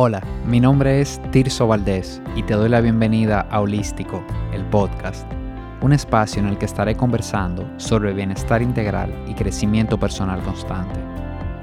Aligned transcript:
Hola, 0.00 0.22
mi 0.46 0.60
nombre 0.60 1.00
es 1.00 1.20
Tirso 1.32 1.66
Valdés 1.66 2.22
y 2.36 2.44
te 2.44 2.54
doy 2.54 2.68
la 2.68 2.80
bienvenida 2.80 3.40
a 3.40 3.60
Holístico, 3.60 4.24
el 4.52 4.64
podcast, 4.66 5.28
un 5.80 5.92
espacio 5.92 6.40
en 6.40 6.46
el 6.46 6.56
que 6.56 6.66
estaré 6.66 6.94
conversando 6.94 7.68
sobre 7.80 8.12
bienestar 8.12 8.62
integral 8.62 9.12
y 9.26 9.34
crecimiento 9.34 9.98
personal 9.98 10.40
constante. 10.44 11.00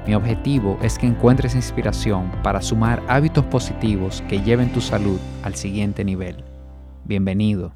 Mi 0.06 0.14
objetivo 0.14 0.78
es 0.82 0.98
que 0.98 1.06
encuentres 1.06 1.54
inspiración 1.54 2.30
para 2.42 2.60
sumar 2.60 3.02
hábitos 3.08 3.42
positivos 3.46 4.22
que 4.28 4.42
lleven 4.42 4.70
tu 4.70 4.82
salud 4.82 5.18
al 5.42 5.54
siguiente 5.54 6.04
nivel. 6.04 6.44
Bienvenido. 7.04 7.72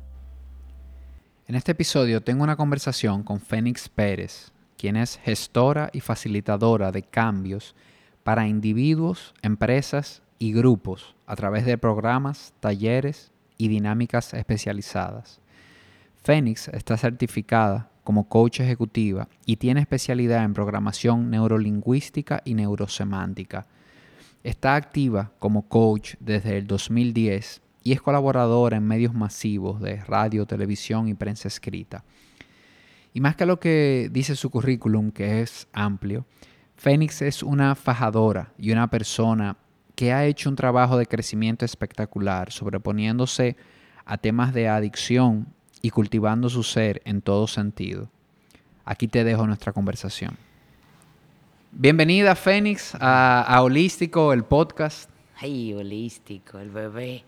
En 1.47 1.55
este 1.55 1.73
episodio 1.73 2.21
tengo 2.21 2.45
una 2.45 2.57
conversación 2.57 3.23
con 3.23 3.41
Fénix 3.41 3.89
Pérez, 3.89 4.53
quien 4.77 4.97
es 4.97 5.19
gestora 5.25 5.89
y 5.95 6.01
facilitadora 6.01 6.93
de 6.93 7.03
cambios 7.03 7.75
para 8.23 8.47
individuos, 8.47 9.33
empresas 9.41 10.21
y 10.41 10.52
grupos 10.52 11.14
a 11.27 11.36
través 11.36 11.66
de 11.66 11.79
programas, 11.79 12.54
talleres 12.58 13.31
y 13.58 13.68
dinámicas 13.68 14.35
especializadas. 14.35 15.39
Fénix 16.25 16.68
está 16.68 16.96
certificada 16.96 17.90
como 18.03 18.29
coach 18.29 18.61
ejecutiva 18.61 19.29
y 19.45 19.57
tiene 19.57 19.81
especialidad 19.81 20.43
en 20.43 20.54
programación 20.54 21.31
neurolingüística 21.31 22.40
y 22.45 22.54
neurosemántica. 22.54 23.67
Está 24.43 24.75
activa 24.75 25.31
como 25.39 25.68
coach 25.68 26.14
desde 26.18 26.57
el 26.57 26.67
2010 26.67 27.61
y 27.84 27.93
es 27.93 28.00
colaboradora 28.00 28.79
en 28.79 28.86
medios 28.86 29.12
masivos 29.12 29.81
de 29.81 29.96
radio, 29.96 30.46
televisión 30.46 31.07
y 31.09 31.14
prensa 31.14 31.48
escrita. 31.48 32.03
Y 33.12 33.20
más 33.20 33.36
que 33.36 33.45
lo 33.45 33.61
que 33.61 34.09
dice 34.11 34.36
su 34.36 34.48
currículum, 34.48 35.11
que 35.11 35.42
es 35.42 35.69
amplio, 35.75 36.25
Fénix 36.77 37.20
es 37.20 37.42
una 37.42 37.75
fajadora 37.75 38.55
y 38.56 38.72
una 38.72 38.89
persona 38.89 39.59
que 40.00 40.14
ha 40.14 40.25
hecho 40.25 40.48
un 40.48 40.56
trabajo 40.56 40.97
de 40.97 41.05
crecimiento 41.05 41.67
espectacular, 41.67 42.50
sobreponiéndose 42.50 43.55
a 44.06 44.17
temas 44.17 44.55
de 44.55 44.67
adicción 44.67 45.53
y 45.83 45.91
cultivando 45.91 46.48
su 46.48 46.62
ser 46.62 47.03
en 47.05 47.20
todo 47.20 47.47
sentido. 47.47 48.09
Aquí 48.87 49.09
te 49.09 49.25
dejo 49.25 49.47
nuestra 49.47 49.75
conversación. 49.75 50.39
Bienvenida, 51.71 52.34
Fénix, 52.34 52.97
a, 52.98 53.61
Holístico, 53.61 54.33
el 54.33 54.43
podcast. 54.45 55.11
Ay, 55.37 55.75
holístico, 55.75 56.59
el 56.59 56.71
bebé, 56.71 57.25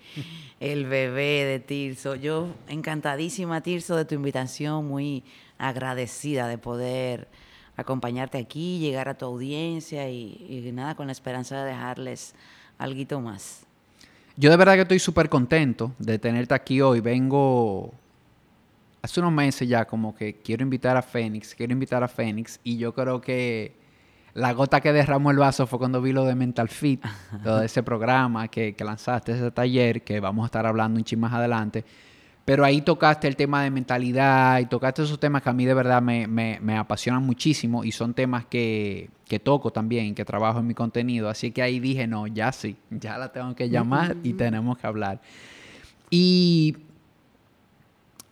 el 0.59 0.87
bebé 0.87 1.45
de 1.45 1.61
Tirso. 1.61 2.15
Yo 2.15 2.55
encantadísima, 2.69 3.61
Tirso, 3.61 3.97
de 3.97 4.07
tu 4.07 4.15
invitación, 4.15 4.89
muy 4.89 5.25
agradecida 5.59 6.49
de 6.49 6.57
poder 6.57 7.29
acompañarte 7.77 8.39
aquí, 8.39 8.79
llegar 8.79 9.11
a 9.11 9.19
tu 9.19 9.27
audiencia 9.27 10.09
y, 10.09 10.71
nada, 10.73 10.95
con 10.95 11.07
la 11.07 11.13
esperanza 11.13 11.63
de 11.63 11.71
dejarles 11.71 12.35
algo 12.83 13.21
más. 13.21 13.65
Yo 14.37 14.51
de 14.51 14.57
verdad 14.57 14.75
que 14.75 14.83
estoy 14.83 14.99
súper 14.99 15.29
contento 15.29 15.93
de 15.99 16.19
tenerte 16.19 16.55
aquí 16.55 16.81
hoy. 16.81 17.01
Vengo 17.01 17.93
hace 19.03 19.21
unos 19.21 19.33
meses 19.33 19.69
ya 19.69 19.85
como 19.85 20.15
que 20.15 20.37
quiero 20.37 20.63
invitar 20.63 20.97
a 20.97 21.03
Fénix, 21.03 21.55
quiero 21.55 21.73
invitar 21.73 22.03
a 22.03 22.09
Fénix 22.09 22.61
y 22.63 22.79
yo 22.79 22.95
creo 22.95 23.21
que 23.21 23.75
la 24.35 24.53
gota 24.53 24.81
que 24.81 24.93
derramó 24.93 25.31
el 25.31 25.37
vaso 25.37 25.67
fue 25.67 25.79
cuando 25.79 26.01
vi 26.01 26.13
lo 26.13 26.25
de 26.25 26.35
Mental 26.35 26.69
Fit, 26.69 27.05
todo 27.45 27.63
ese 27.63 27.83
programa 27.83 28.49
que, 28.49 28.75
que 28.75 28.85
lanzaste, 28.85 29.33
ese 29.33 29.51
taller 29.51 30.03
que 30.03 30.21
vamos 30.21 30.45
a 30.45 30.47
estar 30.47 30.67
hablando 30.67 30.99
un 30.99 31.05
ching 31.05 31.21
más 31.21 31.33
adelante. 31.33 31.85
Pero 32.45 32.65
ahí 32.65 32.81
tocaste 32.83 33.29
el 33.29 33.37
tema 33.37 33.63
de 33.63 33.71
mentalidad 33.71 34.59
y 34.59 34.67
tocaste 34.67 35.03
esos 35.05 35.21
temas 35.21 35.43
que 35.43 35.51
a 35.51 35.53
mí 35.53 35.65
de 35.65 35.75
verdad 35.75 36.03
me, 36.03 36.27
me, 36.27 36.77
apasionan 36.77 37.23
muchísimo 37.25 37.85
y 37.85 37.93
son 37.93 38.15
temas 38.15 38.47
que, 38.47 39.11
que, 39.27 39.39
toco 39.39 39.71
también, 39.71 40.15
que 40.15 40.25
trabajo 40.25 40.59
en 40.59 40.67
mi 40.67 40.75
contenido. 40.75 41.29
Así 41.29 41.53
que 41.53 41.63
ahí 41.63 41.79
dije, 41.79 42.09
no, 42.09 42.27
ya 42.27 42.51
sí, 42.51 42.77
ya 42.91 43.17
la 43.17 43.31
tengo 43.31 43.55
que 43.55 43.69
llamar 43.69 44.17
y 44.25 44.33
tenemos 44.33 44.77
que 44.77 44.87
hablar. 44.89 45.21
Y 46.11 46.77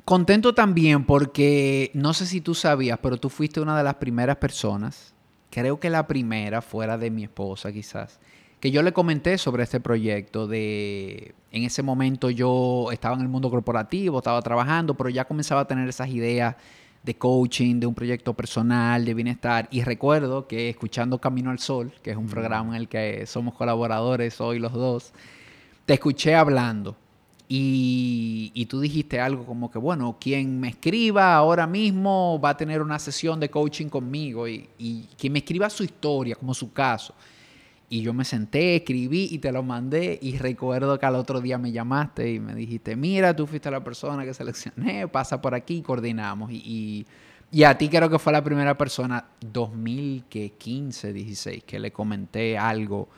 contento 0.04 0.54
también 0.54 1.04
porque 1.04 1.92
no 1.94 2.12
sé 2.12 2.26
si 2.26 2.40
tú 2.40 2.52
sabías, 2.52 2.98
pero 3.00 3.16
tú 3.16 3.28
fuiste 3.28 3.60
una 3.60 3.78
de 3.78 3.84
las 3.84 3.94
primeras 3.94 4.38
personas, 4.38 5.14
creo 5.50 5.78
que 5.78 5.88
la 5.88 6.08
primera 6.08 6.62
fuera 6.62 6.98
de 6.98 7.10
mi 7.12 7.22
esposa 7.22 7.70
quizás, 7.70 8.18
que 8.60 8.70
yo 8.70 8.82
le 8.82 8.92
comenté 8.92 9.38
sobre 9.38 9.62
este 9.62 9.80
proyecto 9.80 10.46
de, 10.46 11.34
en 11.50 11.64
ese 11.64 11.82
momento 11.82 12.28
yo 12.28 12.88
estaba 12.92 13.16
en 13.16 13.22
el 13.22 13.28
mundo 13.28 13.50
corporativo, 13.50 14.18
estaba 14.18 14.42
trabajando, 14.42 14.94
pero 14.94 15.08
ya 15.08 15.24
comenzaba 15.24 15.62
a 15.62 15.64
tener 15.66 15.88
esas 15.88 16.08
ideas 16.10 16.56
de 17.02 17.16
coaching, 17.16 17.80
de 17.80 17.86
un 17.86 17.94
proyecto 17.94 18.34
personal, 18.34 19.04
de 19.06 19.14
bienestar. 19.14 19.66
Y 19.70 19.82
recuerdo 19.82 20.46
que 20.46 20.68
escuchando 20.68 21.18
Camino 21.18 21.50
al 21.50 21.58
Sol, 21.58 21.90
que 22.02 22.10
es 22.10 22.16
un 22.18 22.26
programa 22.26 22.76
en 22.76 22.82
el 22.82 22.88
que 22.88 23.26
somos 23.26 23.54
colaboradores 23.54 24.38
hoy 24.42 24.58
los 24.58 24.74
dos, 24.74 25.12
te 25.86 25.94
escuché 25.94 26.34
hablando. 26.34 26.96
Y, 27.48 28.52
y, 28.54 28.66
tú 28.66 28.78
dijiste 28.78 29.18
algo 29.18 29.44
como 29.44 29.72
que, 29.72 29.78
bueno, 29.80 30.18
quien 30.20 30.60
me 30.60 30.68
escriba 30.68 31.34
ahora 31.34 31.66
mismo 31.66 32.40
va 32.40 32.50
a 32.50 32.56
tener 32.56 32.80
una 32.80 32.96
sesión 33.00 33.40
de 33.40 33.50
coaching 33.50 33.88
conmigo 33.88 34.46
y, 34.46 34.68
y 34.78 35.08
quien 35.18 35.32
me 35.32 35.40
escriba 35.40 35.68
su 35.68 35.82
historia, 35.82 36.36
como 36.36 36.54
su 36.54 36.72
caso. 36.72 37.12
Y 37.92 38.02
yo 38.02 38.14
me 38.14 38.24
senté, 38.24 38.76
escribí 38.76 39.28
y 39.32 39.38
te 39.40 39.50
lo 39.50 39.64
mandé. 39.64 40.16
Y 40.22 40.38
recuerdo 40.38 40.96
que 40.96 41.06
al 41.06 41.16
otro 41.16 41.40
día 41.40 41.58
me 41.58 41.72
llamaste 41.72 42.32
y 42.32 42.38
me 42.38 42.54
dijiste, 42.54 42.94
mira, 42.94 43.34
tú 43.34 43.48
fuiste 43.48 43.68
la 43.68 43.82
persona 43.82 44.24
que 44.24 44.32
seleccioné, 44.32 45.08
pasa 45.08 45.42
por 45.42 45.56
aquí 45.56 45.78
y 45.78 45.82
coordinamos. 45.82 46.52
Y, 46.52 47.04
y, 47.50 47.64
a 47.64 47.76
ti 47.76 47.88
creo 47.88 48.08
que 48.08 48.20
fue 48.20 48.32
la 48.32 48.44
primera 48.44 48.78
persona, 48.78 49.24
2015, 49.40 51.12
16, 51.12 51.64
que 51.64 51.80
le 51.80 51.90
comenté 51.90 52.56
algo 52.56 53.08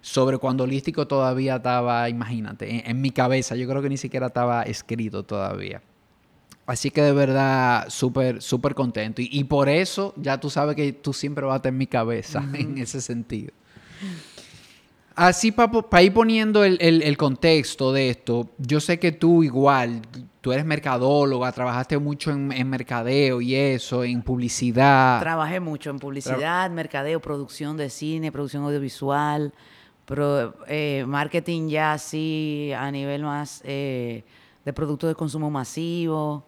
sobre 0.00 0.38
cuando 0.38 0.64
Holístico 0.64 1.06
todavía 1.06 1.56
estaba, 1.56 2.08
imagínate, 2.08 2.88
en, 2.88 3.00
mi 3.02 3.10
cabeza. 3.10 3.56
Yo 3.56 3.68
creo 3.68 3.82
que 3.82 3.90
ni 3.90 3.98
siquiera 3.98 4.28
estaba 4.28 4.62
escrito 4.62 5.22
todavía. 5.22 5.82
Así 6.64 6.90
que 6.90 7.02
de 7.02 7.12
verdad, 7.12 7.90
súper, 7.90 8.40
súper 8.40 8.74
contento. 8.74 9.20
Y, 9.22 9.44
por 9.44 9.68
eso 9.68 10.14
ya 10.16 10.40
tú 10.40 10.48
sabes 10.48 10.76
que 10.76 10.94
tú 10.94 11.12
siempre 11.12 11.44
vas 11.44 11.52
a 11.52 11.56
estar 11.56 11.72
en 11.72 11.76
mi 11.76 11.86
cabeza 11.86 12.42
en 12.54 12.78
ese 12.78 13.02
sentido. 13.02 13.52
Así 15.18 15.50
para 15.50 16.02
ir 16.02 16.14
poniendo 16.14 16.62
el, 16.62 17.16
contexto 17.16 17.92
de 17.92 18.10
esto, 18.10 18.50
yo 18.56 18.78
sé 18.78 19.00
que 19.00 19.10
tú 19.10 19.42
igual, 19.42 20.00
tú 20.40 20.52
eres 20.52 20.64
mercadóloga, 20.64 21.50
trabajaste 21.50 21.98
mucho 21.98 22.30
en, 22.30 22.70
mercadeo 22.70 23.40
y 23.40 23.56
eso, 23.56 24.04
en 24.04 24.22
publicidad. 24.22 25.18
Trabajé 25.18 25.58
mucho 25.58 25.90
en 25.90 25.98
publicidad, 25.98 26.70
mercadeo, 26.70 27.18
producción 27.18 27.76
de 27.76 27.90
cine, 27.90 28.30
producción 28.30 28.62
audiovisual, 28.62 29.52
eh, 30.68 31.04
marketing 31.06 31.68
ya 31.68 31.94
así 31.94 32.70
a 32.76 32.88
nivel 32.92 33.24
más 33.24 33.60
eh, 33.64 34.22
de 34.64 34.72
productos 34.72 35.08
de 35.08 35.16
consumo 35.16 35.50
masivo. 35.50 36.44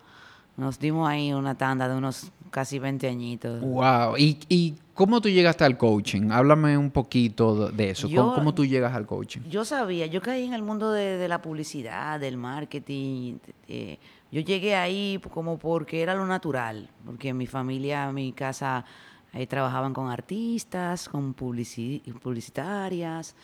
Nos 0.56 0.78
dimos 0.78 1.08
ahí 1.08 1.32
una 1.32 1.56
tanda 1.56 1.88
de 1.88 1.96
unos 1.96 2.30
casi 2.50 2.78
20 2.78 3.08
añitos. 3.08 3.60
Wow. 3.60 4.16
¿Y, 4.16 4.38
y 4.48 4.74
cómo 5.00 5.20
tú 5.22 5.30
llegaste 5.30 5.64
al 5.64 5.78
coaching? 5.78 6.30
Háblame 6.30 6.76
un 6.76 6.90
poquito 6.90 7.70
de 7.70 7.88
eso. 7.90 8.06
¿Cómo, 8.14 8.52
tú 8.52 8.66
llegas 8.66 8.94
al 8.94 9.06
coaching? 9.06 9.40
Yo 9.48 9.64
sabía, 9.64 10.04
yo 10.04 10.20
caí 10.20 10.44
en 10.44 10.52
el 10.52 10.62
mundo 10.62 10.92
de, 10.92 11.26
la 11.26 11.40
publicidad, 11.40 12.20
del 12.20 12.36
marketing. 12.36 13.38
yo 13.66 14.40
llegué 14.42 14.76
ahí 14.76 15.18
como 15.32 15.58
porque 15.58 16.02
era 16.02 16.14
lo 16.14 16.26
natural, 16.26 16.90
porque 17.06 17.32
mi 17.32 17.46
familia, 17.46 18.12
mi 18.12 18.32
casa, 18.32 18.84
ahí 19.32 19.46
trabajaban 19.46 19.94
con 19.94 20.10
artistas, 20.10 21.08
con 21.08 21.32
publicitarias. 21.32 23.34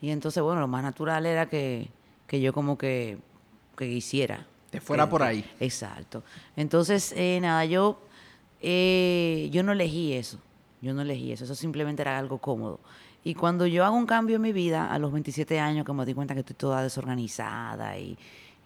Y 0.00 0.10
entonces, 0.10 0.42
bueno, 0.42 0.62
lo 0.62 0.66
más 0.66 0.82
natural 0.82 1.26
era 1.26 1.48
que, 1.48 1.90
que 2.26 2.40
yo 2.40 2.52
como 2.52 2.76
que, 2.76 3.18
que 3.76 3.86
hiciera 3.86 4.48
fuera 4.80 5.08
por 5.08 5.22
ahí. 5.22 5.48
Exacto. 5.60 6.24
Entonces, 6.56 7.14
eh, 7.16 7.38
nada, 7.40 7.64
yo, 7.64 8.00
eh, 8.60 9.48
yo 9.52 9.62
no 9.62 9.70
elegí 9.70 10.14
eso. 10.14 10.40
Yo 10.84 10.92
no 10.92 11.00
elegí 11.00 11.32
eso. 11.32 11.44
Eso 11.44 11.54
simplemente 11.54 12.02
era 12.02 12.18
algo 12.18 12.38
cómodo. 12.38 12.78
Y 13.24 13.34
cuando 13.34 13.66
yo 13.66 13.86
hago 13.86 13.96
un 13.96 14.04
cambio 14.04 14.36
en 14.36 14.42
mi 14.42 14.52
vida, 14.52 14.92
a 14.92 14.98
los 14.98 15.10
27 15.10 15.58
años, 15.58 15.86
que 15.86 15.92
me 15.94 16.04
di 16.04 16.12
cuenta 16.12 16.34
que 16.34 16.40
estoy 16.40 16.56
toda 16.56 16.82
desorganizada 16.82 17.98
y, 17.98 18.18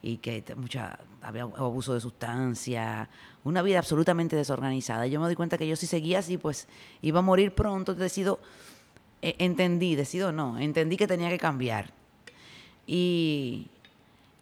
y 0.02 0.16
que 0.16 0.43
mucha, 0.56 0.98
había 1.22 1.43
abuso 1.43 1.94
de 1.94 2.00
sustancia, 2.00 3.08
una 3.44 3.62
vida 3.62 3.78
absolutamente 3.78 4.34
desorganizada. 4.34 5.06
Yo 5.06 5.20
me 5.20 5.28
di 5.28 5.37
cuenta 5.37 5.56
que 5.58 5.69
yo 5.69 5.76
si 5.76 5.87
seguía 5.87 6.19
así, 6.19 6.38
pues 6.38 6.66
iba 7.02 7.20
a 7.20 7.22
morir 7.22 7.54
pronto. 7.54 7.94
Decido, 7.94 8.40
eh, 9.22 9.37
entendí, 9.38 9.94
decido 9.94 10.32
no, 10.32 10.58
entendí 10.58 10.96
que 10.96 11.06
tenía 11.06 11.28
que 11.28 11.38
cambiar. 11.38 11.93
Y, 12.84 13.69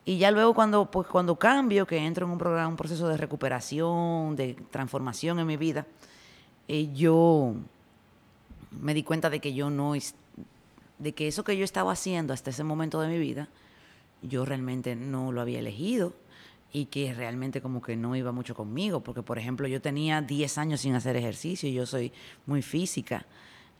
y 0.06 0.16
ya 0.16 0.30
luego 0.30 0.54
cuando, 0.54 0.90
pues, 0.90 1.06
cuando 1.08 1.36
cambio, 1.36 1.86
que 1.86 1.98
entro 1.98 2.24
en 2.24 2.32
un 2.32 2.38
programa, 2.38 2.68
un 2.68 2.76
proceso 2.76 3.06
de 3.06 3.18
recuperación, 3.18 4.34
de 4.34 4.54
transformación 4.70 5.40
en 5.40 5.46
mi 5.46 5.58
vida, 5.58 5.84
eh, 6.68 6.88
yo 6.94 7.54
me 8.80 8.94
di 8.94 9.02
cuenta 9.02 9.30
de 9.30 9.40
que 9.40 9.54
yo 9.54 9.70
no, 9.70 9.94
de 10.98 11.12
que 11.12 11.28
eso 11.28 11.44
que 11.44 11.56
yo 11.56 11.64
estaba 11.64 11.92
haciendo 11.92 12.32
hasta 12.32 12.50
ese 12.50 12.64
momento 12.64 13.00
de 13.00 13.08
mi 13.08 13.18
vida, 13.18 13.48
yo 14.22 14.44
realmente 14.44 14.96
no 14.96 15.32
lo 15.32 15.40
había 15.40 15.58
elegido 15.58 16.12
y 16.72 16.86
que 16.86 17.14
realmente 17.14 17.60
como 17.60 17.80
que 17.80 17.96
no 17.96 18.16
iba 18.16 18.32
mucho 18.32 18.54
conmigo, 18.54 19.00
porque 19.00 19.22
por 19.22 19.38
ejemplo 19.38 19.68
yo 19.68 19.80
tenía 19.80 20.20
10 20.20 20.58
años 20.58 20.80
sin 20.80 20.94
hacer 20.94 21.16
ejercicio 21.16 21.68
y 21.68 21.74
yo 21.74 21.86
soy 21.86 22.12
muy 22.46 22.62
física. 22.62 23.24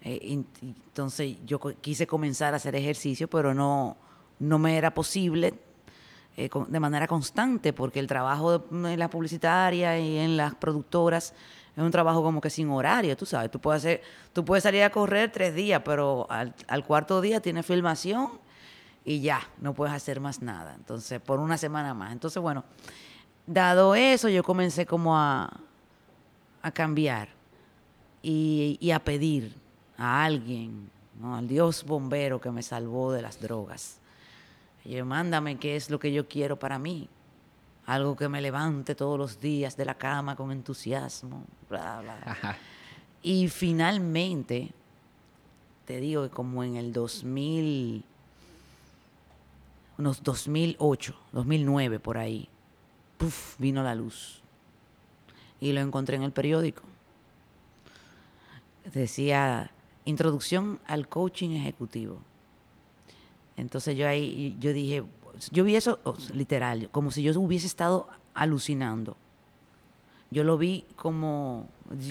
Eh, 0.03 0.43
entonces 0.62 1.37
yo 1.44 1.59
quise 1.81 2.06
comenzar 2.06 2.55
a 2.55 2.56
hacer 2.56 2.77
ejercicio, 2.77 3.29
pero 3.29 3.55
no, 3.55 3.97
no 4.38 4.59
me 4.59 4.77
era 4.77 4.94
posible 4.94 5.55
eh, 6.37 6.49
de 6.69 6.81
manera 6.81 7.06
constante, 7.06 7.73
porque 7.73 7.99
el 7.99 8.06
trabajo 8.06 8.65
en 8.71 8.99
la 8.99 9.11
publicitaria 9.11 9.99
y 9.99 10.19
en 10.19 10.37
las 10.37 10.55
productoras 10.55 11.35
es 11.76 11.82
un 11.82 11.90
trabajo 11.90 12.23
como 12.23 12.40
que 12.40 12.49
sin 12.49 12.70
horario, 12.70 13.14
tú 13.19 13.26
sabes. 13.26 13.50
Tú 13.50 13.61
puedes, 13.61 13.82
hacer, 13.82 14.02
tú 14.32 14.44
puedes 14.44 14.62
salir 14.62 14.82
a 14.82 14.90
correr 14.90 15.31
tres 15.31 15.55
días, 15.55 15.82
pero 15.84 16.26
al, 16.31 16.84
cuarto 16.87 17.20
día 17.20 17.40
tienes 17.40 17.67
filmación 17.67 18.31
y 19.05 19.20
ya, 19.20 19.46
no 19.61 19.75
puedes 19.75 19.94
hacer 19.94 20.19
más 20.19 20.40
nada. 20.40 20.75
Entonces, 20.75 21.20
por 21.20 21.38
una 21.38 21.58
semana 21.58 21.93
más. 21.93 22.12
Entonces, 22.12 22.43
bueno, 22.43 22.64
dado 23.46 23.94
eso, 23.94 24.31
yo 24.31 24.43
comencé 24.43 24.87
como 24.87 25.19
a, 25.19 25.52
a 26.62 26.70
cambiar 26.70 27.28
y, 28.23 28.90
a 28.90 28.99
pedir 28.99 29.55
a 29.99 30.25
alguien, 30.25 30.90
al 31.23 31.46
Dios 31.46 31.84
bombero 31.84 32.40
que 32.40 32.50
me 32.50 32.62
salvó 32.62 33.12
de 33.12 33.20
las 33.20 33.38
drogas. 33.38 33.99
Yo, 34.82 35.05
mándame 35.05 35.58
qué 35.58 35.76
es 35.76 35.90
lo 35.90 35.99
que 35.99 36.11
yo 36.11 36.26
quiero 36.26 36.58
para 36.58 36.78
mí 36.78 37.08
algo 37.87 38.17
que 38.17 38.29
me 38.29 38.41
levante 38.41 38.94
todos 38.94 39.19
los 39.19 39.41
días 39.41 39.77
de 39.77 39.85
la 39.85 39.94
cama 39.94 40.35
con 40.35 40.50
entusiasmo, 40.50 41.44
bla, 41.71 42.00
bla. 42.00 42.59
Y 43.23 43.49
finalmente, 43.49 44.73
te 45.85 46.00
digo 46.00 46.25
que 46.25 46.31
como 46.31 46.65
en 46.65 46.77
el 46.77 46.93
2000, 46.93 48.05
unos 49.99 50.23
2008, 50.23 51.17
2009 51.33 52.00
por 52.00 52.19
ahí, 52.19 52.49
puff, 53.19 53.56
vino 53.59 53.83
la 53.83 53.94
luz. 53.94 54.43
Y 55.61 55.73
lo 55.73 55.81
encontré 55.81 56.17
en 56.17 56.25
el 56.25 56.33
periódico. 56.33 56.83
Decía, 58.93 59.71
introducción 60.05 60.81
al 60.87 61.09
coaching 61.09 61.50
ejecutivo. 61.50 62.21
Entonces 63.56 63.97
yo 63.97 64.06
ahí, 64.06 64.56
yo 64.61 64.73
dije, 64.73 65.03
yo 65.50 65.65
vi 65.65 65.77
eso 65.77 65.99
literal, 66.33 66.88
como 66.91 67.11
si 67.11 67.23
yo 67.23 67.38
hubiese 67.41 67.67
estado 67.67 68.09
alucinando. 68.35 69.17
Yo 70.31 70.44
lo 70.44 70.59
vi 70.59 70.85
como 70.97 71.69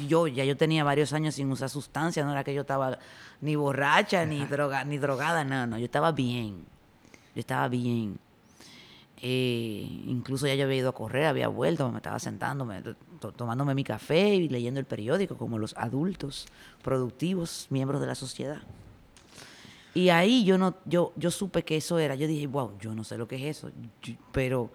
yo 0.07 0.27
ya 0.27 0.45
yo 0.45 0.55
tenía 0.55 0.83
varios 0.83 1.13
años 1.13 1.35
sin 1.35 1.51
usar 1.51 1.69
sustancias, 1.69 2.25
no 2.25 2.31
era 2.31 2.43
que 2.43 2.53
yo 2.53 2.61
estaba 2.61 2.97
ni 3.41 3.55
borracha 3.55 4.25
ni 4.25 4.45
droga, 4.45 4.83
ni 4.85 4.97
drogada, 4.97 5.43
no, 5.43 5.67
no, 5.67 5.77
yo 5.77 5.85
estaba 5.85 6.11
bien. 6.11 6.65
Yo 7.33 7.39
estaba 7.39 7.67
bien. 7.67 8.17
Eh, 9.21 10.03
incluso 10.07 10.47
ya 10.47 10.55
yo 10.55 10.65
había 10.65 10.77
ido 10.77 10.89
a 10.89 10.93
correr, 10.93 11.25
había 11.25 11.47
vuelto, 11.47 11.89
me 11.91 11.97
estaba 11.97 12.19
sentándome, 12.19 12.81
tomándome 13.35 13.75
mi 13.75 13.83
café 13.83 14.35
y 14.35 14.49
leyendo 14.49 14.79
el 14.79 14.85
periódico 14.85 15.37
como 15.37 15.57
los 15.57 15.75
adultos 15.77 16.47
productivos, 16.83 17.67
miembros 17.69 18.01
de 18.01 18.07
la 18.07 18.15
sociedad. 18.15 18.61
Y 19.95 20.09
ahí 20.09 20.43
yo 20.43 20.57
no, 20.57 20.75
yo, 20.83 21.13
yo 21.15 21.31
supe 21.31 21.63
que 21.63 21.77
eso 21.77 21.97
era. 21.97 22.15
Yo 22.15 22.27
dije, 22.27 22.47
wow, 22.47 22.77
yo 22.79 22.93
no 22.93 23.05
sé 23.05 23.17
lo 23.17 23.29
que 23.29 23.37
es 23.37 23.57
eso. 23.57 23.71
pero 24.33 24.69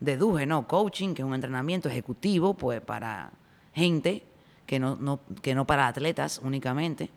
deduje, 0.00 0.46
no, 0.46 0.66
coaching, 0.66 1.14
que 1.14 1.22
es 1.22 1.26
un 1.26 1.32
entrenamiento 1.32 1.88
ejecutivo, 1.88 2.54
pues 2.54 2.80
para 2.80 3.30
gente, 3.72 4.24
que 4.66 4.80
no, 4.80 4.96
no, 4.96 5.20
que 5.40 5.54
no 5.54 5.64
para 5.64 5.86
atletas 5.86 6.40
únicamente. 6.42 7.08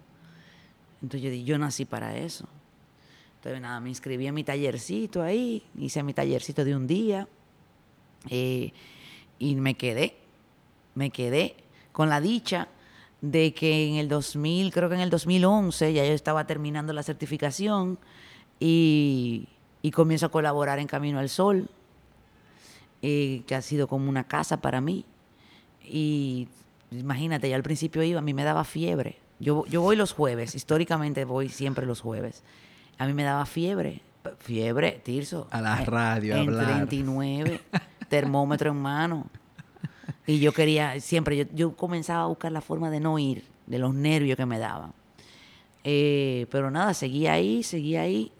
Entonces 1.01 1.23
yo 1.23 1.31
dije, 1.31 1.43
yo 1.45 1.57
nací 1.57 1.85
para 1.85 2.15
eso. 2.15 2.47
Entonces 3.37 3.59
nada, 3.59 3.79
me 3.79 3.89
inscribí 3.89 4.27
en 4.27 4.35
mi 4.35 4.43
tallercito 4.43 5.23
ahí, 5.23 5.63
hice 5.79 6.03
mi 6.03 6.13
tallercito 6.13 6.63
de 6.63 6.75
un 6.75 6.85
día 6.85 7.27
eh, 8.29 8.71
y 9.39 9.55
me 9.55 9.73
quedé, 9.73 10.15
me 10.93 11.09
quedé 11.09 11.55
con 11.91 12.07
la 12.07 12.21
dicha 12.21 12.67
de 13.21 13.53
que 13.53 13.87
en 13.87 13.95
el 13.95 14.07
2000, 14.07 14.71
creo 14.71 14.89
que 14.89 14.95
en 14.95 15.01
el 15.01 15.09
2011, 15.09 15.93
ya 15.93 16.05
yo 16.05 16.13
estaba 16.13 16.45
terminando 16.45 16.93
la 16.93 17.03
certificación 17.03 17.97
y, 18.59 19.47
comienzo 19.93 20.25
a 20.25 20.29
colaborar 20.29 20.79
en 20.79 20.87
Camino 20.87 21.17
al 21.17 21.29
Sol, 21.29 21.69
eh, 23.01 23.43
que 23.47 23.55
ha 23.55 23.61
sido 23.61 23.87
como 23.87 24.09
una 24.09 24.25
casa 24.25 24.57
para 24.57 24.81
mí. 24.81 25.05
Y 25.81 26.49
imagínate, 26.91 27.49
ya 27.49 27.55
al 27.55 27.63
principio 27.63 28.03
iba, 28.03 28.19
a 28.19 28.21
mí 28.21 28.33
me 28.33 28.43
daba 28.43 28.65
fiebre. 28.65 29.17
Yo, 29.39 29.65
yo 29.67 29.81
voy 29.81 29.95
los 29.95 30.11
jueves, 30.11 30.55
históricamente 30.55 31.23
voy 31.23 31.47
siempre 31.47 31.85
los 31.85 32.01
jueves. 32.01 32.43
A 32.97 33.05
mí 33.05 33.13
me 33.13 33.23
daba 33.23 33.45
fiebre, 33.45 34.01
fiebre, 34.39 34.99
Tirso. 35.03 35.47
A 35.51 35.61
la 35.61 35.77
radio, 35.85 36.35
en 36.35 36.49
hablar. 36.49 36.87
39, 36.87 37.61
termómetro 38.09 38.71
en 38.71 38.77
mano. 38.77 39.27
Y 40.29 40.39
yo 40.39 40.51
quería, 40.51 40.99
siempre, 40.99 41.37
yo, 41.37 41.45
yo, 41.53 41.75
comenzaba 41.77 42.25
a 42.25 42.27
buscar 42.27 42.51
la 42.51 42.59
forma 42.59 42.89
de 42.89 42.99
no 42.99 43.17
ir, 43.17 43.45
de 43.65 43.79
los 43.79 43.93
nervios 43.95 44.35
que 44.35 44.45
me 44.45 44.59
daban. 44.59 44.91
Eh, 45.85 46.47
pero 46.51 46.69
nada, 46.69 46.93
seguí 46.93 47.27
ahí, 47.27 47.63
seguí 47.63 47.95
ahí. 47.95 48.33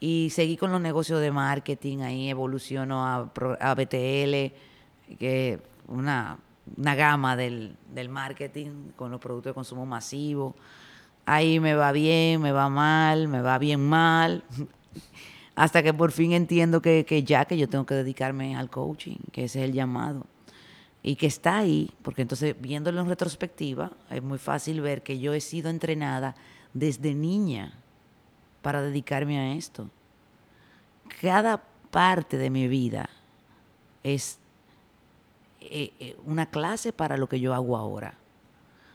Y 0.00 0.30
seguí 0.30 0.56
con 0.56 0.72
los 0.72 0.80
negocios 0.80 1.20
de 1.20 1.30
marketing, 1.30 1.98
ahí 1.98 2.30
evoluciono 2.30 3.04
a, 3.04 3.30
a 3.60 3.74
BTL, 3.74 5.16
que 5.18 5.58
una, 5.86 6.38
una 6.78 6.94
gama 6.94 7.36
del, 7.36 7.76
del 7.92 8.08
marketing 8.08 8.92
con 8.96 9.10
los 9.10 9.20
productos 9.20 9.50
de 9.50 9.54
consumo 9.54 9.84
masivo. 9.84 10.56
Ahí 11.26 11.60
me 11.60 11.74
va 11.74 11.92
bien, 11.92 12.40
me 12.40 12.52
va 12.52 12.70
mal, 12.70 13.28
me 13.28 13.42
va 13.42 13.58
bien 13.58 13.86
mal. 13.86 14.44
Hasta 15.54 15.82
que 15.82 15.92
por 15.92 16.10
fin 16.10 16.32
entiendo 16.32 16.80
que, 16.80 17.04
que 17.04 17.22
ya 17.22 17.44
que 17.44 17.58
yo 17.58 17.68
tengo 17.68 17.84
que 17.84 17.96
dedicarme 17.96 18.56
al 18.56 18.70
coaching, 18.70 19.18
que 19.30 19.44
ese 19.44 19.58
es 19.58 19.66
el 19.66 19.74
llamado 19.74 20.24
y 21.08 21.16
que 21.16 21.26
está 21.26 21.56
ahí, 21.56 21.90
porque 22.02 22.20
entonces 22.20 22.54
viéndolo 22.60 23.00
en 23.00 23.08
retrospectiva, 23.08 23.92
es 24.10 24.22
muy 24.22 24.36
fácil 24.36 24.82
ver 24.82 25.02
que 25.02 25.18
yo 25.18 25.32
he 25.32 25.40
sido 25.40 25.70
entrenada 25.70 26.34
desde 26.74 27.14
niña 27.14 27.78
para 28.60 28.82
dedicarme 28.82 29.38
a 29.38 29.54
esto. 29.54 29.88
Cada 31.22 31.64
parte 31.90 32.36
de 32.36 32.50
mi 32.50 32.68
vida 32.68 33.08
es 34.02 34.38
eh, 35.62 35.94
eh, 35.98 36.18
una 36.26 36.44
clase 36.44 36.92
para 36.92 37.16
lo 37.16 37.26
que 37.26 37.40
yo 37.40 37.54
hago 37.54 37.78
ahora 37.78 38.12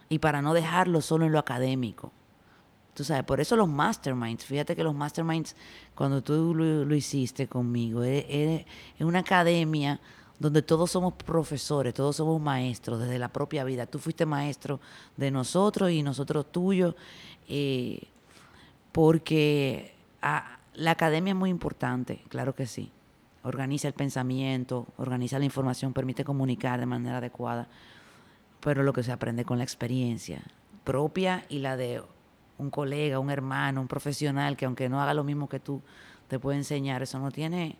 y 0.07 0.19
para 0.19 0.43
no 0.43 0.53
dejarlo 0.53 1.01
solo 1.01 1.25
en 1.25 1.31
lo 1.31 1.39
académico. 1.39 2.11
Tú 2.93 3.03
sabes, 3.03 3.23
por 3.23 3.39
eso 3.39 3.55
los 3.57 3.67
masterminds, 3.67 4.45
fíjate 4.45 4.75
que 4.75 4.83
los 4.83 4.93
masterminds, 4.93 5.55
cuando 5.95 6.21
tú 6.21 6.53
lo, 6.53 6.93
hiciste 6.93 7.47
conmigo, 7.47 8.03
es 8.03 8.65
una 8.99 9.21
academia 9.21 9.99
donde 10.39 10.61
todos 10.61 10.91
somos 10.91 11.13
profesores, 11.13 11.93
todos 11.93 12.15
somos 12.15 12.41
maestros 12.41 12.99
desde 12.99 13.19
la 13.19 13.29
propia 13.29 13.63
vida. 13.63 13.85
Tú 13.85 13.99
fuiste 13.99 14.25
maestro 14.25 14.79
de 15.17 15.31
nosotros 15.31 15.91
y 15.91 16.03
nosotros 16.03 16.51
tuyos, 16.51 16.95
eh, 17.47 18.07
porque 18.91 19.93
ah, 20.21 20.59
la 20.73 20.91
academia 20.91 21.31
es 21.31 21.37
muy 21.37 21.49
importante, 21.49 22.23
claro 22.29 22.55
que 22.55 22.65
sí. 22.65 22.91
Organiza 23.43 23.89
el 23.89 23.93
pensamiento, 23.93 24.87
organiza 24.97 25.37
la 25.37 25.45
información, 25.45 25.93
permite 25.93 26.23
comunicar 26.23 26.79
de 26.79 26.85
manera 26.85 27.17
adecuada, 27.17 27.67
pero 28.61 28.83
lo 28.83 28.93
que 28.93 29.03
se 29.03 29.11
aprende 29.11 29.43
con 29.43 29.57
la 29.57 29.65
experiencia 29.65 30.41
propia 30.83 31.45
y 31.49 31.59
la 31.59 31.75
de 31.75 32.01
un 32.57 32.69
colega, 32.69 33.19
un 33.19 33.29
hermano, 33.29 33.81
un 33.81 33.87
profesional 33.87 34.55
que 34.55 34.65
aunque 34.65 34.89
no 34.89 35.01
haga 35.01 35.13
lo 35.13 35.23
mismo 35.23 35.49
que 35.49 35.59
tú, 35.59 35.81
te 36.27 36.39
puede 36.39 36.57
enseñar, 36.57 37.03
eso 37.03 37.19
no 37.19 37.31
tiene 37.31 37.77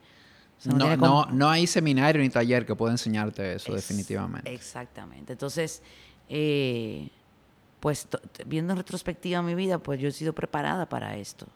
no, 0.66 0.96
no, 0.96 1.26
no, 1.26 1.50
hay 1.50 1.68
seminario 1.68 2.22
ni 2.22 2.30
taller 2.30 2.66
que 2.66 2.76
pueda 2.76 2.94
enseñarte 2.94 3.56
eso, 3.56 3.74
definitivamente. 3.74 4.54
Exactamente. 4.54 5.34
Entonces, 5.34 5.82
eh, 6.30 7.10
pues 7.80 8.08
viendo 8.46 8.74
en 8.74 8.78
retrospectiva 8.78 9.42
mi 9.42 9.56
vida, 9.56 9.78
pues 9.78 10.00
yo 10.00 10.08
he 10.08 10.12
sido 10.12 10.34
preparada 10.34 10.88
para 10.88 11.18
esto. 11.18 11.48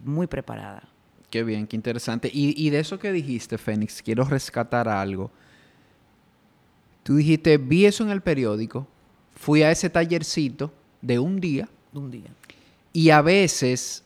Muy 0.00 0.26
preparada. 0.26 0.88
Qué 1.30 1.44
bien, 1.44 1.66
qué 1.66 1.76
interesante. 1.76 2.30
Y, 2.32 2.54
y 2.56 2.70
de 2.70 2.80
eso 2.80 2.98
que 2.98 3.12
dijiste, 3.12 3.58
Fénix, 3.58 4.02
quiero 4.02 4.24
rescatar 4.24 4.88
algo. 4.88 5.30
Tú 7.02 7.16
dijiste, 7.16 7.58
vi 7.58 7.86
eso 7.86 8.02
en 8.02 8.10
el 8.10 8.22
periódico, 8.22 8.86
fui 9.36 9.62
a 9.62 9.70
ese 9.70 9.90
tallercito 9.90 10.72
de 11.00 11.18
un 11.18 11.38
día. 11.38 11.68
De 11.92 11.98
un 11.98 12.10
día. 12.10 12.30
Y 12.92 13.10
a 13.10 13.20
veces 13.20 14.03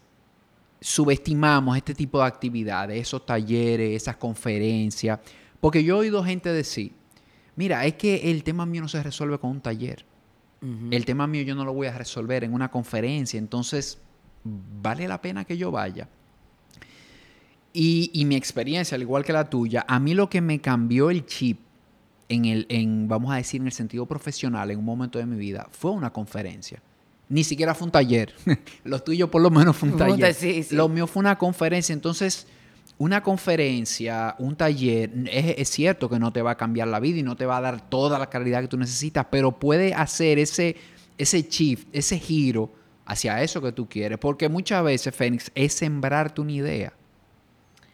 subestimamos 0.80 1.76
este 1.76 1.94
tipo 1.94 2.18
de 2.20 2.26
actividades, 2.26 3.00
esos 3.00 3.24
talleres, 3.26 4.02
esas 4.02 4.16
conferencias, 4.16 5.18
porque 5.60 5.82
yo 5.82 5.96
he 5.96 6.00
oído 6.00 6.24
gente 6.24 6.52
decir, 6.52 6.92
mira, 7.56 7.84
es 7.84 7.94
que 7.94 8.30
el 8.30 8.44
tema 8.44 8.66
mío 8.66 8.82
no 8.82 8.88
se 8.88 9.02
resuelve 9.02 9.38
con 9.38 9.50
un 9.50 9.60
taller. 9.60 10.04
El 10.90 11.04
tema 11.04 11.28
mío 11.28 11.42
yo 11.42 11.54
no 11.54 11.64
lo 11.64 11.72
voy 11.72 11.86
a 11.86 11.96
resolver 11.96 12.42
en 12.42 12.52
una 12.52 12.68
conferencia, 12.68 13.38
entonces 13.38 13.98
vale 14.42 15.06
la 15.06 15.22
pena 15.22 15.44
que 15.44 15.56
yo 15.56 15.70
vaya. 15.70 16.08
Y, 17.72 18.10
y, 18.12 18.24
mi 18.24 18.34
experiencia, 18.34 18.96
al 18.96 19.02
igual 19.02 19.24
que 19.24 19.32
la 19.32 19.48
tuya, 19.48 19.84
a 19.86 20.00
mí 20.00 20.14
lo 20.14 20.28
que 20.28 20.40
me 20.40 20.60
cambió 20.60 21.10
el 21.10 21.26
chip 21.26 21.60
en 22.28 22.44
el, 22.44 22.66
en, 22.68 23.08
vamos 23.08 23.32
a 23.32 23.36
decir, 23.36 23.60
en 23.60 23.66
el 23.66 23.72
sentido 23.72 24.06
profesional 24.06 24.70
en 24.70 24.78
un 24.78 24.84
momento 24.84 25.18
de 25.18 25.26
mi 25.26 25.36
vida, 25.36 25.68
fue 25.70 25.90
una 25.90 26.12
conferencia. 26.12 26.82
Ni 27.28 27.44
siquiera 27.44 27.74
fue 27.74 27.86
un 27.86 27.90
taller. 27.92 28.34
lo 28.84 29.02
tuyo 29.02 29.30
por 29.30 29.42
lo 29.42 29.50
menos 29.50 29.76
fue 29.76 29.90
un 29.90 29.98
taller. 29.98 30.34
Lo 30.70 30.88
mío 30.88 31.06
fue 31.06 31.20
una 31.20 31.36
conferencia. 31.36 31.92
Entonces, 31.92 32.46
una 32.98 33.22
conferencia, 33.22 34.34
un 34.38 34.56
taller, 34.56 35.10
es, 35.30 35.68
cierto 35.70 36.08
que 36.08 36.18
no 36.18 36.32
te 36.32 36.42
va 36.42 36.52
a 36.52 36.56
cambiar 36.56 36.88
la 36.88 36.98
vida 36.98 37.18
y 37.18 37.22
no 37.22 37.36
te 37.36 37.46
va 37.46 37.58
a 37.58 37.60
dar 37.60 37.88
toda 37.88 38.18
la 38.18 38.28
calidad 38.28 38.60
que 38.60 38.68
tú 38.68 38.76
necesitas, 38.76 39.26
pero 39.30 39.52
puede 39.52 39.94
hacer 39.94 40.38
ese, 40.38 40.76
ese 41.16 41.42
shift, 41.42 41.86
ese 41.92 42.18
giro 42.18 42.72
hacia 43.06 43.42
eso 43.42 43.62
que 43.62 43.72
tú 43.72 43.88
quieres. 43.88 44.18
Porque 44.18 44.48
muchas 44.48 44.82
veces, 44.82 45.14
Fénix, 45.14 45.50
es 45.54 45.74
sembrarte 45.74 46.40
una 46.40 46.52
idea. 46.52 46.92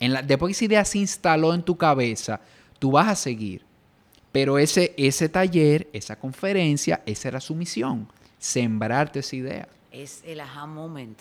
En 0.00 0.14
la, 0.14 0.22
después 0.22 0.50
que 0.50 0.52
esa 0.52 0.64
idea 0.64 0.84
se 0.84 0.98
instaló 0.98 1.52
en 1.52 1.62
tu 1.62 1.76
cabeza, 1.76 2.40
tú 2.78 2.92
vas 2.92 3.08
a 3.08 3.14
seguir. 3.14 3.62
Pero 4.32 4.58
ese, 4.58 4.94
ese 4.96 5.28
taller, 5.28 5.88
esa 5.92 6.18
conferencia, 6.18 7.02
esa 7.04 7.28
era 7.28 7.40
su 7.40 7.54
misión, 7.54 8.08
sembrarte 8.44 9.20
esa 9.20 9.36
idea. 9.36 9.68
Es 9.90 10.22
el 10.26 10.38
aha 10.40 10.66
moment. 10.66 11.18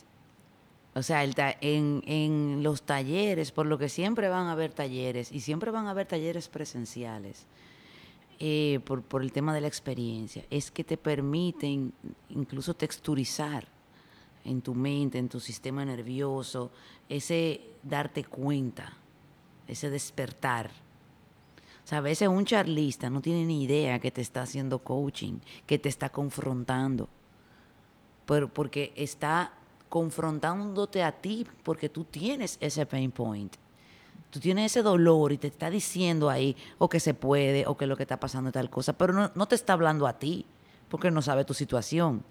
O 0.94 1.02
sea, 1.02 1.24
el 1.24 1.34
en, 1.62 2.04
en 2.06 2.62
los 2.62 2.84
talleres, 2.84 3.52
por 3.54 3.66
lo 3.66 3.78
que 3.78 3.88
siempre 3.88 4.28
van 4.28 4.48
a 4.48 4.52
haber 4.52 4.74
talleres, 4.74 5.32
y 5.32 5.40
siempre 5.40 5.72
van 5.72 5.88
a 5.88 5.92
haber 5.92 6.06
talleres 6.06 6.50
presenciales, 6.50 7.46
eh, 8.40 8.82
por, 8.84 9.04
por, 9.04 9.22
el 9.22 9.32
tema 9.32 9.54
de 9.54 9.62
la 9.62 9.68
experiencia, 9.68 10.44
es 10.50 10.70
que 10.70 10.84
te 10.84 10.98
permiten 10.98 11.94
incluso 12.30 12.74
texturizar 12.74 13.66
en 14.44 14.62
tu 14.62 14.76
mente, 14.76 15.18
en 15.18 15.30
tu 15.30 15.40
sistema 15.40 15.86
nervioso, 15.86 16.72
ese 17.08 17.62
darte 17.84 18.26
cuenta, 18.26 18.92
ese 19.66 19.90
despertar. 19.90 20.72
O 21.84 21.88
sea, 21.88 21.98
a 21.98 22.02
veces 22.02 22.28
un 22.28 22.46
charlista 22.46 23.10
no 23.10 23.22
tiene 23.22 23.46
ni 23.46 23.64
idea 23.64 24.00
que 24.00 24.12
te 24.12 24.22
está 24.22 24.44
haciendo 24.44 24.80
coaching, 24.80 25.40
que 25.66 25.78
te 25.78 25.90
está 25.90 26.10
confrontando, 26.10 27.10
pero 28.26 28.48
porque 28.48 28.94
está 28.96 29.54
confrontándote 29.90 31.04
a 31.04 31.12
ti 31.12 31.46
porque 31.64 31.90
tú 31.90 32.06
tienes 32.06 32.58
ese 32.62 32.86
pain 32.86 33.12
point. 33.12 33.56
Tú 34.30 34.40
tienes 34.40 34.72
ese 34.72 34.82
dolor 34.82 35.32
y 35.32 35.38
te 35.38 35.48
está 35.48 35.70
diciendo 35.70 36.30
ahí 36.30 36.56
o 36.80 36.90
que 36.90 37.00
se 37.00 37.14
puede 37.14 37.68
o 37.68 37.78
que 37.78 37.86
lo 37.86 37.96
que 37.96 38.04
está 38.04 38.20
pasando 38.20 38.50
es 38.50 38.54
tal 38.54 38.70
cosa, 38.70 38.94
pero 38.94 39.14
no, 39.14 39.32
no 39.36 39.48
te 39.48 39.54
está 39.54 39.74
hablando 39.74 40.08
a 40.08 40.18
ti 40.18 40.46
porque 40.90 41.12
no 41.12 41.22
sabe 41.22 41.46
tu 41.46 41.54
situación. 41.54 42.24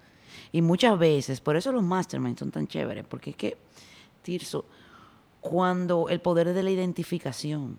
Y 0.51 0.61
muchas 0.61 0.97
veces, 0.97 1.39
por 1.39 1.55
eso 1.55 1.71
los 1.71 1.83
masterminds 1.83 2.39
son 2.39 2.51
tan 2.51 2.67
chéveres, 2.67 3.05
porque 3.07 3.29
es 3.29 3.35
que, 3.35 3.57
Tirso, 4.21 4.65
cuando 5.41 6.09
el 6.09 6.21
poder 6.21 6.53
de 6.53 6.63
la 6.63 6.71
identificación, 6.71 7.77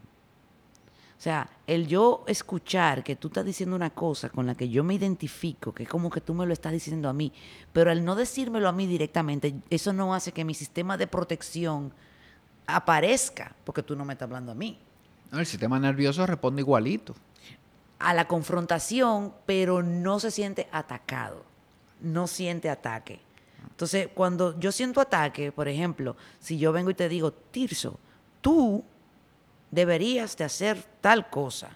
sea, 1.24 1.50
el 1.66 1.86
yo 1.86 2.24
escuchar 2.26 3.02
que 3.02 3.16
tú 3.16 3.28
estás 3.28 3.44
diciendo 3.44 3.74
una 3.74 3.90
cosa 3.90 4.28
con 4.30 4.46
la 4.46 4.54
que 4.54 4.68
yo 4.68 4.84
me 4.84 4.94
identifico, 4.94 5.72
que 5.72 5.84
es 5.84 5.88
como 5.88 6.10
que 6.10 6.20
tú 6.20 6.34
me 6.34 6.46
lo 6.46 6.52
estás 6.52 6.72
diciendo 6.72 7.08
a 7.08 7.12
mí, 7.12 7.32
pero 7.72 7.90
al 7.90 8.04
no 8.04 8.14
decírmelo 8.14 8.68
a 8.68 8.72
mí 8.72 8.86
directamente, 8.86 9.54
eso 9.70 9.92
no 9.92 10.14
hace 10.14 10.32
que 10.32 10.44
mi 10.44 10.54
sistema 10.54 10.96
de 10.96 11.06
protección 11.06 11.92
aparezca, 12.66 13.54
porque 13.64 13.82
tú 13.82 13.96
no 13.96 14.04
me 14.04 14.12
estás 14.12 14.26
hablando 14.26 14.52
a 14.52 14.54
mí. 14.54 14.78
el 15.32 15.46
sistema 15.46 15.78
nervioso 15.78 16.26
responde 16.26 16.62
igualito. 16.62 17.14
A 17.98 18.14
la 18.14 18.28
confrontación, 18.28 19.32
pero 19.46 19.82
no 19.82 20.20
se 20.20 20.30
siente 20.30 20.68
atacado 20.72 21.54
no 22.04 22.26
siente 22.26 22.70
ataque. 22.70 23.20
Entonces, 23.68 24.08
cuando 24.14 24.58
yo 24.60 24.70
siento 24.70 25.00
ataque, 25.00 25.50
por 25.50 25.66
ejemplo, 25.66 26.16
si 26.38 26.58
yo 26.58 26.70
vengo 26.72 26.90
y 26.90 26.94
te 26.94 27.08
digo, 27.08 27.32
Tirso, 27.32 27.98
tú 28.40 28.84
deberías 29.74 30.36
de 30.36 30.44
hacer 30.44 30.82
tal 31.00 31.28
cosa, 31.30 31.70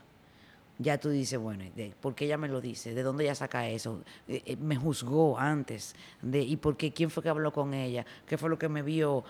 ya 0.79 0.99
tú 0.99 1.11
dices, 1.11 1.39
bueno, 1.39 1.65
¿por 2.01 2.15
qué 2.15 2.27
ella 2.27 2.39
me 2.39 2.49
lo 2.49 2.61
dice? 2.61 2.95
¿De 2.95 3.03
dónde 3.03 3.25
ella 3.25 3.35
saca 3.35 3.69
eso? 3.69 4.03
Eh, 4.29 4.43
eh, 4.47 4.57
me 4.57 4.77
juzgó 4.77 5.39
antes. 5.39 5.97
De, 6.23 6.41
¿Y 6.41 6.57
por 6.57 6.77
qué? 6.77 6.93
¿Quién 6.93 7.11
fue 7.11 7.23
que 7.23 7.29
habló 7.29 7.53
con 7.53 7.75
ella? 7.75 8.07
¿Qué 8.27 8.39
fue 8.39 8.49
lo 8.49 8.59
que 8.59 8.69
me 8.69 8.83
vio? 8.83 9.25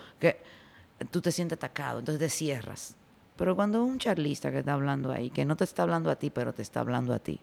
Tú 1.09 1.21
te 1.21 1.31
sientes 1.31 1.57
atacado, 1.57 1.99
entonces 1.99 2.19
te 2.19 2.29
cierras. 2.29 2.95
Pero 3.35 3.55
cuando 3.55 3.83
un 3.83 3.97
charlista 3.97 4.51
que 4.51 4.59
está 4.59 4.73
hablando 4.73 5.11
ahí, 5.11 5.31
que 5.31 5.45
no 5.45 5.55
te 5.55 5.63
está 5.63 5.83
hablando 5.83 6.11
a 6.11 6.17
ti, 6.17 6.29
pero 6.29 6.53
te 6.53 6.61
está 6.61 6.81
hablando 6.81 7.13
a 7.13 7.19
ti, 7.19 7.39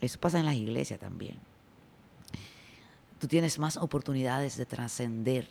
eso 0.00 0.18
pasa 0.20 0.40
en 0.40 0.46
las 0.46 0.56
iglesias 0.56 1.00
también 1.00 1.38
tú 3.22 3.28
tienes 3.28 3.60
más 3.60 3.76
oportunidades 3.76 4.56
de 4.56 4.66
trascender, 4.66 5.46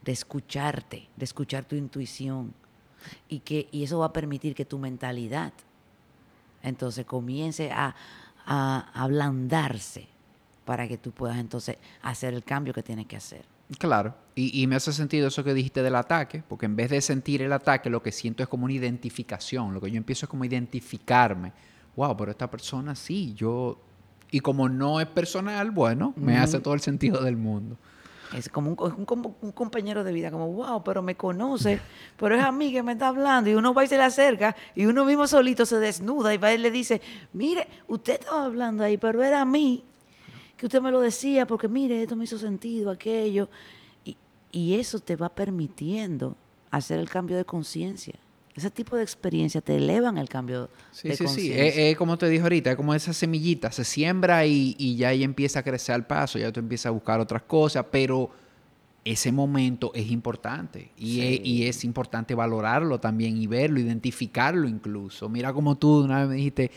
de 0.00 0.12
escucharte, 0.12 1.08
de 1.16 1.24
escuchar 1.24 1.64
tu 1.64 1.74
intuición. 1.74 2.54
Y, 3.28 3.40
que, 3.40 3.68
y 3.72 3.84
eso 3.84 3.98
va 3.98 4.06
a 4.06 4.12
permitir 4.12 4.54
que 4.54 4.64
tu 4.64 4.78
mentalidad 4.78 5.52
entonces 6.62 7.06
comience 7.06 7.70
a, 7.72 7.94
a 8.46 8.90
ablandarse 8.94 10.06
para 10.64 10.86
que 10.86 10.98
tú 10.98 11.10
puedas 11.10 11.38
entonces 11.38 11.78
hacer 12.02 12.34
el 12.34 12.44
cambio 12.44 12.74
que 12.74 12.82
tienes 12.82 13.06
que 13.06 13.16
hacer. 13.16 13.42
Claro, 13.78 14.14
y, 14.34 14.60
y, 14.60 14.66
me 14.66 14.74
hace 14.74 14.92
sentido 14.92 15.28
eso 15.28 15.44
que 15.44 15.54
dijiste 15.54 15.82
del 15.82 15.94
ataque, 15.94 16.42
porque 16.48 16.66
en 16.66 16.74
vez 16.74 16.90
de 16.90 17.00
sentir 17.00 17.40
el 17.40 17.52
ataque, 17.52 17.88
lo 17.88 18.02
que 18.02 18.10
siento 18.10 18.42
es 18.42 18.48
como 18.48 18.64
una 18.64 18.74
identificación, 18.74 19.72
lo 19.72 19.80
que 19.80 19.90
yo 19.90 19.96
empiezo 19.96 20.26
es 20.26 20.30
como 20.30 20.44
identificarme. 20.44 21.52
Wow, 21.94 22.16
pero 22.16 22.32
esta 22.32 22.50
persona 22.50 22.96
sí, 22.96 23.32
yo 23.34 23.78
y 24.30 24.40
como 24.40 24.68
no 24.68 25.00
es 25.00 25.06
personal, 25.06 25.70
bueno, 25.70 26.14
me 26.16 26.38
hace 26.38 26.60
todo 26.60 26.74
el 26.74 26.80
sentido 26.80 27.22
del 27.22 27.36
mundo. 27.36 27.76
Es 28.36 28.48
como 28.48 28.70
un, 28.70 29.52
compañero 29.52 30.04
de 30.04 30.12
vida, 30.12 30.30
como, 30.30 30.48
wow, 30.52 30.84
pero 30.84 31.02
me 31.02 31.16
conoce, 31.16 31.80
pero 32.16 32.36
es 32.36 32.42
a 32.42 32.52
mí 32.52 32.72
que 32.72 32.82
me 32.82 32.92
está 32.92 33.08
hablando. 33.08 33.50
Y 33.50 33.54
uno 33.54 33.74
va 33.74 33.84
y 33.84 33.88
se 33.88 33.96
le 33.96 34.04
acerca, 34.04 34.54
y 34.74 34.86
uno 34.86 35.04
mismo 35.04 35.26
solito 35.26 35.66
se 35.66 35.78
desnuda 35.78 36.32
y 36.32 36.38
va 36.38 36.52
y 36.52 36.58
le 36.58 36.70
dice, 36.70 37.00
mire, 37.32 37.66
usted 37.88 38.20
estaba 38.20 38.44
hablando 38.44 38.84
ahí, 38.84 38.98
pero 38.98 39.22
era 39.22 39.40
a 39.40 39.44
mí, 39.44 39.84
que 40.56 40.66
usted 40.66 40.80
me 40.80 40.90
lo 40.90 41.00
decía, 41.00 41.46
porque 41.46 41.68
mire, 41.68 42.02
esto 42.02 42.14
me 42.14 42.24
hizo 42.24 42.38
sentido, 42.38 42.90
aquello. 42.90 43.48
Y, 44.04 44.16
y 44.52 44.74
eso 44.74 45.00
te 45.00 45.16
va 45.16 45.28
permitiendo 45.28 46.36
hacer 46.70 47.00
el 47.00 47.08
cambio 47.08 47.36
de 47.36 47.44
conciencia. 47.44 48.14
Ese 48.60 48.70
tipo 48.70 48.94
de 48.94 49.02
experiencia 49.02 49.62
te 49.62 49.76
elevan 49.76 50.18
el 50.18 50.28
cambio 50.28 50.68
sí, 50.92 51.08
de 51.08 51.16
Sí, 51.16 51.26
sí, 51.28 51.50
es, 51.54 51.96
como 51.96 52.18
te 52.18 52.28
dije 52.28 52.42
ahorita, 52.42 52.72
es 52.72 52.76
como 52.76 52.94
esa 52.94 53.14
semillita, 53.14 53.72
se 53.72 53.84
siembra 53.84 54.44
y, 54.44 54.76
y 54.78 54.96
ya 54.96 55.08
ahí 55.08 55.24
empieza 55.24 55.60
a 55.60 55.62
crecer 55.62 55.94
al 55.94 56.06
paso, 56.06 56.38
ya 56.38 56.52
tú 56.52 56.60
empiezas 56.60 56.86
a 56.86 56.90
buscar 56.90 57.20
otras 57.20 57.40
cosas, 57.42 57.86
pero 57.90 58.30
ese 59.02 59.32
momento 59.32 59.92
es 59.94 60.10
importante 60.10 60.90
y, 60.98 61.20
es, 61.22 61.40
y, 61.42 61.66
es, 61.66 61.84
importante 61.84 62.34
valorarlo 62.34 63.00
también 63.00 63.38
y 63.38 63.46
verlo, 63.46 63.80
identificarlo 63.80 64.68
incluso. 64.68 65.30
Mira 65.30 65.54
como 65.54 65.78
tú 65.78 66.04
una 66.04 66.20
vez 66.20 66.28
me 66.28 66.34
dijiste, 66.34 66.70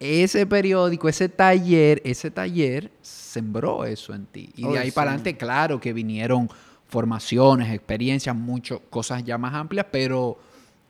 ese 0.00 0.46
periódico, 0.46 1.10
ese 1.10 1.28
taller, 1.28 2.00
ese 2.06 2.30
taller 2.30 2.90
sembró 3.02 3.84
eso 3.84 4.14
en 4.14 4.24
ti. 4.24 4.48
Y 4.56 4.66
de 4.66 4.78
ahí 4.78 4.90
para 4.92 5.10
adelante, 5.10 5.36
claro 5.36 5.78
que 5.78 5.92
vinieron 5.92 6.48
formaciones, 6.86 7.70
experiencias, 7.70 8.34
muchas 8.34 8.80
cosas 8.88 9.22
ya 9.24 9.36
más 9.36 9.52
amplias, 9.52 9.86
pero 9.90 10.38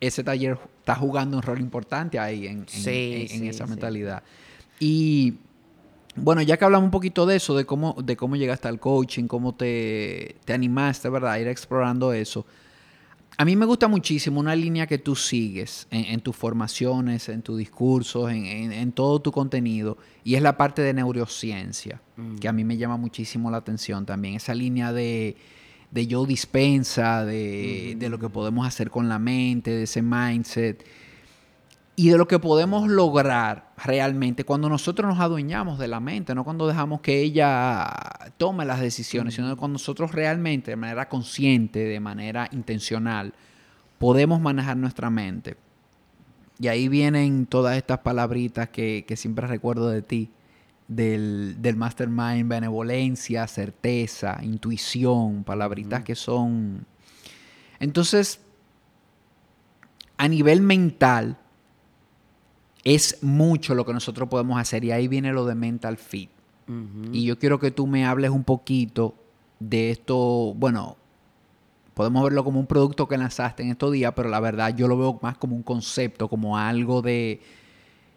ese 0.00 0.24
taller 0.24 0.58
está 0.80 0.94
jugando 0.94 1.36
un 1.36 1.42
rol 1.42 1.60
importante 1.60 2.18
ahí 2.18 2.46
en, 2.46 2.66
esa 3.46 3.66
mentalidad. 3.66 4.22
Y 4.80 5.34
bueno, 6.14 6.42
ya 6.42 6.56
que 6.56 6.64
hablamos 6.64 6.86
un 6.86 6.90
poquito 6.90 7.26
de 7.26 7.36
eso, 7.36 7.56
de 7.56 7.64
cómo, 7.64 7.96
de 8.02 8.16
cómo 8.16 8.36
llegaste 8.36 8.68
al 8.68 8.80
coaching, 8.80 9.24
cómo 9.26 9.54
te, 9.54 10.36
te 10.44 10.52
animaste, 10.52 11.08
¿verdad? 11.08 11.32
A 11.32 11.40
ir 11.40 11.48
explorando 11.48 12.12
eso. 12.12 12.46
A 13.40 13.44
mí 13.44 13.54
me 13.54 13.66
gusta 13.66 13.86
muchísimo 13.86 14.40
una 14.40 14.56
línea 14.56 14.88
que 14.88 14.98
tú 14.98 15.14
sigues 15.14 15.86
en, 15.92 16.20
tus 16.20 16.34
formaciones, 16.34 17.28
en 17.28 17.42
tus 17.42 17.56
discursos, 17.56 18.32
en, 18.32 18.90
todo 18.90 19.20
tu 19.20 19.30
contenido, 19.30 19.96
y 20.24 20.34
es 20.34 20.42
la 20.42 20.56
parte 20.56 20.82
de 20.82 20.92
neurociencia, 20.92 22.02
que 22.40 22.48
a 22.48 22.52
mí 22.52 22.64
me 22.64 22.76
llama 22.76 22.96
muchísimo 22.96 23.48
la 23.48 23.58
atención 23.58 24.04
también. 24.04 24.34
Esa 24.34 24.56
línea 24.56 24.92
de, 24.92 25.36
de 25.90 26.06
yo 26.06 26.26
dispensa, 26.26 27.24
de, 27.24 27.96
lo 28.10 28.18
que 28.18 28.28
podemos 28.28 28.66
hacer 28.66 28.90
con 28.90 29.08
la 29.08 29.18
mente, 29.18 29.70
de 29.70 29.84
ese 29.84 30.02
mindset. 30.02 30.84
Y 31.96 32.10
de 32.10 32.18
lo 32.18 32.28
que 32.28 32.38
podemos 32.38 32.88
lograr 32.88 33.72
realmente 33.76 34.44
cuando 34.44 34.68
nosotros 34.68 35.08
nos 35.08 35.18
adueñamos 35.18 35.80
de 35.80 35.88
la 35.88 35.98
mente, 35.98 36.32
no 36.34 36.44
cuando 36.44 36.68
dejamos 36.68 37.00
que 37.00 37.20
ella 37.20 37.88
tome 38.36 38.64
las 38.64 38.80
decisiones, 38.80 39.34
sino 39.34 39.56
cuando 39.56 39.74
nosotros 39.74 40.12
realmente, 40.12 40.70
de 40.70 40.76
manera 40.76 41.08
consciente, 41.08 41.80
de 41.80 41.98
manera 41.98 42.48
intencional, 42.52 43.34
podemos 43.98 44.40
manejar 44.40 44.76
nuestra 44.76 45.10
mente. 45.10 45.56
Y 46.60 46.68
ahí 46.68 46.88
vienen 46.88 47.46
todas 47.46 47.76
estas 47.76 47.98
palabritas 47.98 48.68
que, 48.68 49.04
que 49.06 49.16
siempre 49.16 49.48
recuerdo 49.48 49.88
de 49.88 50.02
ti, 50.02 50.30
del, 50.88 51.56
del 51.60 51.76
mastermind, 51.76 52.48
benevolencia, 52.48 53.46
certeza, 53.46 54.38
intuición, 54.42 55.44
palabritas 55.44 56.02
que 56.02 56.14
son... 56.14 56.86
Entonces, 57.78 58.40
a 60.16 60.26
nivel 60.26 60.60
mental, 60.62 61.38
es 62.82 63.22
mucho 63.22 63.74
lo 63.74 63.84
que 63.84 63.92
nosotros 63.92 64.28
podemos 64.28 64.58
hacer 64.58 64.84
y 64.84 64.90
ahí 64.90 65.08
viene 65.08 65.32
lo 65.32 65.44
de 65.44 65.54
mental 65.54 65.96
fit. 65.96 66.30
Y 67.12 67.24
yo 67.24 67.38
quiero 67.38 67.58
que 67.58 67.70
tú 67.70 67.86
me 67.86 68.04
hables 68.04 68.30
un 68.30 68.44
poquito 68.44 69.14
de 69.58 69.90
esto, 69.90 70.52
bueno, 70.54 70.98
podemos 71.94 72.22
verlo 72.24 72.44
como 72.44 72.60
un 72.60 72.66
producto 72.66 73.08
que 73.08 73.16
lanzaste 73.16 73.62
en 73.62 73.70
estos 73.70 73.90
días, 73.90 74.12
pero 74.14 74.28
la 74.28 74.38
verdad 74.38 74.76
yo 74.76 74.86
lo 74.86 74.98
veo 74.98 75.18
más 75.22 75.38
como 75.38 75.56
un 75.56 75.62
concepto, 75.62 76.28
como 76.28 76.58
algo 76.58 77.00
de, 77.00 77.40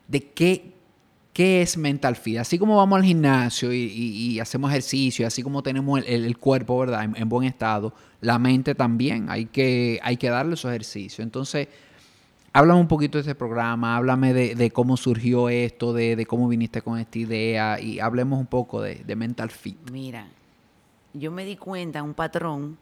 de 0.09 0.31
qué, 0.31 0.73
¿Qué 1.33 1.61
es 1.61 1.77
mental 1.77 2.17
fit? 2.17 2.39
Así 2.39 2.59
como 2.59 2.75
vamos 2.75 2.97
al 2.97 3.05
gimnasio 3.05 3.71
y, 3.71 4.37
hacemos 4.39 4.69
ejercicio, 4.69 5.25
así 5.25 5.41
como 5.41 5.63
tenemos 5.63 6.01
el, 6.05 6.37
cuerpo, 6.37 6.79
¿verdad? 6.79 7.09
En, 7.15 7.29
buen 7.29 7.47
estado, 7.47 7.93
la 8.19 8.37
mente 8.37 8.75
también. 8.75 9.29
Hay 9.29 9.45
que, 9.45 9.99
hay 10.03 10.17
que 10.17 10.29
darle 10.29 10.55
esos 10.55 10.69
ejercicios. 10.69 11.19
Entonces, 11.19 11.69
háblame 12.51 12.81
un 12.81 12.87
poquito 12.87 13.17
de 13.17 13.21
este 13.21 13.35
programa, 13.35 13.95
háblame 13.95 14.33
de, 14.33 14.71
cómo 14.71 14.97
surgió 14.97 15.47
esto, 15.47 15.93
de, 15.93 16.25
cómo 16.25 16.49
viniste 16.49 16.81
con 16.81 16.99
esta 16.99 17.19
idea 17.19 17.79
y 17.79 17.99
hablemos 17.99 18.37
un 18.37 18.47
poco 18.47 18.81
de, 18.81 19.15
mental 19.15 19.51
fit. 19.51 19.89
Mira, 19.89 20.27
yo 21.13 21.31
me 21.31 21.45
di 21.45 21.55
cuenta, 21.55 22.03
un 22.03 22.13
patrón, 22.13 22.77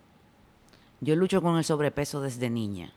yo 1.01 1.15
lucho 1.15 1.41
con 1.41 1.57
el 1.57 1.63
sobrepeso 1.63 2.19
desde 2.21 2.49
niña. 2.49 2.91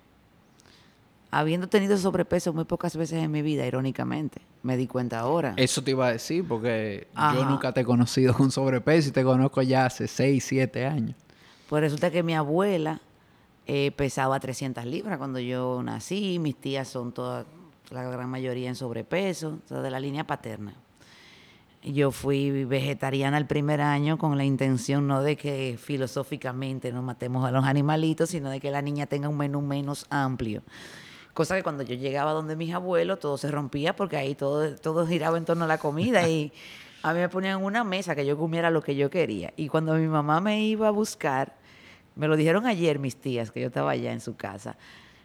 Habiendo 1.35 1.67
tenido 1.67 1.97
sobrepeso 1.97 2.53
muy 2.53 2.67
pocas 2.67 2.95
veces 2.95 3.25
en 3.25 3.31
mi 3.31 3.41
vida, 3.41 3.67
irónicamente, 3.67 4.43
me 4.63 4.77
di 4.77 4.87
cuenta 4.87 5.19
ahora. 5.19 5.55
Eso 5.57 5.83
te 5.83 5.93
iba 5.93 6.09
a 6.09 6.13
decir, 6.13 6.47
porque 6.47 7.09
yo 7.17 7.47
nunca 7.47 7.73
te 7.73 7.81
he 7.81 7.85
conocido 7.85 8.35
con 8.35 8.51
sobrepeso 8.51 9.09
y 9.09 9.13
te 9.13 9.25
conozco 9.25 9.63
ya 9.63 9.87
hace 9.87 10.07
6, 10.07 10.45
7 10.45 10.85
años. 10.85 11.17
Pues 11.71 11.85
resulta 11.85 12.11
que 12.11 12.23
mi 12.23 12.35
abuela 12.35 13.01
eh, 13.67 13.93
pesaba 13.97 14.39
300 14.39 14.85
libras 14.85 15.17
cuando 15.17 15.39
yo 15.39 15.83
nací, 15.83 16.39
mis 16.39 16.55
tías 16.55 16.89
son 16.89 17.13
todas, 17.13 17.47
la 17.89 18.03
gran 18.03 18.29
mayoría 18.29 18.69
en 18.69 18.75
sobrepeso, 18.75 19.59
de 19.71 19.91
la 19.91 20.01
línea 20.01 20.27
paterna. 20.27 20.75
Yo 21.83 22.11
fui 22.11 22.67
vegetariana 22.67 23.39
el 23.39 23.47
primer 23.47 23.81
año 23.81 24.19
con 24.19 24.37
la 24.37 24.45
intención 24.45 25.07
no 25.07 25.23
de 25.23 25.39
que 25.39 25.79
filosóficamente 25.83 26.93
no 26.93 27.01
matemos 27.01 27.47
a 27.47 27.51
los 27.51 27.65
animalitos, 27.65 28.29
sino 28.29 28.51
de 28.51 28.61
que 28.61 28.71
la 28.71 28.83
niña 28.83 29.07
tenga 29.07 29.31
un 29.31 29.39
menú 29.39 29.63
menos 29.63 30.05
amplio. 30.11 30.63
Cosa 31.35 31.57
que 31.57 31.63
cuando 31.63 31.83
yo 31.83 31.95
llegaba 31.95 32.33
donde 32.33 32.57
mis 32.57 32.75
abuelos 32.75 33.19
todo 33.21 33.39
se 33.39 33.51
rompía 33.51 33.97
porque 33.97 34.17
ahí 34.17 34.35
todo, 34.35 34.75
todo 34.77 35.07
giraba 35.07 35.39
en 35.39 35.45
torno 35.45 35.65
a 35.65 35.69
la 35.69 35.79
comida 35.79 36.29
y 36.29 36.53
a 37.03 37.13
mí 37.15 37.21
me 37.21 37.29
ponían 37.29 37.63
una 37.63 37.85
mesa 37.85 38.15
que 38.15 38.27
yo 38.27 38.37
comiera 38.37 38.71
lo 38.71 38.83
que 38.83 38.95
yo 38.95 39.09
quería. 39.11 39.53
Y 39.57 39.69
cuando 39.69 39.95
mi 39.95 40.09
mamá 40.09 40.41
me 40.41 40.63
iba 40.63 40.89
a 40.89 40.91
buscar, 40.91 41.57
me 42.17 42.29
lo 42.29 42.37
dijeron 42.37 42.67
ayer 42.67 42.99
mis 42.99 43.17
tías, 43.17 43.51
que 43.51 43.61
yo 43.61 43.69
estaba 43.69 43.93
allá 43.93 44.13
en 44.13 44.21
su 44.21 44.37
casa, 44.37 44.77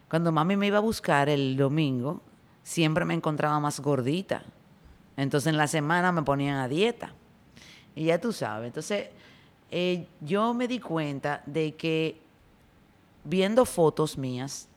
cuando 0.10 0.32
mami 0.32 0.56
me 0.56 0.68
iba 0.68 0.78
a 0.78 0.82
buscar 0.82 1.28
el 1.28 1.58
domingo, 1.58 2.22
siempre 2.64 3.04
me 3.04 3.14
encontraba 3.14 3.60
más 3.60 3.80
gordita 3.82 4.44
entonces 5.18 5.48
en 5.50 5.58
la 5.58 5.68
semana 5.68 6.12
me 6.12 6.22
ponían 6.22 6.58
a 6.58 6.68
dieta. 6.68 7.12
Y 7.96 8.06
ya 8.06 8.22
tú 8.22 8.32
sabes. 8.32 8.68
Entonces 8.68 9.10
eh, 9.72 10.08
yo 10.22 10.54
me 10.54 10.68
di 10.68 10.80
cuenta 10.80 11.42
de 11.48 11.76
que 11.76 12.22
viendo 13.24 13.66
fotos 13.66 14.18
mías, 14.18 14.70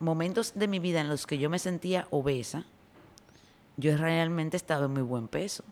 momentos 0.00 0.54
de 0.54 0.66
mi 0.66 0.78
vida 0.78 1.00
en 1.00 1.08
los 1.08 1.26
que 1.26 1.38
yo 1.38 1.48
me 1.48 1.58
sentía 1.58 2.08
obesa, 2.10 2.64
yo 3.76 3.96
realmente 3.96 4.56
estaba 4.56 4.86
en 4.86 4.92
muy 4.92 5.02
buen 5.02 5.28
peso. 5.28 5.62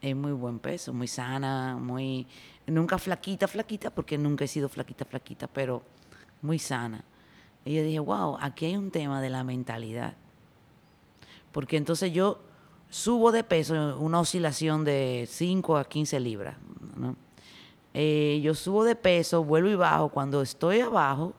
En 0.00 0.20
muy 0.20 0.32
buen 0.32 0.58
peso, 0.58 0.92
muy 0.92 1.06
sana, 1.06 1.76
muy... 1.76 2.26
Nunca 2.66 2.98
flaquita, 2.98 3.46
flaquita, 3.46 3.90
porque 3.90 4.16
nunca 4.18 4.44
he 4.44 4.48
sido 4.48 4.68
flaquita, 4.68 5.04
flaquita, 5.04 5.46
pero 5.46 5.82
muy 6.40 6.58
sana. 6.58 7.04
Y 7.64 7.74
yo 7.74 7.82
dije, 7.82 8.00
wow, 8.00 8.38
aquí 8.40 8.66
hay 8.66 8.76
un 8.76 8.90
tema 8.90 9.20
de 9.20 9.30
la 9.30 9.44
mentalidad. 9.44 10.14
Porque 11.52 11.76
entonces 11.76 12.12
yo 12.12 12.40
subo 12.90 13.30
de 13.30 13.44
peso, 13.44 13.98
una 13.98 14.20
oscilación 14.20 14.84
de 14.84 15.28
5 15.30 15.76
a 15.76 15.84
15 15.84 16.20
libras. 16.20 16.56
Eh, 17.94 18.40
yo 18.42 18.54
subo 18.54 18.84
de 18.84 18.96
peso, 18.96 19.44
vuelvo 19.44 19.68
y 19.68 19.74
bajo. 19.76 20.08
Cuando 20.08 20.42
estoy 20.42 20.80
abajo, 20.80 21.34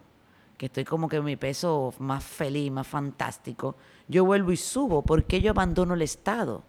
estoy 0.66 0.86
como 0.86 1.08
que 1.08 1.22
mi 1.22 1.36
peso 1.36 1.94
más 2.00 2.24
feliz, 2.24 2.72
más 2.72 2.88
fantástico, 2.88 3.76
yo 4.08 4.26
vuelvo 4.26 4.52
y 4.52 4.58
subo 4.58 5.02
porque 5.02 5.42
yo 5.42 5.52
abandono 5.52 5.94
el 5.94 6.02
estado 6.02 6.64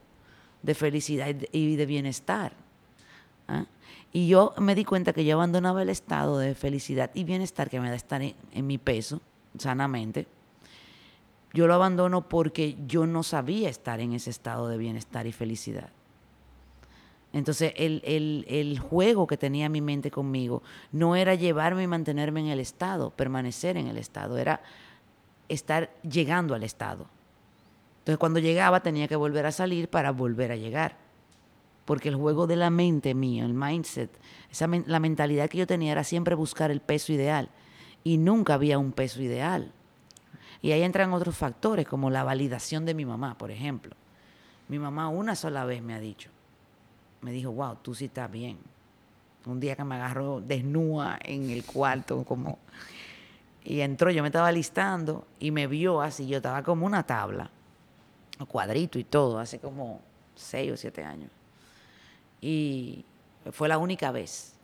de 0.62 0.74
felicidad 0.74 1.34
y 1.52 1.76
de 1.76 1.86
bienestar. 1.86 2.52
¿ah? 3.48 3.66
Y 4.12 4.28
yo 4.28 4.54
me 4.58 4.74
di 4.74 4.84
cuenta 4.84 5.12
que 5.12 5.24
yo 5.24 5.36
abandonaba 5.36 5.82
el 5.82 5.88
estado 5.88 6.38
de 6.38 6.54
felicidad 6.54 7.10
y 7.14 7.24
bienestar 7.24 7.68
que 7.68 7.80
me 7.80 7.90
da 7.90 7.96
estar 7.96 8.22
en 8.22 8.66
mi 8.66 8.78
peso 8.78 9.20
sanamente 9.58 10.26
yo 11.54 11.68
lo 11.68 11.74
abandono 11.74 12.28
porque 12.28 12.76
yo 12.86 13.06
no 13.06 13.22
sabía 13.22 13.70
estar 13.70 14.00
en 14.00 14.12
ese 14.12 14.28
estado 14.28 14.66
de 14.68 14.76
bienestar 14.76 15.28
y 15.28 15.32
felicidad. 15.32 15.88
Entonces, 17.34 17.72
el, 17.76 18.78
juego 18.78 19.26
que 19.26 19.36
tenía 19.36 19.68
mi 19.68 19.80
mente 19.80 20.12
conmigo 20.12 20.62
no 20.92 21.16
era 21.16 21.34
llevarme 21.34 21.82
y 21.82 21.88
mantenerme 21.88 22.38
en 22.38 22.46
el 22.46 22.60
estado, 22.60 23.10
permanecer 23.10 23.76
en 23.76 23.88
el 23.88 23.98
estado, 23.98 24.38
era 24.38 24.62
estar 25.48 25.92
llegando 26.02 26.54
al 26.54 26.62
estado. 26.62 27.08
Entonces, 27.98 28.18
cuando 28.18 28.38
llegaba 28.38 28.84
tenía 28.84 29.08
que 29.08 29.16
volver 29.16 29.46
a 29.46 29.52
salir 29.52 29.88
para 29.88 30.12
volver 30.12 30.52
a 30.52 30.56
llegar. 30.56 30.96
Porque 31.84 32.08
el 32.08 32.14
juego 32.14 32.46
de 32.46 32.54
la 32.54 32.70
mente 32.70 33.14
mía, 33.14 33.44
el 33.44 33.52
mindset, 33.52 34.10
esa, 34.48 34.68
la 34.68 35.00
mentalidad 35.00 35.50
que 35.50 35.58
yo 35.58 35.66
tenía 35.66 35.90
era 35.90 36.04
siempre 36.04 36.36
buscar 36.36 36.70
el 36.70 36.80
peso 36.80 37.12
ideal. 37.12 37.48
Y 38.04 38.16
nunca 38.16 38.54
había 38.54 38.78
un 38.78 38.92
peso 38.92 39.20
ideal. 39.20 39.72
Y 40.62 40.70
ahí 40.70 40.82
entran 40.82 41.12
otros 41.12 41.36
factores, 41.36 41.88
como 41.88 42.10
la 42.10 42.22
validación 42.22 42.86
de 42.86 42.94
mi 42.94 43.04
mamá, 43.04 43.36
por 43.36 43.50
ejemplo. 43.50 43.96
Mi 44.68 44.78
mamá 44.78 45.08
una 45.08 45.34
sola 45.34 45.64
vez 45.64 45.82
me 45.82 45.94
ha 45.94 46.00
dicho, 46.00 46.30
me 47.24 47.32
dijo, 47.32 47.50
wow, 47.50 47.76
tú 47.82 47.94
sí 47.94 48.04
estás 48.04 48.30
bien. 48.30 48.58
Un 49.46 49.58
día 49.58 49.74
que 49.76 49.84
me 49.84 49.96
agarró 49.96 50.40
desnuda 50.40 51.18
en 51.22 51.50
el 51.50 51.64
cuarto, 51.64 52.24
como... 52.24 52.58
Y 53.64 53.80
entró, 53.80 54.10
yo 54.10 54.22
me 54.22 54.28
estaba 54.28 54.52
listando 54.52 55.26
y 55.40 55.50
me 55.50 55.66
vio 55.66 56.02
así, 56.02 56.26
yo 56.26 56.36
estaba 56.36 56.62
como 56.62 56.84
una 56.84 57.02
tabla, 57.02 57.50
un 58.38 58.44
cuadrito 58.44 58.98
y 58.98 59.04
todo, 59.04 59.38
hace 59.38 59.58
como 59.58 60.02
seis 60.34 60.70
o 60.70 60.76
siete 60.76 61.02
años. 61.02 61.30
Y 62.42 63.06
fue 63.50 63.68
la 63.68 63.78
única 63.78 64.10
vez 64.10 64.54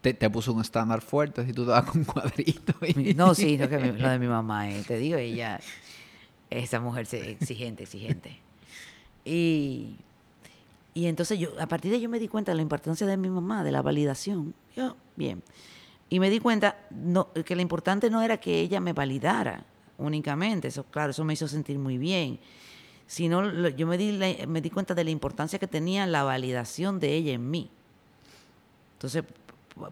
te, 0.00 0.30
puso 0.30 0.52
un 0.52 0.60
estándar 0.60 1.00
fuerte 1.00 1.44
si 1.44 1.52
tú 1.52 1.64
dabas 1.64 1.90
con 1.90 2.00
un 2.00 2.04
cuadrito. 2.04 2.74
No, 3.16 3.34
sí, 3.34 3.58
lo, 3.58 3.68
que 3.68 3.78
lo 3.78 4.08
de 4.08 4.18
mi 4.18 4.26
mamá, 4.28 4.70
eh, 4.70 4.82
te 4.86 4.96
digo, 4.96 5.18
ella, 5.18 5.60
esa 6.50 6.80
mujer 6.80 7.06
exigente, 7.12 7.84
exigente. 7.84 8.38
Y, 9.24 9.96
y 10.98 11.06
entonces 11.06 11.38
yo, 11.38 11.50
a 11.60 11.68
partir 11.68 11.92
de 11.92 11.98
ahí 11.98 12.08
me 12.08 12.18
di 12.18 12.26
cuenta 12.26 12.50
de 12.50 12.56
la 12.56 12.62
importancia 12.62 13.06
de 13.06 13.16
mi 13.16 13.30
mamá, 13.30 13.62
de 13.62 13.70
la 13.70 13.82
validación. 13.82 14.52
Yo, 14.74 14.96
bien. 15.14 15.44
Y 16.10 16.18
me 16.18 16.28
di 16.28 16.40
cuenta 16.40 16.76
no, 16.90 17.32
que 17.32 17.54
lo 17.54 17.62
importante 17.62 18.10
no 18.10 18.20
era 18.20 18.38
que 18.38 18.58
ella 18.58 18.80
me 18.80 18.92
validara 18.92 19.64
únicamente, 19.96 20.66
eso 20.66 20.82
claro, 20.82 21.12
eso 21.12 21.22
me 21.22 21.34
hizo 21.34 21.46
sentir 21.46 21.78
muy 21.78 21.98
bien, 21.98 22.40
sino 23.06 23.68
yo 23.68 23.86
me 23.86 23.96
di, 23.96 24.18
me 24.48 24.60
di 24.60 24.70
cuenta 24.70 24.92
de 24.92 25.04
la 25.04 25.10
importancia 25.10 25.60
que 25.60 25.68
tenía 25.68 26.04
la 26.08 26.24
validación 26.24 26.98
de 26.98 27.14
ella 27.14 27.32
en 27.32 27.48
mí. 27.48 27.70
Entonces, 28.94 29.22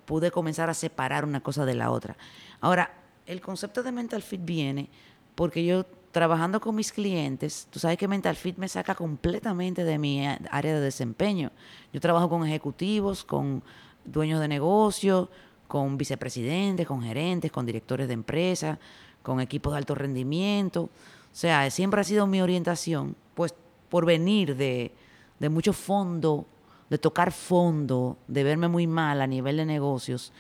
pude 0.07 0.33
comenzar 0.33 0.69
a 0.71 0.75
separar 0.75 1.25
una 1.25 1.41
cosa 1.41 1.65
de 1.65 1.77
la 1.77 1.93
otra. 1.93 2.17
Ahora, 2.61 2.93
el 3.27 3.41
concepto 3.41 3.85
de 3.85 3.93
mental 3.93 4.23
fit 4.23 4.45
viene 4.45 4.89
porque 5.37 5.65
yo 5.65 5.87
trabajando 6.13 6.61
con 6.61 6.75
mis 6.75 6.93
clientes, 6.93 7.69
tú 7.71 7.79
sabes 7.79 7.99
que 7.99 8.09
mental 8.09 8.37
fit 8.37 8.57
me 8.57 8.69
saca 8.69 8.95
completamente 8.95 9.85
de 9.85 9.99
mi 9.99 10.27
área 10.27 10.75
de 10.75 10.81
desempeño. 10.81 11.51
Yo 11.93 12.01
trabajo 12.01 12.29
con 12.29 12.47
ejecutivos, 12.47 13.25
con 13.25 13.63
dueños 14.05 14.41
de 14.41 14.49
negocios, 14.49 15.29
con 15.69 15.99
vicepresidentes, 15.99 16.87
con 16.87 17.03
gerentes, 17.03 17.51
con 17.53 17.67
directores 17.67 18.09
de 18.09 18.15
empresas, 18.15 18.79
con 19.23 19.41
equipos 19.41 19.73
de 19.73 19.79
alto 19.79 19.95
rendimiento. 19.95 20.83
O 20.83 20.91
sea, 21.39 21.71
siempre 21.71 22.01
ha 22.01 22.05
sido 22.05 22.27
mi 22.27 22.41
orientación, 22.41 23.17
pues 23.35 23.55
por 23.89 24.07
venir 24.07 24.57
de, 24.57 24.93
de 25.39 25.49
mucho 25.49 25.73
fondo 25.73 26.47
de 26.89 26.99
tocar 26.99 27.33
fondo, 27.33 28.17
de 28.29 28.45
verme 28.45 28.69
muy 28.69 28.87
mal 28.87 29.21
a 29.21 29.27
nivel 29.27 29.57
de 29.57 29.67
negocios 29.67 30.33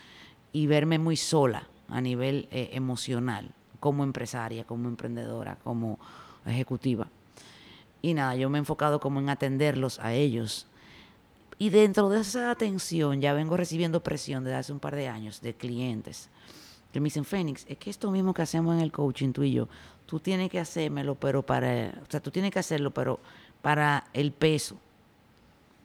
y 0.52 0.66
verme 0.66 0.98
muy 0.98 1.16
sola 1.16 1.68
a 1.88 2.00
nivel 2.00 2.48
eh, 2.50 2.70
emocional, 2.72 3.52
como 3.80 4.04
empresaria, 4.04 4.64
como 4.64 4.88
emprendedora, 4.88 5.56
como 5.62 5.98
ejecutiva. 6.44 7.08
Y 8.02 8.14
nada, 8.14 8.36
yo 8.36 8.50
me 8.50 8.58
he 8.58 8.60
enfocado 8.60 9.00
como 9.00 9.20
en 9.20 9.28
atenderlos 9.28 9.98
a 10.00 10.12
ellos. 10.12 10.66
Y 11.58 11.70
dentro 11.70 12.08
de 12.08 12.20
esa 12.20 12.50
atención 12.50 13.20
ya 13.20 13.32
vengo 13.32 13.56
recibiendo 13.56 14.02
presión 14.02 14.44
desde 14.44 14.56
hace 14.56 14.72
un 14.72 14.80
par 14.80 14.94
de 14.94 15.08
años 15.08 15.40
de 15.40 15.54
clientes 15.54 16.28
que 16.92 17.00
me 17.00 17.06
dicen, 17.06 17.26
Fénix, 17.26 17.66
es 17.68 17.76
que 17.76 17.90
esto 17.90 18.10
mismo 18.10 18.32
que 18.32 18.40
hacemos 18.40 18.74
en 18.74 18.80
el 18.80 18.90
coaching 18.90 19.32
tú 19.32 19.42
y 19.42 19.52
yo, 19.52 19.68
tú 20.06 20.18
tienes 20.18 20.48
que 20.48 20.58
hacérmelo, 20.58 21.14
pero 21.14 21.44
para, 21.44 21.92
o 22.02 22.10
sea, 22.10 22.20
tú 22.20 22.30
tienes 22.30 22.50
que 22.52 22.58
hacerlo, 22.58 22.90
pero 22.90 23.20
para 23.60 24.04
el 24.14 24.32
peso 24.32 24.78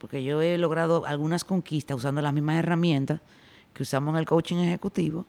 porque 0.01 0.23
yo 0.23 0.41
he 0.41 0.57
logrado 0.57 1.05
algunas 1.05 1.43
conquistas 1.43 1.95
usando 1.95 2.23
las 2.23 2.33
mismas 2.33 2.57
herramientas 2.57 3.21
que 3.71 3.83
usamos 3.83 4.15
en 4.15 4.19
el 4.19 4.25
coaching 4.25 4.57
ejecutivo. 4.57 5.27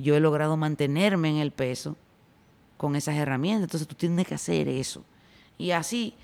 Yo 0.00 0.16
he 0.16 0.20
logrado 0.20 0.56
mantenerme 0.56 1.30
en 1.30 1.36
el 1.36 1.50
peso 1.50 1.96
con 2.76 2.96
esas 2.96 3.16
herramientas. 3.16 3.64
Entonces 3.64 3.88
tú 3.88 3.94
tienes 3.94 4.26
que 4.26 4.34
hacer 4.34 4.68
eso. 4.68 5.04
Y 5.58 5.72
así, 5.72 6.14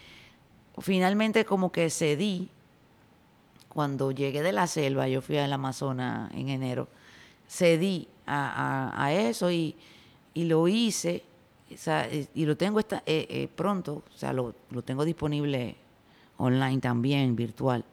finalmente 0.79 1.45
como 1.45 1.71
que 1.71 1.91
cedí. 1.91 2.49
Cuando 3.69 4.13
llegué 4.13 4.43
de 4.43 4.53
la 4.53 4.69
selva, 4.69 5.09
yo 5.09 5.21
fui 5.21 5.37
al 5.37 5.53
Amazonas 5.53 6.33
en 6.33 6.49
enero, 6.49 6.87
cedí 7.49 8.07
a, 8.25 9.11
eso 9.13 9.51
y, 9.51 9.75
lo 10.37 10.69
hice. 10.69 11.25
y 12.35 12.45
lo 12.47 12.57
tengo 12.57 12.79
esta, 12.79 13.03
eh, 13.05 13.27
eh, 13.29 13.49
pronto, 13.53 14.05
o 14.15 14.17
sea, 14.17 14.33
lo, 14.33 14.55
lo 14.71 14.83
tengo 14.83 15.05
disponible 15.05 15.75
online 16.37 16.81
también, 16.81 17.35
virtual. 17.35 17.85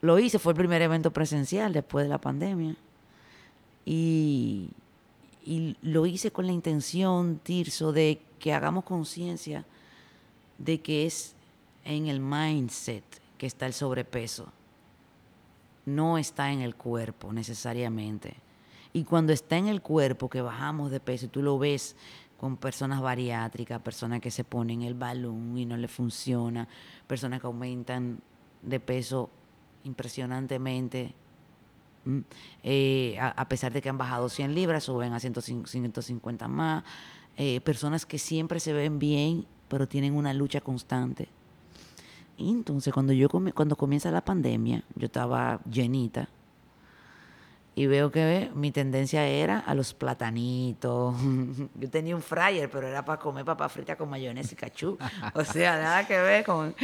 Lo 0.00 0.18
hice, 0.18 0.38
fue 0.38 0.52
el 0.52 0.58
primer 0.58 0.80
evento 0.80 1.10
presencial 1.10 1.74
después 1.74 2.04
de 2.04 2.08
la 2.08 2.18
pandemia. 2.18 2.74
Y, 3.84 4.70
y 5.46 5.76
lo 5.80 6.06
hice 6.06 6.32
con 6.32 6.46
la 6.46 6.52
intención, 6.52 7.38
Tirso, 7.38 7.92
de 7.92 8.20
que 8.40 8.52
hagamos 8.52 8.84
conciencia 8.84 9.64
de 10.58 10.80
que 10.80 11.06
es 11.06 11.34
en 11.84 12.08
el 12.08 12.20
mindset 12.20 13.04
que 13.38 13.46
está 13.46 13.66
el 13.66 13.72
sobrepeso. 13.72 14.52
no 15.84 16.18
está 16.18 16.50
en 16.50 16.62
el 16.62 16.74
cuerpo 16.74 17.32
necesariamente. 17.32 18.34
Y 18.92 19.04
cuando 19.04 19.32
está 19.32 19.56
en 19.56 19.68
el 19.68 19.82
cuerpo, 19.82 20.28
que 20.28 20.40
bajamos 20.40 20.90
de 20.90 20.98
peso, 20.98 21.26
y 21.26 21.28
tú 21.28 21.42
lo 21.42 21.60
ves 21.60 21.94
con 22.38 22.56
personas 22.56 23.00
bariátricas, 23.00 23.80
personas 23.80 24.20
que 24.20 24.32
se 24.32 24.42
ponen 24.42 24.82
el 24.82 24.94
balón 24.94 25.56
y 25.56 25.64
no 25.64 25.76
le 25.76 25.86
funciona, 25.86 26.66
personas 27.06 27.40
que 27.40 27.46
aumentan 27.46 28.20
de 28.62 28.80
peso 28.80 29.30
impresionantemente, 29.84 31.14
eh, 32.62 33.18
a, 33.20 33.48
pesar 33.48 33.72
de 33.72 33.82
que 33.82 33.88
han 33.88 33.98
bajado 33.98 34.28
100 34.28 34.54
libras, 34.54 34.84
suben 34.84 35.12
a 35.12 35.20
150 35.20 36.48
más, 36.48 36.84
eh, 37.36 37.60
personas 37.60 38.06
que 38.06 38.18
siempre 38.18 38.60
se 38.60 38.72
ven 38.72 38.98
bien, 38.98 39.46
pero 39.68 39.86
tienen 39.88 40.14
una 40.14 40.32
lucha 40.32 40.60
constante. 40.60 41.28
Y 42.38 42.50
entonces 42.50 42.92
cuando 42.92 43.12
yo 43.12 43.28
cuando 43.28 43.76
comienza 43.76 44.10
la 44.10 44.24
pandemia, 44.24 44.84
yo 44.94 45.06
estaba 45.06 45.60
llenita, 45.70 46.28
y 47.78 47.86
veo 47.86 48.10
que 48.10 48.50
mi 48.54 48.72
tendencia 48.72 49.26
era 49.26 49.58
a 49.58 49.74
los 49.74 49.92
platanitos. 49.92 51.14
Yo 51.74 51.90
tenía 51.90 52.16
un 52.16 52.22
fryer, 52.22 52.70
pero 52.70 52.88
era 52.88 53.04
para 53.04 53.20
comer 53.20 53.44
papa 53.44 53.68
frita 53.68 53.96
con 53.96 54.08
mayonesa 54.08 54.54
y 54.54 54.56
cachú. 54.56 54.96
O 55.34 55.44
sea, 55.44 55.78
nada 55.78 56.06
que 56.06 56.18
ver 56.18 56.42
con... 56.42 56.74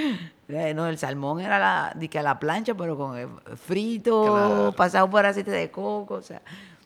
Eh, 0.49 0.75
no, 0.75 0.87
el 0.87 0.99
salmón 0.99 1.41
era 1.41 1.59
la, 1.59 1.97
que 2.11 2.19
a 2.19 2.23
la 2.23 2.39
plancha, 2.39 2.75
pero 2.75 2.99
con 2.99 3.19
eh, 3.19 3.27
frito, 3.57 4.75
pasado 4.77 5.09
por 5.09 5.25
aceite 5.25 5.51
de 5.51 5.71
coco. 5.71 6.17
O 6.17 6.23
sea, 6.23 6.43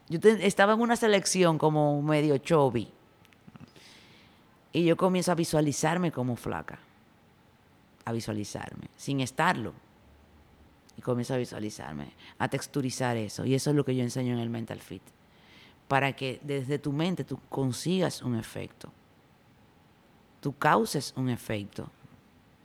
yo 0.08 0.20
estaba 0.22 0.74
en 0.74 0.80
una 0.80 0.94
selección 0.94 1.58
como 1.58 2.00
medio 2.00 2.38
chubby. 2.38 2.88
Y 4.72 4.84
yo 4.84 4.96
comienzo 4.96 5.32
a 5.32 5.34
visualizarme 5.34 6.12
como 6.12 6.36
flaca. 6.36 6.78
A 8.04 8.12
visualizarme, 8.12 8.86
sin 8.96 9.20
estarlo 9.20 9.72
y 10.96 11.02
comienzo 11.02 11.34
a 11.34 11.38
visualizarme, 11.38 12.12
a 12.38 12.48
texturizar 12.48 13.16
eso. 13.16 13.44
Y 13.44 13.54
eso 13.54 13.70
es 13.70 13.76
lo 13.76 13.84
que 13.84 13.94
yo 13.94 14.02
enseño 14.02 14.32
en 14.32 14.40
el 14.40 14.50
Mental 14.50 14.80
Fit. 14.80 15.02
Para 15.88 16.14
que 16.14 16.40
desde 16.42 16.78
tu 16.78 16.92
mente 16.92 17.24
tú 17.24 17.38
consigas 17.48 18.22
un 18.22 18.36
efecto. 18.36 18.90
Tú 20.40 20.56
causes 20.56 21.12
un 21.16 21.28
efecto. 21.28 21.90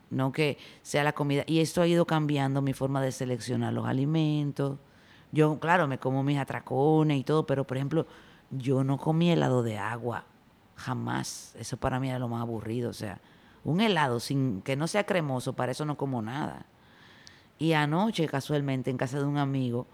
No 0.10 0.32
que 0.32 0.58
sea 0.82 1.04
la 1.04 1.13
comida. 1.13 1.44
Y 1.46 1.60
esto 1.60 1.82
ha 1.82 1.88
ido 1.88 2.06
cambiando 2.06 2.62
mi 2.62 2.74
forma 2.74 3.02
de 3.02 3.12
seleccionar 3.12 3.74
los 3.74 3.86
alimentos. 3.86 4.80
Yo, 5.32 5.60
claro, 5.60 5.88
me 5.88 5.98
como 5.98 6.24
mis 6.24 6.38
atracones 6.38 7.17
y 7.17 7.24
todo, 7.24 7.46
pero 7.46 7.65
por 7.65 7.78
ejemplo, 7.78 8.06
yo 8.50 8.84
no 8.84 8.98
comí 8.98 9.32
helado 9.32 9.63
de 9.63 9.78
agua. 9.78 10.26
Jamás. 10.76 11.56
Eso 11.60 11.78
para 11.78 12.00
mí 12.00 12.10
era 12.10 12.20
lo 12.20 12.28
más 12.28 12.41
aburrido. 12.41 12.89
O 12.89 12.94
sea, 12.94 13.22
un 13.63 13.82
helado 13.82 14.20
sin 14.20 14.62
que 14.62 14.76
no 14.76 14.88
sea 14.88 15.06
cremoso, 15.06 15.54
para 15.54 15.72
eso 15.72 15.86
no 15.86 15.96
como 15.96 16.22
nada. 16.22 16.65
Y 17.62 17.74
anoche, 17.74 18.28
casualmente, 18.28 18.89
en 18.89 18.97
casa 18.97 19.19
de 19.19 19.26
un 19.26 19.38
amigo, 19.38 19.86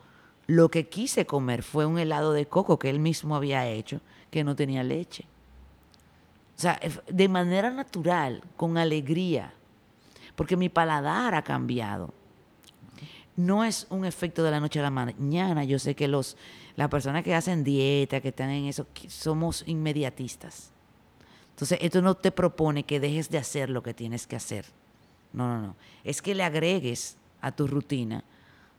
lo 0.45 0.71
que 0.71 0.87
quise 0.87 1.25
comer 1.25 1.63
fue 1.63 1.85
un 1.85 1.99
helado 1.99 2.31
de 2.31 2.45
coco 2.45 2.79
que 2.79 2.89
él 2.89 2.97
mismo 2.97 3.35
había 3.35 3.67
hecho, 3.67 3.99
que 4.31 4.45
no 4.45 4.55
tenía 4.55 4.83
leche. 4.83 5.25
O 6.55 6.61
sea, 6.61 6.79
de 7.09 7.27
manera 7.27 7.69
natural, 7.69 8.41
con 8.55 8.77
alegría, 8.77 9.53
porque 10.37 10.55
mi 10.55 10.69
paladar 10.69 11.35
ha 11.35 11.41
cambiado. 11.41 12.13
No 13.35 13.65
es 13.65 13.85
un 13.89 14.05
efecto 14.05 14.43
de 14.43 14.51
la 14.51 14.61
noche 14.61 14.79
a 14.79 14.83
la 14.83 14.89
mañana. 14.89 15.65
Yo 15.65 15.77
sé 15.77 15.93
que 15.93 16.07
los, 16.07 16.37
las 16.77 16.87
personas 16.87 17.21
que 17.21 17.35
hacen 17.35 17.65
dieta, 17.65 18.21
que 18.21 18.29
están 18.29 18.49
en 18.49 18.67
eso, 18.67 18.87
somos 19.09 19.65
inmediatistas. 19.67 20.71
Entonces, 21.49 21.79
esto 21.81 22.01
no 22.01 22.15
te 22.15 22.31
propone 22.31 22.83
que 22.83 23.01
dejes 23.01 23.29
de 23.29 23.39
hacer 23.39 23.69
lo 23.69 23.83
que 23.83 23.93
tienes 23.93 24.25
que 24.25 24.37
hacer. 24.37 24.67
No, 25.33 25.49
no, 25.49 25.61
no. 25.61 25.75
Es 26.05 26.21
que 26.21 26.33
le 26.33 26.45
agregues 26.45 27.17
a 27.47 27.55
tu 27.55 27.67
rutina 27.67 28.23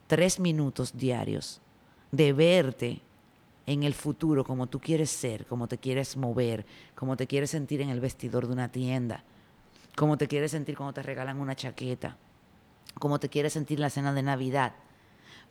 tres 0.07 0.39
minutos 0.39 0.97
diarios 0.97 1.61
de 2.11 2.33
verte 2.33 3.01
en 3.67 3.83
el 3.83 3.93
futuro 3.93 4.43
como 4.43 4.65
tú 4.65 4.79
quieres 4.79 5.11
ser, 5.11 5.45
como 5.45 5.67
te 5.67 5.77
quieres 5.77 6.17
mover, 6.17 6.65
como 6.95 7.15
te 7.15 7.27
quieres 7.27 7.51
sentir 7.51 7.81
en 7.81 7.89
el 7.89 7.99
vestidor 7.99 8.47
de 8.47 8.53
una 8.53 8.71
tienda, 8.71 9.23
como 9.95 10.17
te 10.17 10.27
quieres 10.27 10.51
sentir 10.51 10.75
cuando 10.75 10.93
te 10.93 11.03
regalan 11.03 11.39
una 11.39 11.55
chaqueta, 11.55 12.17
como 12.95 13.19
te 13.19 13.29
quieres 13.29 13.53
sentir 13.53 13.79
la 13.79 13.91
cena 13.91 14.11
de 14.13 14.23
Navidad. 14.23 14.73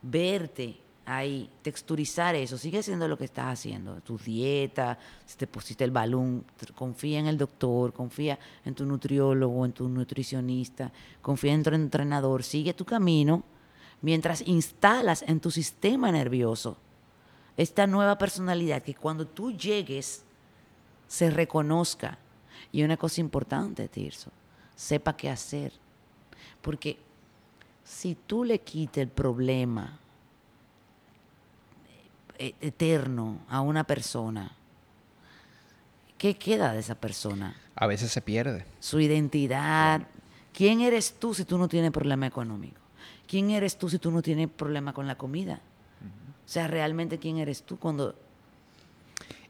Verte 0.02 0.80
ahí, 1.08 1.48
texturizar 1.62 2.34
eso, 2.34 2.58
sigue 2.58 2.82
siendo 2.82 3.08
lo 3.08 3.16
que 3.16 3.24
estás 3.24 3.46
haciendo, 3.46 4.00
tu 4.02 4.18
dieta, 4.18 4.98
si 5.24 5.36
te 5.36 5.46
pusiste 5.46 5.84
el 5.84 5.90
balón, 5.90 6.44
confía 6.74 7.18
en 7.18 7.26
el 7.26 7.38
doctor, 7.38 7.92
confía 7.92 8.38
en 8.64 8.74
tu 8.74 8.84
nutriólogo, 8.84 9.64
en 9.64 9.72
tu 9.72 9.88
nutricionista, 9.88 10.92
confía 11.22 11.54
en 11.54 11.62
tu 11.62 11.70
entrenador, 11.70 12.42
sigue 12.42 12.74
tu 12.74 12.84
camino 12.84 13.42
mientras 14.02 14.46
instalas 14.46 15.22
en 15.26 15.40
tu 15.40 15.50
sistema 15.50 16.12
nervioso 16.12 16.76
esta 17.58 17.88
nueva 17.88 18.16
personalidad 18.16 18.82
que 18.82 18.94
cuando 18.94 19.26
tú 19.26 19.50
llegues 19.50 20.22
se 21.08 21.28
reconozca. 21.28 22.18
Y 22.70 22.84
una 22.84 22.96
cosa 22.96 23.20
importante, 23.20 23.88
Tirso, 23.88 24.30
sepa 24.76 25.16
qué 25.16 25.28
hacer. 25.28 25.72
Porque 26.62 26.98
si 27.82 28.14
tú 28.14 28.44
le 28.44 28.60
quites 28.60 29.02
el 29.02 29.08
problema 29.08 29.98
eterno 32.38 33.38
a 33.48 33.60
una 33.60 33.84
persona, 33.84 34.52
¿qué 36.16 36.36
queda 36.36 36.72
de 36.72 36.80
esa 36.80 36.94
persona? 36.94 37.56
A 37.74 37.86
veces 37.86 38.10
se 38.10 38.20
pierde. 38.20 38.64
Su 38.80 39.00
identidad. 39.00 40.02
¿Quién 40.52 40.80
eres 40.80 41.14
tú 41.18 41.34
si 41.34 41.44
tú 41.44 41.58
no 41.58 41.68
tienes 41.68 41.90
problema 41.90 42.26
económico? 42.26 42.80
¿Quién 43.28 43.50
eres 43.50 43.76
tú 43.76 43.88
si 43.88 43.98
tú 43.98 44.10
no 44.10 44.22
tienes 44.22 44.48
problema 44.48 44.92
con 44.92 45.06
la 45.06 45.16
comida? 45.16 45.60
O 46.48 46.50
sea, 46.50 46.66
realmente 46.66 47.18
quién 47.18 47.36
eres 47.36 47.62
tú 47.62 47.78
cuando... 47.78 48.14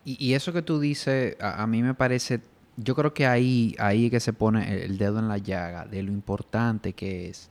Y, 0.04 0.32
eso 0.32 0.52
que 0.52 0.62
tú 0.62 0.80
dices, 0.80 1.36
a, 1.40 1.66
mí 1.66 1.82
me 1.82 1.94
parece, 1.94 2.40
yo 2.76 2.94
creo 2.94 3.12
que 3.12 3.26
ahí, 3.26 3.76
ahí 3.78 4.08
que 4.10 4.20
se 4.20 4.32
pone 4.32 4.84
el 4.84 4.96
dedo 4.96 5.18
en 5.18 5.28
la 5.28 5.36
llaga 5.36 5.84
de 5.84 6.02
lo 6.02 6.10
importante 6.10 6.94
que 6.94 7.28
es 7.28 7.50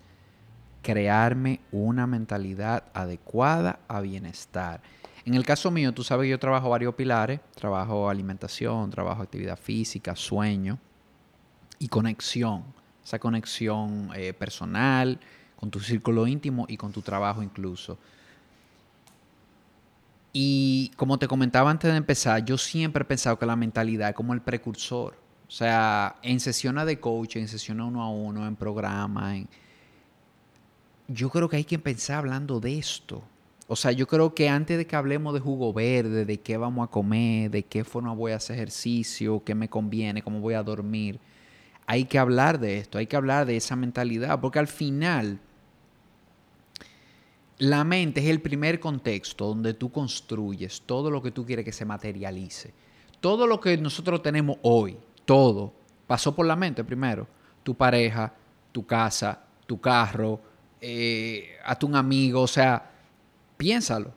crearme 0.82 1.60
una 1.72 2.08
mentalidad 2.08 2.86
adecuada 2.94 3.80
a 3.88 4.02
bienestar. 4.02 4.82
En 5.28 5.34
el 5.34 5.44
caso 5.44 5.70
mío, 5.72 5.94
tú 5.94 6.06
sabes 6.06 6.24
que 6.24 6.30
yo 6.30 6.40
trabajo 6.40 6.70
varios 6.70 6.96
pilares, 6.96 7.42
trabajo 7.54 8.10
alimentación, 8.10 8.90
trabajo 8.90 9.24
actividad 9.24 9.60
física, 9.60 10.16
sueño 10.16 10.80
y 11.80 11.90
conexión, 11.90 12.64
esa 13.04 13.20
conexión 13.20 14.10
eh, 14.16 14.32
personal, 14.32 15.20
con 15.58 15.70
tu 15.70 15.82
círculo 15.82 16.28
íntimo 16.28 16.66
y 16.70 16.78
con 16.78 16.94
tu 16.94 17.02
trabajo 17.02 17.44
incluso. 17.44 17.98
Y 20.32 20.94
como 20.96 21.20
te 21.20 21.28
comentaba 21.28 21.72
antes 21.72 21.92
de 21.92 21.98
empezar, 21.98 22.46
yo 22.46 22.58
siempre 22.58 23.02
he 23.02 23.06
pensado 23.06 23.38
que 23.38 23.46
la 23.46 23.58
mentalidad 23.58 24.08
es 24.08 24.16
como 24.16 24.34
el 24.34 24.40
precursor. 24.40 25.14
O 25.46 25.52
sea, 25.52 26.16
en 26.22 26.40
sesiones 26.40 26.86
de 26.86 27.02
coaching, 27.02 27.42
en 27.42 27.48
sesiones 27.50 27.86
uno 27.86 28.02
a 28.02 28.10
uno, 28.10 28.48
en 28.48 28.56
programa, 28.56 29.36
en... 29.36 29.50
yo 31.10 31.30
creo 31.30 31.50
que 31.50 31.58
hay 31.58 31.66
que 31.66 31.76
empezar 31.76 32.20
hablando 32.20 32.62
de 32.62 32.78
esto. 32.78 33.22
O 33.68 33.76
sea, 33.76 33.92
yo 33.92 34.08
creo 34.08 34.34
que 34.34 34.48
antes 34.48 34.78
de 34.78 34.88
que 34.88 34.96
hablemos 34.96 35.34
de 35.34 35.42
jugo 35.42 35.74
verde, 35.74 36.24
de 36.24 36.40
qué 36.40 36.56
vamos 36.56 36.88
a 36.88 36.92
comer, 36.92 37.52
de 37.52 37.64
qué 37.64 37.84
forma 37.84 38.14
voy 38.14 38.32
a 38.32 38.38
hacer 38.38 38.56
ejercicio, 38.56 39.44
qué 39.44 39.56
me 39.56 39.70
conviene, 39.70 40.22
cómo 40.22 40.40
voy 40.40 40.54
a 40.54 40.64
dormir, 40.64 41.20
hay 41.86 42.06
que 42.06 42.18
hablar 42.18 42.60
de 42.60 42.78
esto, 42.78 42.98
hay 42.98 43.08
que 43.08 43.18
hablar 43.18 43.46
de 43.46 43.58
esa 43.58 43.76
mentalidad, 43.76 44.40
porque 44.40 44.60
al 44.60 44.68
final 44.68 45.40
la 47.60 47.84
mente 47.84 48.22
es 48.22 48.28
el 48.28 48.40
primer 48.40 48.80
contexto 48.80 49.48
donde 49.48 49.74
tú 49.74 49.92
construyes 49.92 50.84
todo 50.86 51.12
lo 51.12 51.22
que 51.22 51.32
tú 51.32 51.46
quieres 51.46 51.66
que 51.66 51.72
se 51.72 51.86
materialice. 51.86 52.74
Todo 53.20 53.48
lo 53.48 53.60
que 53.60 53.78
nosotros 53.78 54.22
tenemos 54.22 54.58
hoy, 54.62 54.98
todo, 55.26 55.74
pasó 56.06 56.36
por 56.36 56.46
la 56.46 56.56
mente 56.56 56.84
primero. 56.84 57.28
Tu 57.64 57.76
pareja, 57.76 58.34
tu 58.72 58.86
casa, 58.86 59.42
tu 59.66 59.82
carro, 59.82 60.40
eh, 60.80 61.58
a 61.66 61.76
tu 61.78 61.94
amigo, 61.96 62.42
o 62.42 62.48
sea, 62.48 62.97
Piénsalo. 63.58 64.14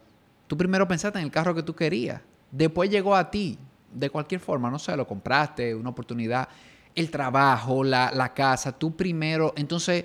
Tú 0.46 0.56
primero 0.56 0.86
pensaste 0.86 1.18
en 1.18 1.24
el 1.24 1.30
carro 1.30 1.54
que 1.54 1.62
tú 1.62 1.74
querías. 1.74 2.20
Después 2.50 2.90
llegó 2.90 3.14
a 3.14 3.30
ti, 3.30 3.58
de 3.92 4.10
cualquier 4.10 4.40
forma, 4.40 4.70
no 4.70 4.78
sé, 4.78 4.96
lo 4.96 5.06
compraste, 5.06 5.74
una 5.74 5.90
oportunidad, 5.90 6.48
el 6.94 7.10
trabajo, 7.10 7.84
la, 7.84 8.32
casa, 8.34 8.72
tú 8.72 8.96
primero. 8.96 9.52
Entonces, 9.56 10.04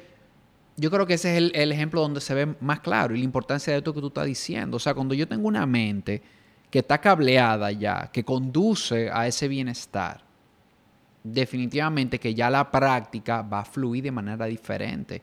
yo 0.78 0.92
creo 0.92 1.06
que 1.06 1.16
ese 1.16 1.32
es 1.32 1.38
el, 1.38 1.52
el, 1.56 1.72
ejemplo 1.72 2.02
donde 2.02 2.22
se 2.22 2.34
ve 2.34 2.56
más 2.60 2.80
claro 2.80 3.16
y 3.16 3.20
la 3.20 3.24
importancia 3.24 3.74
de 3.74 3.80
esto 3.80 3.94
que 3.94 4.02
tú 4.02 4.08
estás 4.08 4.26
diciendo. 4.26 4.78
O 4.78 4.80
sea, 4.80 4.94
cuando 4.94 5.14
yo 5.14 5.28
tengo 5.28 5.48
una 5.48 5.66
mente 5.66 6.22
que 6.70 6.80
está 6.80 7.00
cableada 7.00 7.72
ya, 7.72 8.10
que 8.12 8.24
conduce 8.24 9.10
a 9.12 9.28
ese 9.28 9.48
bienestar, 9.48 10.22
definitivamente 11.24 12.20
que 12.20 12.36
ya 12.36 12.50
la 12.50 12.70
práctica 12.70 13.42
va 13.42 13.62
a 13.62 13.66
fluir 13.66 14.04
de 14.04 14.12
manera 14.12 14.46
diferente. 14.46 15.22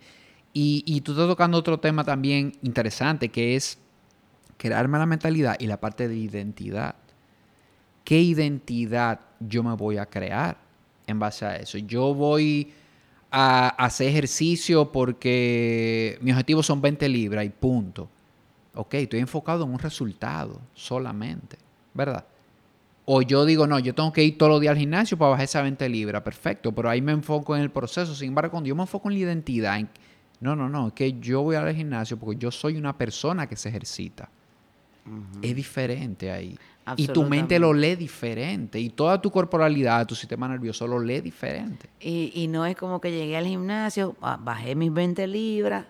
Y, 0.53 0.83
y 0.87 1.01
tú 1.01 1.13
estás 1.13 1.29
tocando 1.29 1.59
otro 1.59 1.79
tema 1.79 2.05
también 2.05 2.53
interesante, 2.63 3.29
que 3.29 3.55
es 3.55 3.79
crearme 4.63 4.97
la 4.97 5.07
mentalidad 5.07 5.57
y 5.59 5.67
la 5.67 5.81
parte 5.81 6.07
de 6.07 6.15
identidad. 6.15 6.95
¿Qué 8.05 8.21
identidad 8.21 9.19
yo 9.41 9.65
me 9.65 9.75
voy 9.75 9.99
a 9.99 10.07
crear 10.07 10.57
en 11.05 11.19
base 11.19 11.45
a 11.45 11.57
eso? 11.57 11.79
Yo 11.79 12.15
voy 12.15 12.73
a 13.33 13.71
hacer 13.71 14.07
ejercicio 14.07 14.93
porque 14.93 16.17
mis 16.21 16.33
objetivos 16.33 16.65
son 16.65 16.81
20 16.81 17.09
libras 17.09 17.45
y 17.45 17.49
punto. 17.49 18.09
Ok, 18.75 18.95
estoy 18.95 19.19
enfocado 19.19 19.65
en 19.65 19.73
un 19.73 19.81
resultado 19.81 20.61
solamente, 20.75 21.59
¿verdad? 21.93 22.25
O 23.05 23.21
yo 23.21 23.45
digo, 23.45 23.67
no, 23.67 23.81
yo 23.81 23.97
tengo 23.97 24.13
que 24.13 24.23
ir 24.23 24.39
todos 24.39 24.53
los 24.53 24.61
días 24.61 24.71
al 24.71 24.79
gimnasio 24.79 25.19
para 25.19 25.33
bajar 25.33 25.45
esa 25.45 25.61
20 25.63 25.89
libras, 25.89 26.23
perfecto, 26.23 26.71
pero 26.71 26.89
ahí 26.89 27.03
me 27.03 27.11
enfoco 27.11 27.57
en 27.57 27.63
el 27.63 27.71
proceso. 27.73 28.15
Sin 28.15 28.29
embargo, 28.29 28.53
cuando 28.53 28.69
yo 28.69 28.77
me 28.77 28.83
enfoco 28.83 29.11
en 29.11 29.15
la 29.15 29.21
identidad, 29.23 29.81
no, 30.39 30.55
no, 30.55 30.69
no, 30.69 30.87
es 30.87 30.93
que 30.93 31.19
yo 31.19 31.43
voy 31.43 31.57
al 31.57 31.75
gimnasio 31.75 32.17
porque 32.17 32.39
yo 32.39 32.53
soy 32.53 32.77
una 32.77 32.97
persona 32.97 33.49
que 33.49 33.57
se 33.57 33.69
ejercita. 33.69 34.31
Es 35.43 35.57
diferente 35.57 36.31
ahí. 36.31 36.59
Y 36.97 37.07
tu 37.09 37.25
mente 37.25 37.59
lo 37.59 37.73
lee 37.73 37.97
diferente. 37.97 38.81
Y 38.81 38.91
toda 38.91 39.21
tu 39.21 39.31
corporalidad, 39.31 40.07
tu 40.07 40.15
sistema 40.15 40.49
nervioso 40.49 40.87
lo 40.87 40.99
lee 40.99 41.21
diferente. 41.21 41.89
Y, 42.01 42.33
y 42.35 42.49
no 42.49 42.67
es 42.67 42.77
como 42.77 43.01
que 43.01 43.11
llegué 43.11 43.37
al 43.37 43.47
gimnasio, 43.47 44.17
bajé 44.21 44.75
mis 44.75 44.93
20 44.93 45.27
libras 45.27 45.87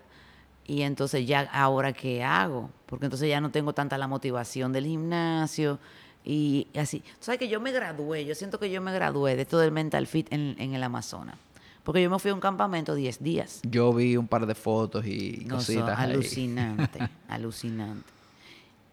y 0.65 0.83
entonces 0.83 1.25
ya, 1.27 1.41
¿ahora 1.51 1.93
qué 1.93 2.23
hago? 2.23 2.69
Porque 2.85 3.05
entonces 3.05 3.27
ya 3.27 3.41
no 3.41 3.51
tengo 3.51 3.73
tanta 3.73 3.97
la 3.97 4.07
motivación 4.07 4.71
del 4.71 4.85
gimnasio 4.85 5.79
y 6.23 6.67
así. 6.75 6.99
Tú 6.99 7.25
sabes 7.25 7.39
que 7.39 7.49
yo 7.49 7.59
me 7.59 7.71
gradué, 7.71 8.25
yo 8.25 8.35
siento 8.35 8.59
que 8.59 8.71
yo 8.71 8.81
me 8.81 8.93
gradué 8.93 9.35
de 9.35 9.45
todo 9.45 9.63
el 9.63 9.71
mental 9.71 10.07
fit 10.07 10.31
en, 10.31 10.55
en 10.59 10.73
el 10.73 10.83
Amazonas. 10.83 11.35
Porque 11.83 12.01
yo 12.01 12.09
me 12.09 12.17
fui 12.17 12.31
a 12.31 12.33
un 12.33 12.39
campamento 12.39 12.95
10 12.95 13.21
días. 13.21 13.59
Yo 13.63 13.91
vi 13.93 14.15
un 14.15 14.27
par 14.27 14.45
de 14.45 14.55
fotos 14.55 15.05
y 15.05 15.45
cositas. 15.49 15.99
alucinante, 15.99 17.09
alucinante. 17.27 18.12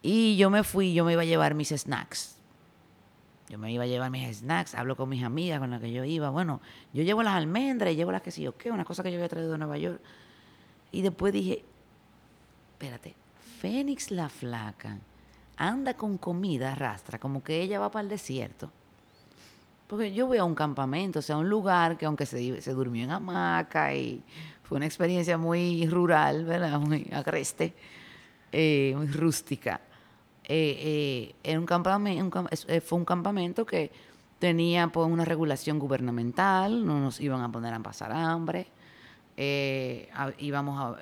Y 0.02 0.36
yo 0.36 0.50
me 0.50 0.64
fui, 0.64 0.94
yo 0.94 1.04
me 1.04 1.12
iba 1.12 1.22
a 1.22 1.26
llevar 1.26 1.54
mis 1.54 1.68
snacks. 1.68 2.36
Yo 3.48 3.58
me 3.58 3.72
iba 3.72 3.84
a 3.84 3.86
llevar 3.86 4.10
mis 4.10 4.38
snacks, 4.38 4.74
hablo 4.74 4.96
con 4.96 5.08
mis 5.08 5.24
amigas 5.24 5.58
con 5.58 5.70
las 5.70 5.80
que 5.80 5.92
yo 5.92 6.04
iba. 6.04 6.30
Bueno, 6.30 6.60
yo 6.92 7.02
llevo 7.02 7.22
las 7.22 7.34
almendras 7.34 7.92
y 7.92 7.96
llevo 7.96 8.12
las 8.12 8.22
que 8.22 8.30
sí 8.30 8.46
o 8.46 8.56
qué, 8.56 8.70
una 8.70 8.84
cosa 8.84 9.02
que 9.02 9.10
yo 9.10 9.16
había 9.16 9.28
traído 9.28 9.52
de 9.52 9.58
Nueva 9.58 9.76
York. 9.76 10.00
Y 10.92 11.02
después 11.02 11.32
dije, 11.32 11.64
espérate, 12.72 13.14
Fénix 13.60 14.10
la 14.10 14.28
flaca 14.28 14.98
anda 15.56 15.94
con 15.94 16.16
comida 16.16 16.74
rastra, 16.74 17.18
como 17.18 17.42
que 17.42 17.60
ella 17.60 17.80
va 17.80 17.90
para 17.90 18.04
el 18.04 18.08
desierto. 18.08 18.70
Porque 19.88 20.14
yo 20.14 20.28
voy 20.28 20.38
a 20.38 20.44
un 20.44 20.54
campamento, 20.54 21.18
o 21.18 21.22
sea, 21.22 21.36
un 21.36 21.50
lugar 21.50 21.98
que 21.98 22.06
aunque 22.06 22.26
se, 22.26 22.62
se 22.62 22.72
durmió 22.72 23.02
en 23.02 23.10
hamaca 23.10 23.92
y 23.94 24.22
fue 24.62 24.76
una 24.76 24.86
experiencia 24.86 25.36
muy 25.36 25.88
rural, 25.88 26.44
¿verdad? 26.44 26.78
Muy 26.78 27.10
agreste, 27.12 27.74
eh, 28.52 28.94
muy 28.96 29.08
rústica 29.08 29.80
eh, 30.44 31.34
eh 31.42 31.58
un 31.58 31.66
campamento, 31.66 32.46
eh, 32.50 32.80
fue 32.80 32.98
un 32.98 33.04
campamento 33.04 33.64
que 33.64 33.90
tenía 34.38 34.88
pues, 34.88 35.08
una 35.08 35.24
regulación 35.24 35.78
gubernamental, 35.78 36.84
no 36.84 36.98
nos 36.98 37.20
iban 37.20 37.42
a 37.42 37.52
poner 37.52 37.74
a 37.74 37.80
pasar 37.80 38.12
hambre. 38.12 38.66
Eh, 39.36 40.10
íbamos 40.38 40.98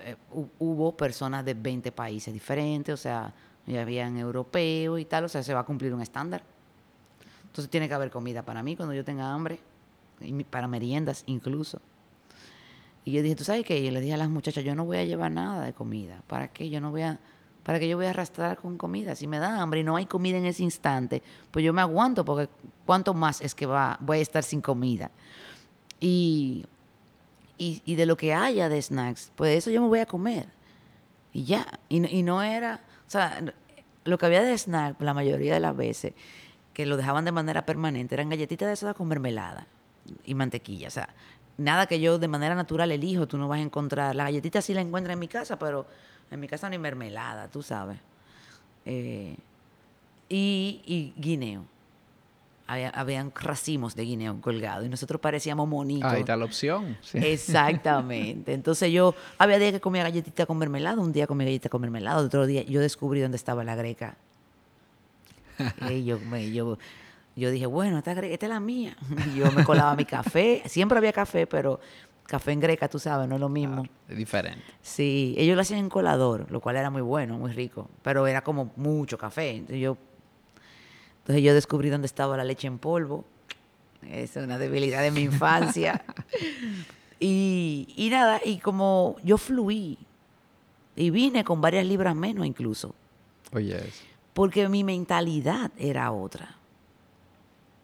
hubo 0.59 0.97
personas 0.97 1.45
de 1.45 1.55
20 1.55 1.91
países 1.93 2.33
diferentes, 2.33 2.93
o 2.93 2.97
sea, 2.97 3.33
ya 3.67 3.83
habían 3.83 4.17
europeos 4.17 5.01
y 5.01 5.05
tal, 5.05 5.25
o 5.25 5.29
sea, 5.29 5.43
se 5.43 5.55
va 5.55 5.61
a 5.61 5.65
cumplir 5.65 5.93
un 5.95 6.03
estándar. 6.03 6.43
Entonces 7.47 7.71
tiene 7.71 7.89
que 7.89 7.95
haber 7.95 8.11
comida 8.11 8.43
para 8.43 8.63
mí 8.63 8.77
cuando 8.77 8.95
yo 8.95 9.05
tenga 9.05 9.33
hambre, 9.33 9.59
para 10.51 10.69
meriendas 10.69 11.25
incluso. 11.27 11.81
Y 13.05 13.13
yo 13.13 13.23
dije, 13.23 13.37
¿tú 13.37 13.45
sabes 13.45 13.65
qué? 13.65 13.79
Y 13.79 13.91
le 13.91 14.01
dije 14.01 14.15
a 14.15 14.19
las 14.19 14.29
muchachas, 14.29 14.65
yo 14.65 14.75
no 14.75 14.85
voy 14.85 14.99
a 14.99 15.05
llevar 15.05 15.33
nada 15.33 15.65
de 15.65 15.73
comida. 15.73 16.23
¿Para 16.27 16.49
qué? 16.49 16.69
Yo 16.69 16.81
no 16.81 16.91
voy 16.91 17.03
a 17.03 17.19
¿Para 17.69 17.79
que 17.79 17.87
yo 17.87 17.99
voy 17.99 18.07
a 18.07 18.11
arrastrar 18.11 18.57
con 18.57 18.79
comida? 18.79 19.15
Si 19.15 19.27
me 19.27 19.39
da 19.39 19.61
hambre 19.61 19.81
y 19.81 19.85
no 19.85 19.97
hay 19.97 20.07
comida 20.07 20.39
en 20.39 20.47
ese 20.47 20.63
instante, 20.63 21.23
pues 21.51 21.63
yo 21.63 21.75
me 21.75 21.83
aguanto 21.83 22.25
porque 22.25 22.49
cuánto 22.87 23.13
más 23.13 23.43
es 23.43 23.55
que 23.55 23.67
va, 23.67 23.99
voy 24.01 24.21
a 24.21 24.23
estar 24.23 24.43
sin 24.43 24.63
comida. 24.63 25.11
Y, 26.01 26.65
y, 27.59 27.95
de 27.95 28.07
lo 28.07 28.17
que 28.17 28.33
haya 28.33 28.71
de 28.71 28.81
snacks, 28.81 29.33
pues 29.37 29.59
eso 29.59 29.71
yo 29.71 29.83
me 29.83 29.89
voy 29.89 29.99
a 29.99 30.07
comer. 30.07 30.49
Y 31.35 31.45
ya. 31.45 31.67
Y, 31.91 32.23
no 32.23 32.43
era, 32.43 32.81
o 33.07 33.11
sea, 33.11 33.39
lo 34.05 34.17
que 34.17 34.25
había 34.25 34.43
de 34.43 34.57
snack 34.57 34.99
la 35.03 35.13
mayoría 35.13 35.53
de 35.53 35.61
las 35.61 35.77
veces, 35.77 36.15
que 36.73 36.87
lo 36.87 36.97
dejaban 36.97 37.27
de 37.27 37.33
manera 37.33 37.67
permanente, 37.67 38.15
eran 38.15 38.31
galletitas 38.31 38.67
de 38.67 38.77
soda 38.77 38.95
con 38.95 39.09
mermelada 39.09 39.67
y 40.25 40.35
mantequilla. 40.35 40.89
O 40.89 40.91
sea, 40.91 41.11
nada 41.59 41.87
que 41.87 42.01
yo 42.01 42.19
de 42.19 42.29
manera 42.29 42.55
natural 42.55 42.93
elijo, 42.93 43.29
tú 43.29 43.37
no 43.37 43.47
vas 43.47 43.59
a 43.59 43.63
encontrar. 43.63 44.17
La 44.17 44.25
galletita 44.25 44.63
sí 44.63 44.73
la 44.73 44.81
encuentras 44.81 45.13
en 45.13 45.19
mi 45.19 45.29
casa, 45.29 45.59
pero 45.59 45.87
en 46.31 46.41
mi 46.41 46.49
casa 46.49 46.69
ni 46.69 46.79
mermelada, 46.79 47.49
tú 47.49 47.63
sabes. 47.63 47.99
Eh, 48.85 49.37
y, 50.29 51.13
guineo. 51.17 51.65
habían 52.67 53.33
racimos 53.35 53.95
de 53.95 54.05
guineo 54.05 54.41
colgado 54.41 54.85
y 54.85 54.89
nosotros 54.89 55.21
parecíamos 55.21 55.69
monitos. 55.69 56.13
Ahí 56.13 56.21
está 56.21 56.37
la 56.37 56.45
opción. 56.45 56.97
Exactamente. 57.15 58.53
Entonces 58.53 58.93
yo 58.93 59.15
había 59.39 59.59
días 59.59 59.73
que 59.73 59.81
comía 59.81 60.03
galletita 60.03 60.47
con 60.47 60.59
mermelada, 60.59 61.01
un 61.01 61.13
día 61.13 61.27
comía 61.27 61.47
galletita 61.47 61.69
con 61.69 61.81
mermelada, 61.81 62.19
otro 62.19 62.47
día 62.47 62.63
yo 62.63 62.81
descubrí 62.81 63.21
dónde 63.21 63.37
estaba 63.37 63.65
la 63.65 63.75
greca. 63.75 64.17
y 65.91 66.05
yo, 66.05 66.19
yo, 66.53 66.79
yo 67.37 67.51
dije, 67.51 67.67
bueno, 67.67 67.99
esta, 67.99 68.13
esta 68.13 68.47
es 68.47 68.51
la 68.51 68.61
mía. 68.61 68.97
Y 69.33 69.39
yo 69.39 69.51
me 69.53 69.65
colaba 69.65 69.95
mi 69.97 70.05
café. 70.05 70.63
Siempre 70.67 70.99
había 70.99 71.13
café, 71.13 71.47
pero 71.47 71.81
café 72.29 72.53
en 72.53 72.61
greca, 72.61 72.89
tú 72.89 72.99
sabes, 72.99 73.27
no 73.27 73.37
es 73.37 73.41
lo 73.41 73.49
mismo. 73.49 73.85
es 74.07 74.17
diferente. 74.17 74.63
Sí, 74.83 75.35
ellos 75.39 75.57
lo 75.57 75.63
hacían 75.63 75.81
en 75.81 75.89
colador, 75.89 76.47
lo 76.51 76.61
cual 76.61 76.77
era 76.77 76.91
muy 76.91 77.01
bueno, 77.01 77.39
muy 77.39 77.53
rico, 77.53 77.89
pero 78.03 78.27
era 78.27 78.43
como 78.43 78.71
mucho 78.77 79.17
café. 79.17 79.53
Entonces 79.53 79.81
yo, 79.81 79.97
entonces 81.21 81.43
yo 81.43 81.55
descubrí 81.55 81.89
dónde 81.89 82.07
estaba 82.07 82.37
la 82.37 82.45
leche 82.45 82.67
en 82.67 82.79
polvo. 82.79 83.25
Es 84.07 84.37
una 84.37 84.59
debilidad 84.59 85.01
de 85.03 85.11
mi 85.11 85.23
infancia. 85.23 86.05
y, 87.19 87.89
y 87.97 88.11
nada, 88.11 88.41
y 88.45 88.59
como 88.59 89.17
yo 89.25 89.39
fluí 89.39 89.99
y 90.97 91.11
vine 91.11 91.45
con 91.45 91.63
varias 91.63 91.87
libras 91.87 92.15
menos 92.15 92.47
incluso. 92.47 92.95
Oye. 93.55 93.81
Porque 94.35 94.69
mi 94.69 94.85
mentalidad 94.85 95.71
era 95.79 96.13
otra. 96.13 96.58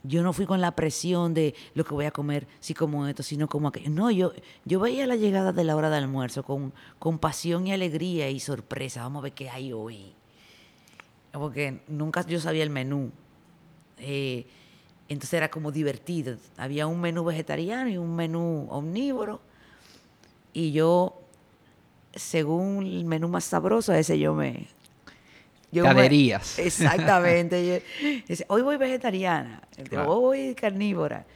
Yo 0.06 0.22
no 0.22 0.34
fui 0.34 0.44
con 0.44 0.60
la 0.60 0.76
presión 0.76 1.32
de 1.32 1.54
lo 1.74 1.82
que 1.84 1.94
voy 1.94 2.04
a 2.04 2.10
comer, 2.10 2.46
si 2.60 2.74
como 2.74 3.08
esto, 3.08 3.22
si 3.22 3.38
no 3.38 3.48
como 3.48 3.68
aquello. 3.68 3.88
No, 3.88 4.10
yo, 4.10 4.32
yo 4.66 4.78
veía 4.78 5.06
la 5.06 5.16
llegada 5.16 5.52
de 5.52 5.64
la 5.64 5.74
hora 5.74 5.88
de 5.88 5.96
almuerzo 5.96 6.42
con, 6.42 6.74
con 6.98 7.18
pasión 7.18 7.66
y 7.66 7.72
alegría 7.72 8.28
y 8.28 8.38
sorpresa. 8.38 9.02
Vamos 9.02 9.20
a 9.20 9.24
ver 9.24 9.32
qué 9.32 9.48
hay 9.48 9.72
hoy. 9.72 10.12
Porque 11.32 11.80
nunca 11.88 12.24
yo 12.26 12.38
sabía 12.38 12.62
el 12.62 12.70
menú. 12.70 13.12
Eh, 13.98 14.46
entonces 15.08 15.34
era 15.34 15.50
como 15.50 15.72
divertido. 15.72 16.36
Había 16.58 16.86
un 16.86 17.00
menú 17.00 17.24
vegetariano 17.24 17.88
y 17.88 17.96
un 17.96 18.14
menú 18.14 18.66
omnívoro. 18.70 19.40
Y 20.52 20.72
yo, 20.72 21.18
según 22.14 22.86
el 22.86 23.06
menú 23.06 23.28
más 23.28 23.44
sabroso, 23.44 23.92
a 23.92 23.98
ese 23.98 24.18
yo 24.18 24.34
me, 24.34 24.68
Caderías. 25.82 26.58
exactamente. 26.58 27.82
hoy 28.48 28.62
voy 28.62 28.76
vegetariana, 28.76 29.62
hoy 30.06 30.20
voy 30.20 30.54
carnívora. 30.54 31.26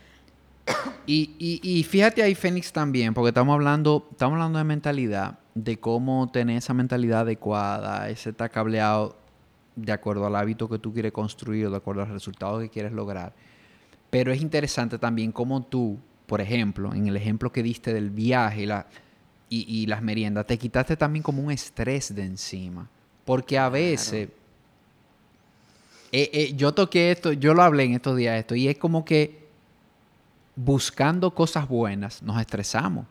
Y, 1.07 1.87
fíjate 1.89 2.23
ahí, 2.23 2.35
Fénix, 2.35 2.73
también, 2.73 3.15
porque 3.15 3.29
estamos 3.29 3.55
hablando, 3.55 4.07
estamos 4.11 4.35
hablando 4.35 4.59
de 4.59 4.65
mentalidad, 4.65 5.39
de 5.55 5.79
cómo 5.79 6.31
tener 6.31 6.59
esa 6.59 6.75
mentalidad 6.75 7.21
adecuada, 7.21 8.09
ese 8.11 8.31
está 8.31 8.49
cableado 8.49 9.17
de 9.77 9.93
acuerdo 9.93 10.27
al 10.27 10.37
hábito 10.37 10.69
que 10.69 10.79
tú 10.79 10.93
quieres 10.93 11.13
construir, 11.13 11.71
de 11.71 11.77
acuerdo 11.77 12.03
al 12.03 12.11
resultado 12.11 12.59
que 12.59 12.69
quieres 12.69 12.93
lograr. 12.93 13.33
Pero 14.11 14.33
es 14.33 14.43
interesante 14.43 14.99
también 14.99 15.33
cómo 15.33 15.63
tú, 15.63 15.99
por 16.27 16.41
ejemplo, 16.41 16.95
en 16.95 17.07
el 17.07 17.17
ejemplo 17.17 17.51
que 17.53 17.63
diste 17.63 17.95
del 17.95 18.11
viaje 18.11 18.63
y, 18.63 18.67
la, 18.67 18.87
y 19.49 19.87
las 19.87 20.03
meriendas, 20.03 20.47
te 20.47 20.59
quitaste 20.59 20.97
también 20.97 21.23
como 21.23 21.43
un 21.43 21.51
estrés 21.51 22.15
de 22.15 22.25
encima. 22.25 22.89
Porque 23.29 23.59
a 23.59 23.69
veces, 23.69 24.31
eh, 26.11 26.31
eh, 26.33 26.55
yo 26.57 26.73
toqué 26.73 27.11
esto, 27.11 27.31
yo 27.35 27.53
lo 27.53 27.63
hablé 27.63 27.85
en 27.85 27.93
estos 27.93 28.17
días 28.17 28.39
esto, 28.39 28.55
y 28.55 28.69
es 28.69 28.79
como 28.79 29.05
que 29.05 29.49
buscando 30.57 31.35
cosas 31.35 31.69
buenas 31.69 32.23
nos 32.23 32.41
estresamos. 32.41 33.05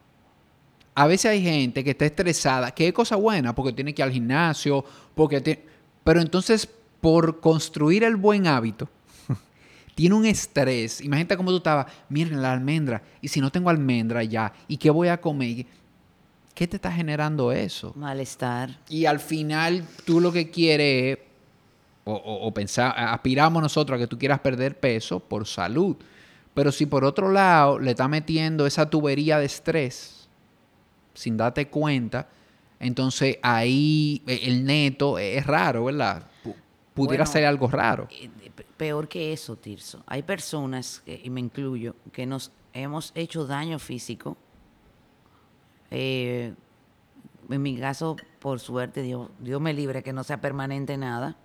A 0.96 1.06
veces 1.06 1.30
hay 1.30 1.44
gente 1.44 1.84
que 1.84 1.92
está 1.92 2.06
estresada, 2.06 2.72
que 2.72 2.88
es 2.88 2.94
cosa 2.94 3.16
buena, 3.16 3.54
porque 3.54 3.74
tiene 3.74 3.94
que 3.94 4.02
ir 4.02 4.06
al 4.06 4.12
gimnasio, 4.12 4.84
porque 5.14 5.64
pero 6.04 6.20
entonces 6.20 6.68
por 7.00 7.40
construir 7.40 8.04
el 8.04 8.16
buen 8.16 8.48
hábito, 8.48 8.90
tiene 9.94 10.16
un 10.16 10.26
estrés. 10.26 11.00
Imagínate 11.00 11.38
cómo 11.38 11.52
tú 11.52 11.58
estabas, 11.58 11.94
miren 12.10 12.42
la 12.42 12.54
almendra, 12.54 13.04
y 13.22 13.28
si 13.28 13.40
no 13.40 13.52
tengo 13.52 13.70
almendra 13.70 14.24
ya, 14.24 14.52
¿y 14.68 14.78
qué 14.78 14.90
voy 14.90 15.10
a 15.10 15.22
comer? 15.22 15.68
¿Qué 16.58 16.68
te 16.68 16.78
está 16.78 16.92
generando 16.92 17.52
eso? 17.52 17.94
Malestar. 17.96 18.80
Y 18.90 19.06
al 19.06 19.20
final 19.20 19.86
tú 20.06 20.20
lo 20.20 20.32
que 20.32 20.50
quieres, 20.50 21.20
o, 22.04 22.14
o, 22.16 22.52
pensar, 22.52 22.96
aspiramos 22.98 23.62
nosotros 23.62 23.96
a 23.96 24.00
que 24.00 24.08
tú 24.08 24.18
quieras 24.18 24.40
perder 24.40 24.80
peso 24.80 25.20
por 25.20 25.46
salud. 25.46 25.96
Pero 26.56 26.72
si 26.72 26.88
por 26.88 27.06
otro 27.06 27.32
lado 27.32 27.78
le 27.78 27.92
está 27.92 28.08
metiendo 28.08 28.66
esa 28.66 28.90
tubería 28.90 29.38
de 29.38 29.46
estrés 29.46 30.28
sin 31.14 31.38
darte 31.38 31.68
cuenta, 31.68 32.28
entonces 32.80 33.38
ahí 33.44 34.24
eh, 34.26 34.40
el 34.46 34.66
neto 34.66 35.20
es 35.20 35.46
raro, 35.46 35.86
¿verdad? 35.86 36.24
Pudiera 36.96 37.28
ser 37.28 37.46
algo 37.46 37.68
raro. 37.68 38.08
Eh, 38.10 38.32
peor 38.78 39.08
que 39.08 39.32
eso, 39.32 39.58
Tirso. 39.58 40.02
Hay 40.08 40.24
personas, 40.24 41.04
y 41.06 41.30
me 41.30 41.40
incluyo, 41.40 41.96
que 42.12 42.26
nos 42.26 42.52
hemos 42.74 43.12
hecho 43.14 43.46
daño 43.46 43.78
físico 43.78 44.38
eh, 45.92 46.54
en 47.50 47.62
mi 47.62 47.78
caso, 47.78 48.18
por 48.40 48.60
suerte, 48.60 49.02
Dios, 49.02 49.30
me 49.40 49.74
libre 49.74 50.04
que 50.04 50.14
no 50.14 50.24
sea 50.24 50.42
permanente 50.42 50.98
nada, 50.98 51.36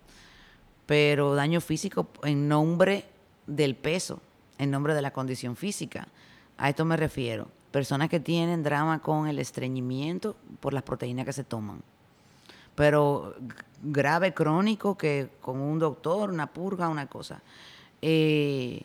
pero 0.85 1.35
daño 1.35 1.61
físico 1.61 2.07
en 2.23 2.47
nombre 2.47 3.05
del 3.47 3.75
peso, 3.75 4.19
en 4.57 4.71
nombre 4.71 4.93
de 4.93 5.01
la 5.01 5.11
condición 5.11 5.55
física. 5.55 6.07
A 6.57 6.69
esto 6.69 6.85
me 6.85 6.97
refiero. 6.97 7.47
Personas 7.71 8.09
que 8.09 8.19
tienen 8.19 8.61
drama 8.61 9.01
con 9.01 9.27
el 9.27 9.39
estreñimiento 9.39 10.35
por 10.59 10.73
las 10.73 10.83
proteínas 10.83 11.25
que 11.25 11.33
se 11.33 11.43
toman. 11.43 11.81
Pero 12.75 13.35
grave, 13.81 14.33
crónico, 14.33 14.97
que 14.97 15.29
con 15.41 15.59
un 15.59 15.79
doctor, 15.79 16.29
una 16.29 16.47
purga, 16.47 16.89
una 16.89 17.07
cosa. 17.07 17.41
Eh, 18.01 18.83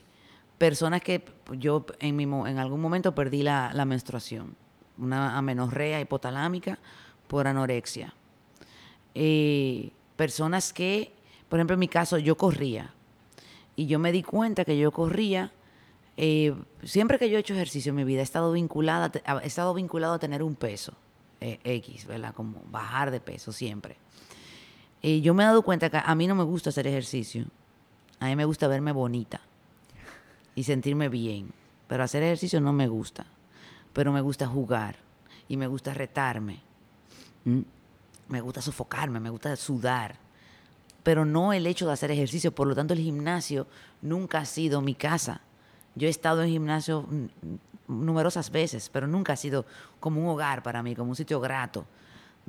personas 0.56 1.02
que 1.02 1.24
yo 1.58 1.84
en, 1.98 2.16
mi, 2.16 2.24
en 2.24 2.58
algún 2.58 2.80
momento 2.80 3.14
perdí 3.14 3.42
la 3.42 3.84
menstruación. 3.84 4.56
Una 4.98 5.38
amenorrea 5.38 6.00
hipotalámica 6.00 6.78
por 7.26 7.46
anorexia. 7.46 8.14
Eh, 9.14 9.90
personas 10.16 10.72
que, 10.72 11.12
por 11.48 11.58
ejemplo, 11.58 11.74
en 11.74 11.80
mi 11.80 11.88
caso, 11.88 12.18
yo 12.18 12.36
corría. 12.36 12.92
Y 13.76 13.86
yo 13.86 13.98
me 13.98 14.12
di 14.12 14.22
cuenta 14.22 14.64
que 14.64 14.76
yo 14.76 14.90
corría 14.90 15.52
eh, 16.20 16.52
siempre 16.82 17.16
que 17.16 17.30
yo 17.30 17.36
he 17.36 17.40
hecho 17.40 17.54
ejercicio 17.54 17.90
en 17.90 17.96
mi 17.96 18.02
vida, 18.02 18.18
he 18.18 18.24
estado 18.24 18.50
vinculada, 18.50 19.12
he 19.40 19.46
estado 19.46 19.72
vinculado 19.72 20.14
a 20.14 20.18
tener 20.18 20.42
un 20.42 20.56
peso 20.56 20.92
eh, 21.40 21.60
X, 21.62 22.06
¿verdad? 22.06 22.34
Como 22.34 22.60
bajar 22.72 23.12
de 23.12 23.20
peso 23.20 23.52
siempre. 23.52 23.96
Y 25.00 25.20
yo 25.20 25.32
me 25.32 25.44
he 25.44 25.46
dado 25.46 25.62
cuenta 25.62 25.88
que 25.90 26.00
a 26.04 26.14
mí 26.16 26.26
no 26.26 26.34
me 26.34 26.42
gusta 26.42 26.70
hacer 26.70 26.88
ejercicio. 26.88 27.44
A 28.18 28.26
mí 28.26 28.34
me 28.34 28.44
gusta 28.44 28.66
verme 28.66 28.90
bonita 28.90 29.40
y 30.56 30.64
sentirme 30.64 31.08
bien. 31.08 31.52
Pero 31.86 32.02
hacer 32.02 32.24
ejercicio 32.24 32.60
no 32.60 32.72
me 32.72 32.88
gusta. 32.88 33.24
Pero 33.98 34.12
me 34.12 34.20
gusta 34.20 34.46
jugar 34.46 34.94
y 35.48 35.56
me 35.56 35.66
gusta 35.66 35.92
retarme. 35.92 36.60
Me 38.28 38.40
gusta 38.40 38.62
sofocarme, 38.62 39.18
me 39.18 39.28
gusta 39.28 39.56
sudar. 39.56 40.14
Pero 41.02 41.24
no 41.24 41.52
el 41.52 41.66
hecho 41.66 41.84
de 41.84 41.94
hacer 41.94 42.12
ejercicio. 42.12 42.54
Por 42.54 42.68
lo 42.68 42.76
tanto, 42.76 42.94
el 42.94 43.00
gimnasio 43.00 43.66
nunca 44.00 44.38
ha 44.38 44.44
sido 44.44 44.80
mi 44.82 44.94
casa. 44.94 45.40
Yo 45.96 46.06
he 46.06 46.10
estado 46.10 46.44
en 46.44 46.50
gimnasio 46.50 47.08
numerosas 47.88 48.52
veces, 48.52 48.88
pero 48.88 49.08
nunca 49.08 49.32
ha 49.32 49.36
sido 49.36 49.66
como 49.98 50.20
un 50.20 50.28
hogar 50.28 50.62
para 50.62 50.80
mí, 50.80 50.94
como 50.94 51.10
un 51.10 51.16
sitio 51.16 51.40
grato. 51.40 51.84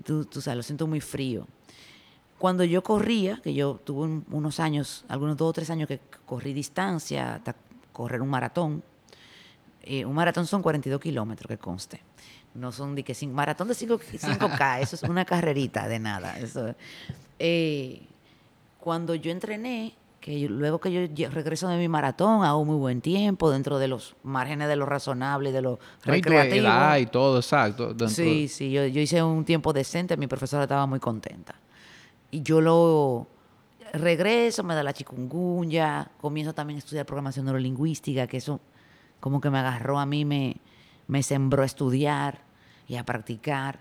Tú, 0.05 0.27
sabes, 0.41 0.55
lo 0.55 0.61
siento 0.61 0.85
muy 0.85 1.01
frío. 1.01 1.47
Cuando 2.37 2.63
yo 2.63 2.83
corría, 2.83 3.41
que 3.41 3.55
yo 3.55 3.81
tuve 3.83 4.21
unos 4.29 4.59
años, 4.59 5.03
algunos 5.07 5.35
dos 5.35 5.49
o 5.49 5.53
tres 5.53 5.71
años 5.71 5.87
que 5.87 5.99
corrí 6.27 6.53
distancia 6.53 7.33
hasta 7.33 7.55
correr 7.91 8.21
un 8.21 8.29
maratón. 8.29 8.83
Eh, 9.91 10.05
un 10.05 10.13
maratón 10.13 10.45
son 10.45 10.61
42 10.61 11.01
kilómetros, 11.01 11.47
que 11.47 11.57
conste. 11.57 11.99
No 12.53 12.71
son 12.71 12.93
de 12.93 13.03
que 13.03 13.15
cinco, 13.15 13.33
maratón 13.33 13.69
de 13.69 13.73
5, 13.73 13.99
k 14.55 14.81
eso 14.81 14.95
es 14.95 15.01
una 15.01 15.25
carrerita 15.25 15.87
de 15.87 15.97
nada. 15.97 16.37
Eso, 16.37 16.75
eh, 17.39 18.03
cuando 18.79 19.15
yo 19.15 19.31
entrené, 19.31 19.95
que 20.21 20.47
luego 20.47 20.79
que 20.79 21.09
yo 21.15 21.29
regreso 21.31 21.67
de 21.69 21.77
mi 21.77 21.87
maratón 21.87 22.43
hago 22.43 22.63
muy 22.65 22.75
buen 22.75 23.01
tiempo 23.01 23.49
dentro 23.49 23.79
de 23.79 23.87
los 23.87 24.15
márgenes 24.21 24.67
de 24.67 24.75
lo 24.75 24.85
razonable 24.85 25.51
de 25.51 25.63
lo 25.63 25.79
recreativo. 26.03 26.67
y 26.99 27.07
todo, 27.07 27.39
exacto. 27.39 27.95
Sí, 28.09 28.47
sí, 28.47 28.69
yo, 28.69 28.83
hice 28.83 29.23
un 29.23 29.43
tiempo 29.43 29.73
decente, 29.73 30.17
mi 30.17 30.27
profesora 30.27 30.63
estaba 30.65 30.85
muy 30.85 30.99
contenta. 30.99 31.55
Y 32.29 32.43
yo 32.43 32.61
lo 32.61 33.25
regreso, 33.91 34.63
me 34.63 34.75
da 34.75 34.83
la 34.83 34.93
chikungunya, 34.93 36.11
comienzo 36.21 36.53
también 36.53 36.77
a 36.77 36.79
estudiar 36.79 37.07
programación 37.07 37.45
neurolingüística, 37.45 38.27
que 38.27 38.37
eso 38.37 38.59
como 39.19 39.41
que 39.41 39.49
me 39.49 39.59
agarró 39.59 39.99
a 39.99 40.05
mí, 40.05 40.25
me, 40.25 41.23
sembró 41.23 41.63
a 41.63 41.65
estudiar 41.65 42.41
y 42.87 42.95
a 42.95 43.05
practicar. 43.05 43.79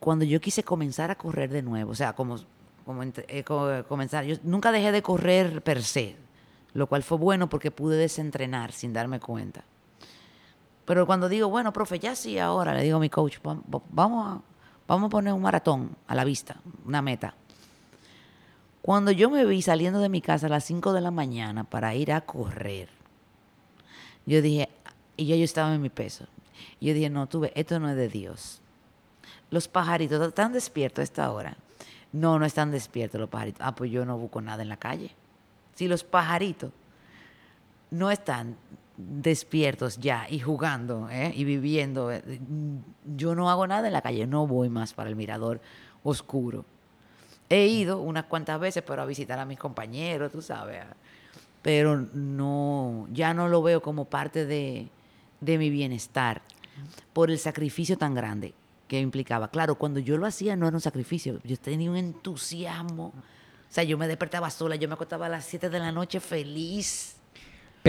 Cuando 0.00 0.24
yo 0.24 0.40
quise 0.40 0.62
comenzar 0.62 1.10
a 1.10 1.16
correr 1.16 1.50
de 1.50 1.62
nuevo, 1.62 1.92
o 1.92 1.94
sea, 1.94 2.14
como 2.14 2.38
como, 2.88 3.02
eh, 3.04 3.44
comenzar. 3.86 4.24
Yo 4.24 4.36
nunca 4.44 4.72
dejé 4.72 4.92
de 4.92 5.02
correr 5.02 5.60
per 5.62 5.82
se, 5.82 6.16
lo 6.72 6.86
cual 6.86 7.02
fue 7.02 7.18
bueno 7.18 7.50
porque 7.50 7.70
pude 7.70 7.98
desentrenar 7.98 8.72
sin 8.72 8.94
darme 8.94 9.20
cuenta. 9.20 9.62
Pero 10.86 11.04
cuando 11.04 11.28
digo, 11.28 11.50
bueno, 11.50 11.70
profe, 11.70 11.98
ya 11.98 12.16
sí, 12.16 12.38
ahora 12.38 12.72
le 12.72 12.82
digo 12.82 12.96
a 12.96 13.00
mi 13.00 13.10
coach, 13.10 13.40
vamos 13.42 14.26
a, 14.26 14.40
vamos 14.86 15.08
a 15.08 15.10
poner 15.10 15.34
un 15.34 15.42
maratón 15.42 15.96
a 16.06 16.14
la 16.14 16.24
vista, 16.24 16.56
una 16.86 17.02
meta. 17.02 17.34
Cuando 18.80 19.10
yo 19.10 19.28
me 19.28 19.44
vi 19.44 19.60
saliendo 19.60 20.00
de 20.00 20.08
mi 20.08 20.22
casa 20.22 20.46
a 20.46 20.48
las 20.48 20.64
5 20.64 20.94
de 20.94 21.02
la 21.02 21.10
mañana 21.10 21.64
para 21.64 21.94
ir 21.94 22.10
a 22.10 22.22
correr, 22.22 22.88
yo 24.28 24.42
dije, 24.42 24.68
y 25.16 25.26
ya 25.26 25.36
yo 25.36 25.44
estaba 25.44 25.74
en 25.74 25.80
mi 25.80 25.88
peso. 25.88 26.26
Yo 26.80 26.92
dije, 26.92 27.08
no, 27.08 27.26
tuve, 27.26 27.52
esto 27.54 27.80
no 27.80 27.88
es 27.88 27.96
de 27.96 28.08
Dios. 28.08 28.60
Los 29.50 29.68
pajaritos 29.68 30.26
están 30.26 30.52
despiertos 30.52 31.00
a 31.00 31.04
esta 31.04 31.32
hora. 31.32 31.56
No, 32.12 32.38
no 32.38 32.44
están 32.44 32.70
despiertos 32.70 33.18
los 33.20 33.30
pajaritos. 33.30 33.62
Ah, 33.64 33.74
pues 33.74 33.90
yo 33.90 34.04
no 34.04 34.18
busco 34.18 34.40
nada 34.40 34.62
en 34.62 34.68
la 34.68 34.76
calle. 34.76 35.10
Si 35.74 35.88
los 35.88 36.04
pajaritos 36.04 36.72
no 37.90 38.10
están 38.10 38.56
despiertos 38.98 39.96
ya 39.98 40.26
y 40.28 40.40
jugando 40.40 41.08
¿eh? 41.10 41.32
y 41.34 41.44
viviendo, 41.44 42.12
eh, 42.12 42.22
yo 43.16 43.34
no 43.34 43.48
hago 43.48 43.66
nada 43.66 43.86
en 43.86 43.92
la 43.92 44.02
calle, 44.02 44.26
no 44.26 44.46
voy 44.46 44.68
más 44.68 44.92
para 44.92 45.08
el 45.08 45.16
mirador 45.16 45.60
oscuro. 46.02 46.66
He 47.48 47.66
ido 47.66 47.98
unas 48.00 48.24
cuantas 48.24 48.60
veces, 48.60 48.82
pero 48.86 49.00
a 49.00 49.06
visitar 49.06 49.38
a 49.38 49.46
mis 49.46 49.58
compañeros, 49.58 50.30
tú 50.30 50.42
sabes. 50.42 50.82
Pero 51.68 52.08
no, 52.14 53.06
ya 53.12 53.34
no 53.34 53.46
lo 53.46 53.60
veo 53.60 53.82
como 53.82 54.06
parte 54.06 54.46
de, 54.46 54.88
de 55.42 55.58
mi 55.58 55.68
bienestar 55.68 56.40
por 57.12 57.30
el 57.30 57.38
sacrificio 57.38 57.98
tan 57.98 58.14
grande 58.14 58.54
que 58.86 58.98
implicaba. 58.98 59.50
Claro, 59.50 59.74
cuando 59.74 60.00
yo 60.00 60.16
lo 60.16 60.24
hacía 60.24 60.56
no 60.56 60.66
era 60.66 60.74
un 60.74 60.80
sacrificio, 60.80 61.40
yo 61.44 61.58
tenía 61.58 61.90
un 61.90 61.98
entusiasmo. 61.98 63.08
O 63.08 63.12
sea, 63.68 63.84
yo 63.84 63.98
me 63.98 64.08
despertaba 64.08 64.48
sola, 64.48 64.76
yo 64.76 64.88
me 64.88 64.94
acostaba 64.94 65.26
a 65.26 65.28
las 65.28 65.44
7 65.44 65.68
de 65.68 65.78
la 65.78 65.92
noche 65.92 66.20
feliz. 66.20 67.17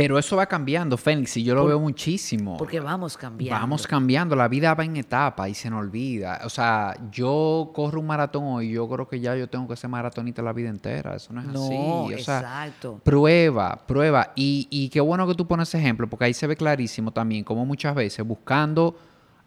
Pero 0.02 0.18
eso 0.18 0.38
va 0.38 0.46
cambiando, 0.46 0.98
Fénix, 0.98 1.36
y 1.38 1.44
yo 1.44 1.56
lo 1.56 1.66
veo 1.66 1.80
muchísimo. 1.80 2.56
Porque 2.58 2.80
vamos 2.80 3.18
cambiando. 3.18 3.60
Vamos 3.60 3.86
cambiando, 3.86 4.36
la 4.36 4.48
vida 4.48 4.74
va 4.74 4.86
en 4.86 4.96
etapa 4.96 5.50
y 5.50 5.54
se 5.54 5.70
nos 5.70 5.82
olvida. 5.82 6.40
O 6.46 6.50
sea, 6.50 6.96
yo 7.12 7.72
corro 7.74 8.00
un 8.00 8.08
maratón 8.08 8.46
hoy, 8.46 8.72
yo 8.72 8.88
creo 8.88 9.08
que 9.08 9.20
ya 9.20 9.36
yo 9.36 9.50
tengo 9.50 9.68
que 9.68 9.76
ser 9.76 9.90
maratonista 9.90 10.42
la 10.42 10.54
vida 10.54 10.70
entera. 10.70 11.16
Eso 11.16 11.34
no 11.34 11.42
es 11.42 11.48
así. 11.50 11.76
O 11.76 12.12
exacto. 12.12 13.02
prueba, 13.04 13.78
prueba. 13.86 14.32
Y, 14.36 14.68
y 14.70 14.88
qué 14.88 15.02
bueno 15.02 15.28
que 15.28 15.36
tú 15.36 15.46
pones 15.46 15.76
ejemplo, 15.76 16.10
porque 16.10 16.26
ahí 16.26 16.34
se 16.34 16.48
ve 16.48 16.56
clarísimo 16.56 17.12
también 17.12 17.44
como 17.44 17.66
muchas 17.66 17.94
veces 17.94 18.26
buscando 18.26 18.96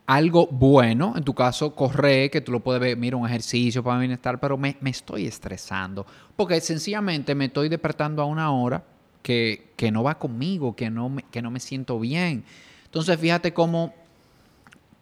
algo 0.07 0.49
bueno, 0.49 1.15
en 1.17 1.25
tu 1.25 1.35
caso 1.35 1.75
correr, 1.75 2.31
que 2.31 2.41
tú 2.41 2.53
lo 2.53 2.61
puedes 2.61 2.81
ver, 2.81 2.97
mira, 2.97 3.17
un 3.17 3.27
ejercicio 3.27 3.83
para 3.83 3.99
bienestar, 3.99 4.39
pero 4.41 4.59
me, 4.59 4.77
estoy 4.85 5.27
estresando, 5.27 6.05
porque 6.37 6.61
sencillamente 6.61 7.35
me 7.35 7.47
estoy 7.47 7.69
despertando 7.69 8.21
a 8.21 8.27
una 8.27 8.51
hora 8.51 8.83
que, 9.23 9.91
no 9.93 10.03
va 10.03 10.19
conmigo, 10.19 10.77
que 10.77 10.91
no, 10.91 11.09
me, 11.09 11.23
que 11.25 11.43
no 11.43 11.51
me 11.51 11.61
siento 11.61 11.99
bien. 11.99 12.45
Entonces 12.85 13.19
fíjate 13.19 13.53
cómo 13.53 13.95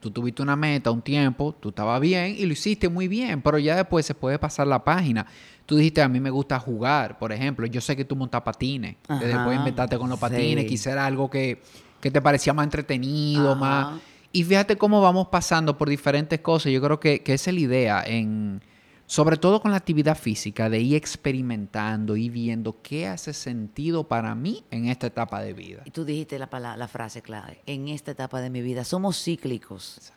tú 0.00 0.11
tuviste 0.11 0.42
una 0.42 0.56
meta, 0.56 0.90
un 0.90 1.02
tiempo, 1.02 1.54
tú 1.59 1.70
estabas 1.70 2.00
bien 2.00 2.35
y 2.38 2.46
lo 2.46 2.52
hiciste 2.52 2.88
muy 2.88 3.09
bien, 3.09 3.42
pero 3.42 3.59
ya 3.59 3.76
después 3.76 4.06
se 4.06 4.14
puede 4.14 4.38
pasar 4.38 4.66
la 4.66 4.83
página. 4.83 5.26
Tú 5.66 5.76
dijiste, 5.76 6.02
a 6.02 6.09
mí 6.09 6.20
me 6.20 6.30
gusta 6.30 6.59
jugar, 6.59 7.18
por 7.18 7.33
ejemplo, 7.33 7.66
yo 7.66 7.80
sé 7.80 7.96
que 7.96 8.04
tú 8.04 8.16
montas 8.16 8.42
patines, 8.42 8.96
después 9.20 9.56
inventarte 9.56 9.98
con 9.98 10.09
los 10.09 10.18
patines, 10.18 10.64
quisiera 10.64 11.06
algo 11.06 11.30
que, 11.30 11.61
te 12.00 12.22
parecía 12.22 12.52
más 12.52 12.64
entretenido, 12.64 13.54
más 13.54 14.00
y 14.33 14.44
fíjate 14.44 14.76
cómo 14.76 15.00
vamos 15.00 15.28
pasando 15.28 15.76
por 15.76 15.88
diferentes 15.88 16.40
cosas. 16.40 16.72
Yo 16.72 16.80
creo 16.80 17.00
que, 17.00 17.22
que 17.22 17.35
esa 17.35 17.50
es 17.50 17.54
la 17.54 17.61
idea, 17.61 18.04
en, 18.06 18.62
sobre 19.10 19.38
todo 19.38 19.60
con 19.60 19.72
la 19.72 19.76
actividad 19.76 20.16
física, 20.16 20.70
de 20.70 20.78
ir 20.78 20.94
experimentando 20.94 22.16
y 22.16 22.28
viendo 22.28 22.80
qué 22.80 23.08
hace 23.08 23.32
sentido 23.32 24.04
para 24.06 24.36
mí 24.36 24.62
en 24.70 24.86
esta 24.86 25.08
etapa 25.08 25.42
de 25.42 25.52
vida. 25.52 25.82
Y 25.84 25.90
tú 25.90 26.04
dijiste 26.04 26.38
la, 26.38 26.48
la 26.76 26.86
frase 26.86 27.20
clave, 27.20 27.60
en 27.66 27.88
esta 27.88 28.12
etapa 28.12 28.40
de 28.40 28.50
mi 28.50 28.62
vida. 28.62 28.84
Somos 28.84 29.20
cíclicos. 29.20 30.12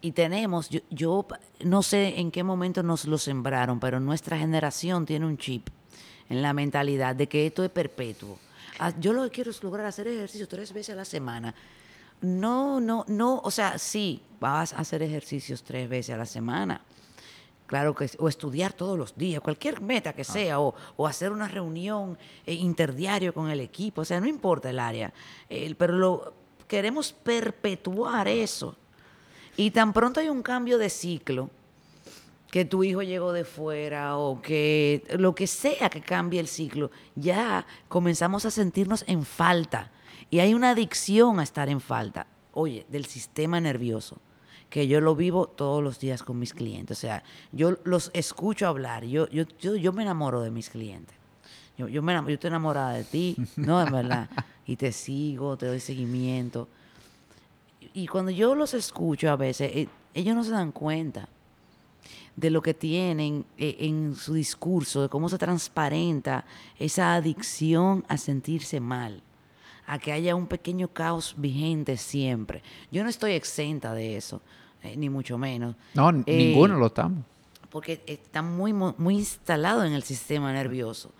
Y 0.00 0.10
tenemos, 0.10 0.68
yo, 0.68 0.80
yo 0.90 1.24
no 1.60 1.84
sé 1.84 2.18
en 2.18 2.32
qué 2.32 2.42
momento 2.42 2.82
nos 2.82 3.04
lo 3.04 3.18
sembraron, 3.18 3.78
pero 3.78 4.00
nuestra 4.00 4.36
generación 4.36 5.06
tiene 5.06 5.26
un 5.26 5.38
chip 5.38 5.68
en 6.28 6.42
la 6.42 6.52
mentalidad 6.52 7.14
de 7.14 7.28
que 7.28 7.46
esto 7.46 7.62
es 7.62 7.70
perpetuo. 7.70 8.36
Ah, 8.80 8.92
yo 8.98 9.12
lo 9.12 9.22
que 9.22 9.30
quiero 9.30 9.52
es 9.52 9.62
lograr 9.62 9.86
hacer 9.86 10.08
ejercicio 10.08 10.48
tres 10.48 10.72
veces 10.72 10.94
a 10.94 10.96
la 10.96 11.04
semana. 11.04 11.54
No, 12.20 12.80
no, 12.80 13.04
no, 13.06 13.40
o 13.44 13.50
sea, 13.52 13.78
sí, 13.78 14.22
vas 14.40 14.72
a 14.72 14.78
hacer 14.78 15.04
ejercicios 15.04 15.62
tres 15.62 15.88
veces 15.88 16.16
a 16.16 16.18
la 16.18 16.26
semana. 16.26 16.80
Claro 17.74 17.92
que 17.92 18.08
o 18.20 18.28
estudiar 18.28 18.72
todos 18.72 18.96
los 18.96 19.16
días, 19.16 19.40
cualquier 19.40 19.80
meta 19.80 20.12
que 20.12 20.22
ah. 20.22 20.24
sea, 20.24 20.60
o, 20.60 20.76
hacer 21.08 21.32
una 21.32 21.48
reunión 21.48 22.16
eh, 22.46 22.54
interdiario 22.54 23.34
con 23.34 23.50
el 23.50 23.58
equipo, 23.58 24.02
o 24.02 24.04
sea, 24.04 24.20
no 24.20 24.28
importa 24.28 24.70
el 24.70 24.78
área, 24.78 25.12
pero 25.76 25.94
lo, 25.94 26.34
queremos 26.68 27.12
perpetuar 27.12 28.28
eso. 28.28 28.76
Y 29.56 29.72
tan 29.72 29.92
pronto 29.92 30.20
hay 30.20 30.28
un 30.28 30.40
cambio 30.40 30.78
de 30.78 30.88
ciclo, 30.88 31.50
que 32.48 32.64
tu 32.64 32.84
hijo 32.84 33.02
llegó 33.02 33.32
de 33.32 33.44
fuera 33.44 34.18
o 34.18 34.40
que 34.40 35.02
lo 35.18 35.34
que 35.34 35.48
sea 35.48 35.90
que 35.90 36.00
cambie 36.00 36.38
el 36.38 36.46
ciclo, 36.46 36.92
ya 37.16 37.66
comenzamos 37.88 38.44
a 38.44 38.52
sentirnos 38.52 39.02
en 39.08 39.24
falta 39.24 39.90
y 40.30 40.38
hay 40.38 40.54
una 40.54 40.70
adicción 40.70 41.40
a 41.40 41.42
estar 41.42 41.68
en 41.68 41.80
falta, 41.80 42.28
oye, 42.52 42.86
del 42.88 43.06
sistema 43.06 43.60
nervioso, 43.60 44.20
que 44.74 44.88
yo 44.88 45.00
lo 45.00 45.14
vivo 45.14 45.46
todos 45.46 45.84
los 45.84 46.00
días 46.00 46.24
con 46.24 46.36
mis 46.36 46.52
clientes. 46.52 46.98
O 46.98 47.00
sea, 47.00 47.22
yo 47.52 47.78
los 47.84 48.10
escucho 48.12 48.66
hablar, 48.66 49.04
yo, 49.04 49.28
yo, 49.28 49.44
yo, 49.60 49.92
me 49.92 50.02
enamoro 50.02 50.40
de 50.40 50.50
mis 50.50 50.68
clientes. 50.68 51.14
Yo, 51.78 51.86
yo, 51.86 52.02
me, 52.02 52.12
yo 52.12 52.28
estoy 52.30 52.48
enamorada 52.48 52.94
de 52.94 53.04
ti, 53.04 53.36
¿no? 53.54 53.80
Es 53.80 53.92
verdad. 53.92 54.28
Y 54.66 54.74
te 54.74 54.90
sigo, 54.90 55.56
te 55.56 55.66
doy 55.66 55.78
seguimiento. 55.78 56.66
Y 57.92 58.08
cuando 58.08 58.32
yo 58.32 58.56
los 58.56 58.74
escucho 58.74 59.30
a 59.30 59.36
veces, 59.36 59.70
eh, 59.72 59.88
ellos 60.12 60.34
no 60.34 60.42
se 60.42 60.50
dan 60.50 60.72
cuenta 60.72 61.28
de 62.34 62.50
lo 62.50 62.60
que 62.60 62.74
tienen 62.74 63.44
eh, 63.56 63.76
en 63.78 64.16
su 64.16 64.34
discurso, 64.34 65.02
de 65.02 65.08
cómo 65.08 65.28
se 65.28 65.38
transparenta 65.38 66.46
esa 66.80 67.14
adicción 67.14 68.04
a 68.08 68.16
sentirse 68.16 68.80
mal, 68.80 69.22
a 69.86 70.00
que 70.00 70.10
haya 70.10 70.34
un 70.34 70.48
pequeño 70.48 70.88
caos 70.88 71.34
vigente 71.36 71.96
siempre. 71.96 72.62
Yo 72.90 73.04
no 73.04 73.10
estoy 73.10 73.34
exenta 73.34 73.94
de 73.94 74.16
eso, 74.16 74.40
eh, 74.84 74.96
ni 74.96 75.08
mucho 75.08 75.38
menos. 75.38 75.74
No, 75.94 76.12
ninguno 76.12 76.76
lo 76.76 76.86
estamos. 76.86 77.24
Porque 77.70 78.02
está 78.06 78.42
muy, 78.42 78.72
muy 78.72 79.14
instalado 79.16 79.84
en 79.84 79.94
el 79.94 80.04
sistema 80.04 80.52
nervioso. 80.52 81.10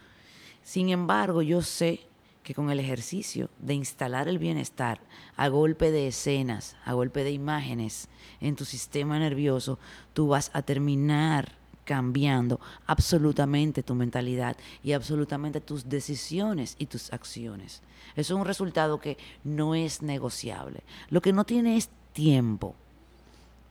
Sin 0.62 0.90
embargo, 0.90 1.42
yo 1.42 1.62
sé 1.62 2.00
que 2.44 2.54
con 2.54 2.70
el 2.70 2.78
ejercicio 2.78 3.48
de 3.58 3.74
instalar 3.74 4.28
el 4.28 4.38
bienestar 4.38 5.00
a 5.36 5.48
golpe 5.48 5.90
de 5.90 6.08
escenas, 6.08 6.76
a 6.84 6.92
golpe 6.92 7.24
de 7.24 7.32
imágenes 7.32 8.08
en 8.40 8.54
tu 8.54 8.66
sistema 8.66 9.18
nervioso, 9.18 9.78
tú 10.12 10.28
vas 10.28 10.50
a 10.52 10.62
terminar 10.62 11.52
cambiando 11.84 12.60
absolutamente 12.86 13.82
tu 13.82 13.94
mentalidad 13.94 14.56
y 14.82 14.92
absolutamente 14.92 15.60
tus 15.60 15.88
decisiones 15.88 16.76
y 16.78 16.86
tus 16.86 17.12
acciones. 17.12 17.82
Eso 18.14 18.34
es 18.34 18.40
un 18.40 18.46
resultado 18.46 19.00
que 19.00 19.16
no 19.42 19.74
es 19.74 20.02
negociable. 20.02 20.82
Lo 21.08 21.20
que 21.22 21.32
no 21.32 21.44
tiene 21.44 21.76
es 21.76 21.88
tiempo. 22.12 22.74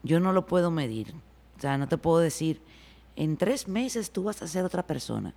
Yo 0.04 0.20
no 0.20 0.32
lo 0.32 0.46
puedo 0.46 0.70
medir. 0.70 1.14
O 1.56 1.60
sea, 1.60 1.76
no 1.78 1.88
te 1.88 1.98
puedo 1.98 2.18
decir, 2.18 2.60
en 3.16 3.36
tres 3.36 3.66
meses 3.66 4.10
tú 4.12 4.24
vas 4.24 4.40
a 4.42 4.46
ser 4.46 4.64
otra 4.64 4.86
persona. 4.86 5.34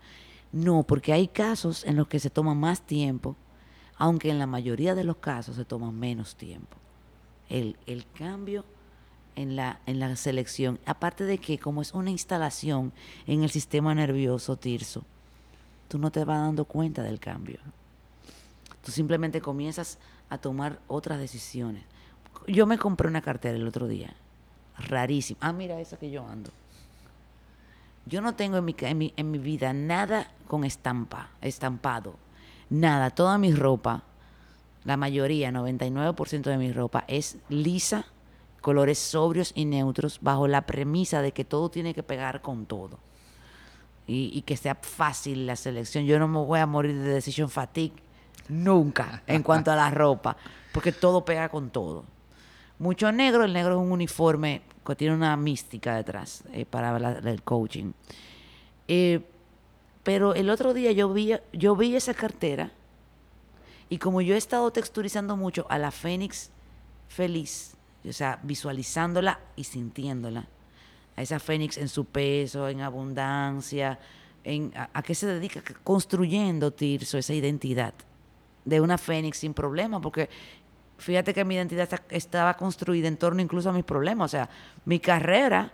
No, 0.51 0.83
porque 0.83 1.13
hay 1.13 1.27
casos 1.27 1.83
en 1.85 1.95
los 1.95 2.07
que 2.07 2.19
se 2.19 2.29
toma 2.29 2.53
más 2.53 2.81
tiempo, 2.81 3.35
aunque 3.97 4.29
en 4.29 4.39
la 4.39 4.47
mayoría 4.47 4.93
de 4.93 5.03
los 5.03 5.17
casos 5.17 5.55
se 5.55 5.65
toma 5.65 5.91
menos 5.91 6.35
tiempo. 6.35 6.77
El, 7.49 7.77
cambio 8.13 8.65
en 9.35 9.55
la, 9.55 9.79
en 9.85 9.99
la 9.99 10.15
selección, 10.17 10.79
aparte 10.85 11.23
de 11.23 11.37
que 11.37 11.57
como 11.57 11.81
es 11.81 11.93
una 11.93 12.11
instalación 12.11 12.91
en 13.25 13.43
el 13.43 13.49
sistema 13.49 13.95
nervioso 13.95 14.57
tirso, 14.57 15.03
tú 15.87 15.97
no 15.97 16.11
te 16.11 16.25
vas 16.25 16.41
dando 16.41 16.65
cuenta 16.65 17.03
del 17.03 17.19
cambio. 17.19 17.59
Tú 18.83 18.91
simplemente 18.91 19.41
comienzas 19.41 19.97
a 20.29 20.37
tomar 20.37 20.79
otras 20.87 21.19
decisiones. 21.19 21.83
Yo 22.47 22.65
me 22.65 22.77
compré 22.77 23.07
una 23.07 23.21
cartera 23.21 23.55
el 23.55 23.67
otro 23.67 23.87
día, 23.87 24.13
rarísima. 24.77 25.39
Ah, 25.41 25.53
mira 25.53 25.79
esa 25.79 25.97
que 25.97 26.09
yo 26.09 26.27
ando. 26.27 26.51
Yo 28.05 28.21
no 28.21 28.35
tengo 28.35 28.57
en 28.57 28.65
mi, 28.65 28.75
en 28.79 29.31
mi, 29.31 29.37
vida 29.37 29.73
nada 29.73 30.31
con 30.47 30.63
estampa, 30.63 31.29
estampado. 31.41 32.15
Nada. 32.69 33.09
Toda 33.09 33.37
mi 33.37 33.53
ropa, 33.53 34.03
la 34.85 34.95
mayoría, 34.95 35.51
99% 35.51 36.43
de 36.43 36.57
mi 36.57 36.71
ropa, 36.71 37.03
es 37.07 37.37
lisa, 37.49 38.05
colores 38.61 38.97
sobrios 38.97 39.51
y 39.55 39.65
neutros, 39.65 40.19
bajo 40.21 40.47
la 40.47 40.65
premisa 40.65 41.21
de 41.21 41.33
que 41.33 41.43
todo 41.43 41.69
tiene 41.69 41.93
que 41.93 42.03
pegar 42.03 42.41
con 42.41 42.65
todo. 42.65 42.97
Y, 44.07 44.31
y, 44.33 44.43
que 44.43 44.55
sea 44.55 44.75
fácil 44.75 45.45
la 45.45 45.57
selección. 45.57 46.05
Yo 46.05 46.17
no 46.17 46.29
me 46.29 46.39
voy 46.39 46.61
a 46.61 46.65
morir 46.65 46.97
de 46.97 47.09
decision 47.09 47.49
fatigue 47.49 48.07
nunca 48.47 49.21
en 49.27 49.43
cuanto 49.43 49.69
a 49.69 49.75
la 49.75 49.91
ropa, 49.91 50.37
porque 50.71 50.93
todo 50.93 51.25
pega 51.25 51.49
con 51.49 51.69
todo. 51.69 52.05
Mucho 52.79 53.11
negro, 53.11 53.43
el 53.43 53.53
negro 53.53 53.75
es 53.75 53.81
un 53.81 53.91
uniforme 53.91 54.61
que 54.85 54.95
tiene 54.95 55.15
una 55.15 55.35
mística 55.35 55.95
detrás 55.95 56.43
eh, 56.53 56.65
para 56.65 57.17
el 57.17 57.41
coaching. 57.43 57.91
Eh, 58.87 59.21
pero 60.03 60.33
el 60.33 60.49
otro 60.49 60.73
día 60.73 60.91
yo 60.91 61.11
vi, 61.11 61.33
yo 61.51 61.75
vi 61.75 61.95
esa 61.95 62.13
cartera 62.13 62.71
y 63.89 63.97
como 63.97 64.21
yo 64.21 64.35
he 64.35 64.37
estado 64.37 64.71
texturizando 64.71 65.35
mucho 65.35 65.65
a 65.69 65.77
la 65.77 65.91
Fénix 65.91 66.51
feliz, 67.07 67.75
o 68.07 68.13
sea, 68.13 68.39
visualizándola 68.43 69.39
y 69.55 69.63
sintiéndola, 69.63 70.47
a 71.15 71.21
esa 71.21 71.39
Fénix 71.39 71.77
en 71.77 71.89
su 71.89 72.05
peso, 72.05 72.69
en 72.69 72.81
abundancia, 72.81 73.99
en, 74.43 74.71
a, 74.75 75.01
qué 75.03 75.15
se 75.15 75.27
dedica, 75.27 75.61
construyendo 75.83 76.71
Tirso 76.71 77.17
esa 77.17 77.33
identidad 77.33 77.93
de 78.63 78.81
una 78.81 78.97
Fénix 78.97 79.37
sin 79.39 79.53
problema, 79.53 79.99
porque 79.99 80.29
fíjate 80.97 81.33
que 81.33 81.45
mi 81.45 81.55
identidad 81.55 81.89
estaba 82.09 82.55
construida 82.55 83.07
en 83.07 83.17
torno 83.17 83.41
incluso 83.41 83.69
a 83.69 83.73
mis 83.73 83.83
problemas. 83.83 84.25
O 84.25 84.31
sea, 84.31 84.49
mi 84.85 84.99
carrera 84.99 85.71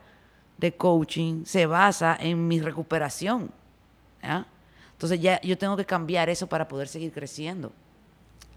de 0.58 0.76
coaching 0.76 1.46
se 1.46 1.66
basa 1.66 2.18
en 2.20 2.48
mi 2.48 2.60
recuperación. 2.60 3.52
Entonces 4.92 5.20
ya 5.20 5.42
yo 5.42 5.58
tengo 5.58 5.76
que 5.76 5.86
cambiar 5.86 6.30
eso 6.30 6.48
para 6.48 6.68
poder 6.68 6.88
seguir 6.88 7.12
creciendo. 7.12 7.72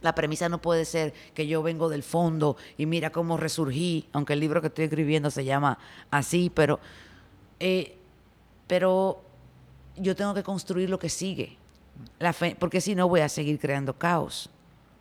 La 0.03 0.15
premisa 0.15 0.49
no 0.49 0.61
puede 0.61 0.85
ser 0.85 1.15
que 1.35 1.47
yo 1.47 1.63
vengo 1.63 1.89
del 1.89 2.03
fondo 2.03 2.57
y 2.77 2.87
mira 2.87 3.11
cómo 3.11 3.37
resurgí, 3.37 4.07
aunque 4.13 4.35
el 4.35 4.41
libro 4.41 4.61
que 4.61 4.69
estoy 4.69 4.85
escribiendo 4.85 5.31
se 5.31 5.45
llama 5.45 5.79
así, 6.11 6.51
pero, 6.55 6.79
eh, 7.59 7.97
pero 8.67 9.23
yo 9.97 10.15
tengo 10.15 10.35
que 10.35 10.43
construir 10.43 10.91
lo 10.91 10.99
que 10.99 11.09
sigue. 11.09 11.57
La 12.19 12.35
porque 12.59 12.83
si 12.83 12.95
no 12.95 13.09
voy 13.09 13.21
a 13.21 13.29
seguir 13.29 13.59
creando 13.59 13.99
caos 13.99 14.51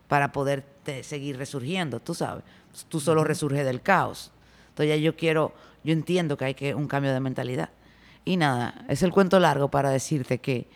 para 0.08 0.32
poder 0.32 0.64
seguir 1.02 1.38
resurgiendo, 1.38 2.00
tú 2.00 2.14
sabes. 2.14 2.44
Tú 2.90 3.00
solo 3.00 3.24
resurges 3.24 3.66
del 3.66 3.82
caos. 3.82 4.32
Entonces 4.70 4.90
ya 4.90 5.02
yo 5.02 5.16
quiero, 5.16 5.54
yo 5.84 5.94
entiendo 5.94 6.38
que 6.38 6.46
hay 6.46 6.54
que 6.54 6.76
un 6.76 6.88
cambio 6.88 7.14
de 7.14 7.20
mentalidad. 7.20 7.70
Y 8.26 8.38
nada, 8.38 8.86
es 8.90 9.04
el 9.04 9.12
cuento 9.12 9.40
largo 9.40 9.70
para 9.70 9.90
decirte 9.90 10.40
que 10.40 10.68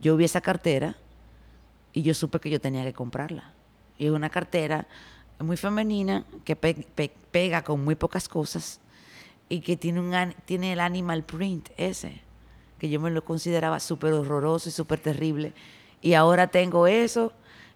yo 0.00 0.16
vi 0.16 0.24
esa 0.24 0.40
cartera 0.40 0.96
y 1.92 2.02
yo 2.02 2.14
supe 2.14 2.38
que 2.38 2.50
yo 2.50 2.60
tenía 2.60 2.84
que 2.84 2.92
comprarla. 2.92 3.52
Y 3.98 4.06
es 4.06 4.12
una 4.12 4.30
cartera 4.30 4.86
muy 5.38 5.56
femenina 5.56 6.24
que 6.44 6.56
pega 6.56 7.62
con 7.62 7.84
muy 7.84 7.94
pocas 7.94 8.28
cosas 8.28 8.80
y 9.48 9.60
que 9.60 9.76
tiene, 9.76 10.00
un, 10.00 10.34
tiene 10.44 10.72
el 10.72 10.80
animal 10.80 11.24
print 11.24 11.70
ese, 11.76 12.20
que 12.78 12.88
yo 12.88 13.00
me 13.00 13.10
lo 13.10 13.24
consideraba 13.24 13.80
súper 13.80 14.12
horroroso 14.12 14.68
y 14.68 14.72
súper 14.72 15.00
terrible. 15.00 15.52
Y 16.00 16.14
ahora 16.14 16.46
tengo 16.46 16.86
eso 16.86 17.32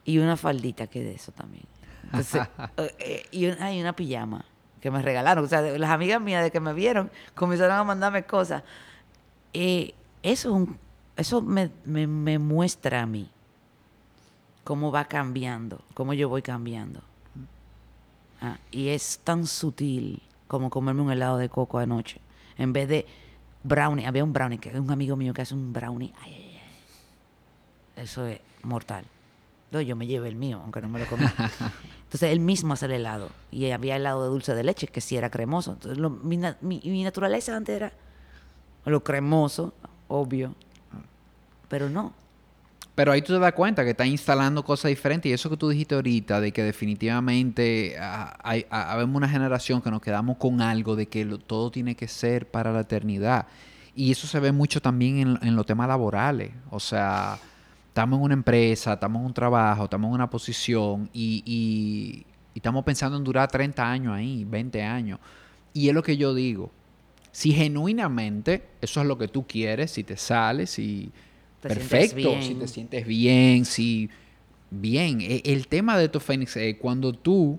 y 0.07 0.19
una 0.19 0.39
faldita 0.39 0.87
que 0.87 1.03
de 1.03 1.15
eso 1.15 1.33
también. 1.33 1.65
Eh, 2.79 2.95
eh, 2.99 3.27
y 3.33 3.47
hay 3.47 3.81
una 3.81 3.95
pijama 3.95 4.45
que 4.81 4.91
me 4.91 5.03
regalaron. 5.03 5.45
O 5.45 5.49
sea, 5.49 5.61
las 5.61 5.91
amigas 5.91 6.21
mías 6.21 6.43
de 6.43 6.51
que 6.51 6.61
me 6.61 6.73
vieron 6.73 7.11
comenzaron 7.35 7.77
a 7.77 7.85
mandarme 7.85 8.23
cosas. 8.23 8.63
Eh, 9.53 9.93
eso 10.23 10.67
eso 11.17 11.41
me, 11.43 11.71
muestra 12.39 13.03
a 13.03 13.07
mí 13.07 13.31
cómo 14.65 14.93
va 14.93 15.07
cambiando, 15.07 15.81
cómo 15.95 16.13
yo 16.13 16.29
voy 16.29 16.43
cambiando. 16.43 17.01
Ah, 18.41 18.59
y 18.71 18.89
es 18.89 19.21
tan 19.25 19.47
sutil 19.47 20.23
como 20.47 20.69
comerme 20.69 21.03
un 21.03 21.11
helado 21.11 21.39
de 21.39 21.49
coco 21.49 21.79
anoche. 21.79 22.21
En 22.59 22.73
vez 22.73 22.89
de 22.89 23.07
brownie, 23.63 24.07
había 24.07 24.25
un 24.25 24.33
brownie, 24.33 24.59
que 24.59 24.69
es 24.69 24.75
un 24.77 24.91
amigo 24.91 25.17
mío 25.17 25.33
que 25.33 25.43
hace 25.43 25.55
un 25.55 25.73
brownie. 25.73 26.13
Eso 27.97 28.27
es 28.27 28.41
mortal. 28.63 29.05
Yo 29.73 29.97
me 29.97 30.07
llevo 30.07 30.27
el 30.27 30.37
mío, 30.37 30.61
aunque 30.63 30.81
no 30.81 30.89
me 30.89 31.01
lo 31.01 31.07
comí. 31.07 31.25
Entonces 32.05 32.31
él 32.31 32.41
mismo 32.41 32.75
hace 32.75 32.87
el 32.87 32.93
helado. 32.93 33.31
Y 33.51 33.71
había 33.71 33.97
helado 33.97 34.23
de 34.25 34.29
dulce 34.31 34.55
de 34.55 34.65
leche, 34.65 34.87
que 34.87 35.01
sí 35.01 35.17
era 35.17 35.31
cremoso. 35.31 35.73
Entonces 35.73 36.03
mi, 36.63 37.03
naturaleza 37.03 37.57
antes 37.57 37.77
era 37.77 37.93
lo 38.85 39.03
cremoso, 39.03 39.75
obvio. 40.09 40.55
Pero 41.69 41.91
no. 41.91 42.15
Pero 42.95 43.13
ahí 43.13 43.21
tú 43.21 43.35
te 43.35 43.41
das 43.41 43.53
cuenta 43.53 43.85
que 43.85 43.91
está 43.91 44.07
instalando 44.07 44.65
cosas 44.65 44.89
diferentes. 44.89 45.29
Y 45.29 45.33
eso 45.33 45.51
que 45.51 45.57
tú 45.57 45.69
dijiste 45.69 45.97
ahorita, 45.97 46.41
de 46.41 46.53
que 46.53 46.63
definitivamente 46.63 47.97
ah, 48.01 48.39
hay, 48.43 48.67
ah, 48.71 49.05
una 49.05 49.29
generación 49.29 49.83
que 49.83 49.91
nos 49.91 50.01
quedamos 50.01 50.39
con 50.39 50.63
algo 50.63 50.95
de 50.95 51.07
que 51.07 51.27
todo 51.47 51.71
tiene 51.71 51.97
que 51.97 52.07
ser 52.07 52.49
para 52.49 52.73
la 52.73 52.81
eternidad. 52.81 53.47
Y 53.97 54.13
eso 54.13 54.27
se 54.27 54.39
ve 54.39 54.53
mucho 54.53 54.81
también 54.81 55.19
en, 55.19 55.39
en 55.43 55.57
los 55.57 55.67
temas 55.67 55.89
laborales. 55.89 56.53
O 56.71 56.79
sea 56.79 57.39
estamos 57.97 58.19
en 58.19 58.25
una 58.25 58.35
empresa, 58.35 58.93
estamos 58.93 59.21
en 59.21 59.27
un 59.27 59.33
trabajo, 59.33 59.85
estamos 59.85 60.09
en 60.09 60.15
una 60.15 60.29
posición 60.29 61.09
y, 61.15 62.27
estamos 62.55 62.85
pensando 62.85 63.17
en 63.17 63.25
durar 63.25 63.51
30 63.51 63.91
años 63.91 64.13
ahí, 64.13 64.45
20 64.45 64.83
años. 64.83 65.19
Y 65.73 65.89
es 65.89 65.95
lo 65.95 66.03
que 66.03 66.19
yo 66.19 66.35
digo. 66.35 66.71
Si 67.33 67.53
genuinamente 67.53 68.65
eso 68.83 69.01
es 69.01 69.07
lo 69.07 69.17
que 69.17 69.29
tú 69.29 69.47
quieres, 69.47 69.93
si 69.93 70.05
te 70.05 70.19
sales, 70.19 70.71
si 70.71 71.11
perfecto, 71.63 72.37
si 72.43 72.55
te 72.57 72.69
sientes 72.69 73.07
bien, 73.07 73.65
si 73.65 74.11
bien. 74.71 75.23
E, 75.23 75.41
el 75.47 75.67
tema 75.67 75.97
de 75.97 76.11
tu 76.11 76.21
Fénix 76.21 76.55
es 76.59 76.77
cuando 76.77 77.15
tú, 77.15 77.59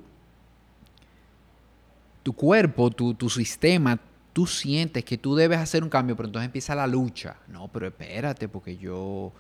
tu 2.21 2.33
cuerpo, 2.33 2.91
tu, 2.91 3.15
tu 3.15 3.27
sistema, 3.27 3.99
tú 4.33 4.45
sientes 4.45 5.03
que 5.03 5.17
tú 5.17 5.35
debes 5.35 5.57
hacer 5.57 5.83
un 5.83 5.89
cambio, 5.89 6.15
pero 6.15 6.27
entonces 6.27 6.45
empieza 6.45 6.75
la 6.75 6.85
lucha. 6.85 7.37
No, 7.47 7.69
pero 7.69 7.87
espérate, 7.87 8.47
porque 8.47 8.77
yo 8.77 9.33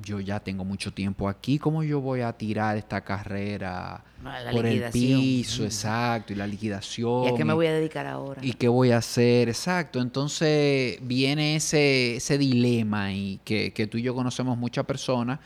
yo 0.00 0.20
ya 0.20 0.40
tengo 0.40 0.64
mucho 0.64 0.92
tiempo 0.92 1.28
aquí, 1.28 1.58
¿cómo 1.58 1.82
yo 1.82 2.00
voy 2.00 2.20
a 2.22 2.32
tirar 2.32 2.76
esta 2.76 3.02
carrera 3.02 4.02
la 4.22 4.50
por 4.50 4.64
el 4.64 4.84
piso, 4.90 5.62
Mm. 5.62 5.66
exacto, 5.66 6.32
y 6.32 6.36
la 6.36 6.46
liquidación? 6.46 7.24
¿Y 7.24 7.28
a 7.28 7.34
qué 7.34 7.44
me 7.44 7.52
voy 7.52 7.66
a 7.66 7.72
dedicar 7.74 8.06
ahora? 8.06 8.40
¿Y 8.44 8.54
qué 8.54 8.68
voy 8.68 8.90
a 8.90 8.98
hacer? 8.98 9.48
Exacto. 9.48 10.00
Entonces 10.00 10.98
viene 11.02 11.56
ese, 11.56 12.16
ese 12.16 12.38
dilema 12.38 13.12
y 13.12 13.38
que, 13.44 13.72
que 13.72 13.86
tú 13.86 13.98
y 13.98 14.02
yo 14.02 14.14
conocemos 14.14 14.56
muchas 14.56 14.84
personas. 14.86 15.40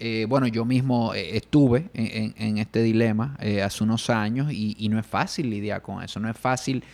Eh, 0.00 0.26
bueno, 0.28 0.46
yo 0.46 0.64
mismo 0.64 1.12
eh, 1.12 1.36
estuve 1.36 1.90
en, 1.92 2.06
en- 2.06 2.34
en 2.36 2.58
este 2.58 2.82
dilema 2.84 3.36
eh, 3.40 3.62
hace 3.62 3.82
unos 3.82 4.08
años 4.10 4.52
y, 4.52 4.76
y 4.78 4.88
no 4.88 5.00
es 5.00 5.06
fácil 5.06 5.50
lidiar 5.50 5.82
con 5.82 6.02
eso. 6.04 6.20
No 6.20 6.30
es 6.30 6.38
fácil 6.38 6.84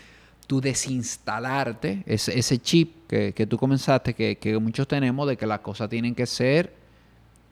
tú 0.46 0.60
desinstalarte 0.60 2.02
ese, 2.06 2.38
ese 2.38 2.58
chip 2.58 3.06
que, 3.08 3.32
que 3.34 3.46
tú 3.46 3.58
comenzaste, 3.58 4.14
que, 4.14 4.36
que 4.36 4.58
muchos 4.58 4.88
tenemos, 4.88 5.28
de 5.28 5.36
que 5.36 5.46
las 5.46 5.60
cosas 5.60 5.88
tienen 5.90 6.14
que 6.14 6.26
ser 6.26 6.72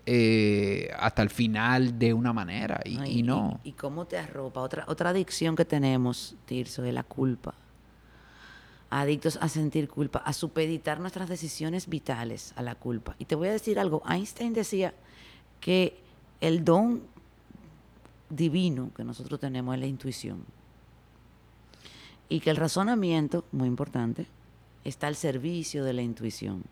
eh, 0.05 0.91
hasta 0.99 1.23
el 1.23 1.31
final 1.31 1.99
de 1.99 2.13
una 2.13 2.33
manera 2.33 2.81
y, 2.85 2.99
Ay, 2.99 3.21
y 3.21 3.23
no. 3.23 3.61
¿Y, 3.63 3.73
cómo 3.73 4.05
te 4.07 4.19
arropa? 4.19 4.61
Otra, 4.61 4.85
otra 4.89 5.11
adicción 5.11 5.55
que 5.55 5.65
tenemos, 5.65 6.35
Tirso, 6.45 6.85
es 6.85 6.93
la 6.93 7.05
culpa. 7.05 7.55
Adictos 8.91 9.39
a 9.41 9.49
sentir 9.49 9.89
culpa, 9.89 10.19
a 10.19 10.33
supeditar 10.33 10.99
nuestras 10.99 11.29
decisiones 11.29 11.89
vitales 11.89 12.53
a 12.57 12.63
la 12.63 12.75
culpa. 12.75 13.15
Y 13.19 13.27
te 13.27 13.37
voy 13.37 13.49
a 13.49 13.53
decir 13.53 13.79
algo. 13.79 14.03
Einstein 14.09 14.53
decía 14.53 14.93
que 15.61 15.97
el 16.41 16.65
don 16.65 17.03
divino 18.29 18.91
que 18.97 19.05
nosotros 19.05 19.39
tenemos 19.39 19.75
es 19.75 19.81
la 19.81 19.87
intuición. 19.87 20.45
Y 22.29 22.41
que 22.41 22.51
el 22.51 22.57
razonamiento, 22.57 23.45
muy 23.53 23.69
importante, 23.69 24.27
está 24.85 25.07
al 25.07 25.17
servicio 25.17 25.85
de 25.85 25.93
la 25.93 26.03
intuición. 26.03 26.65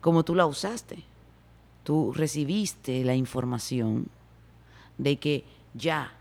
Como 0.00 0.24
tú 0.24 0.34
la 0.34 0.46
usaste, 0.46 1.04
tú 1.90 2.12
recibiste 2.12 3.02
la 3.04 3.16
información 3.16 4.06
de 4.96 5.16
que 5.18 5.44
ya 5.74 6.12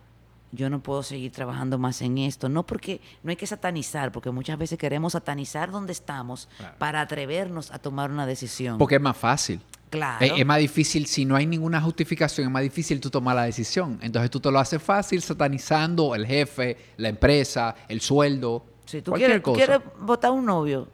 yo 0.52 0.68
no 0.68 0.80
puedo 0.80 1.04
seguir 1.04 1.32
trabajando 1.32 1.78
más 1.78 2.02
en 2.02 2.18
esto. 2.18 2.50
No 2.50 2.66
porque 2.66 3.02
no 3.22 3.30
hay 3.30 3.36
que 3.36 3.46
satanizar, 3.46 4.12
porque 4.12 4.32
muchas 4.32 4.58
veces 4.58 4.80
queremos 4.80 5.14
satanizar 5.14 5.70
donde 5.70 5.92
estamos 5.94 6.50
Claro. 6.58 6.74
para 6.80 7.02
atrevernos 7.02 7.70
a 7.70 7.78
tomar 7.78 8.10
una 8.10 8.26
decisión. 8.26 8.80
Porque 8.80 8.96
es 8.96 9.02
más 9.02 9.16
fácil. 9.16 9.62
claro. 9.92 10.26
Es, 10.26 10.32
es 10.40 10.44
más 10.48 10.58
difícil, 10.58 11.06
si 11.06 11.24
no 11.24 11.36
hay 11.36 11.46
ninguna 11.46 11.80
justificación, 11.80 12.48
es 12.48 12.52
más 12.52 12.64
difícil 12.64 13.00
tú 13.00 13.12
tomar 13.12 13.36
la 13.36 13.44
decisión. 13.44 14.00
Entonces 14.02 14.32
tú 14.32 14.40
te 14.40 14.50
lo 14.52 14.58
haces 14.58 14.82
fácil 14.82 15.22
satanizando 15.22 16.16
el 16.16 16.26
jefe, 16.26 16.78
la 16.98 17.10
empresa, 17.10 17.76
el 17.88 18.02
sueldo, 18.02 18.66
si 18.86 19.04
tú 19.04 19.12
cualquier 19.12 19.30
quieres, 19.30 19.44
cosa. 19.44 19.56
quieres 19.58 19.82
votar 20.02 20.32
un 20.32 20.46
novio, 20.48 20.88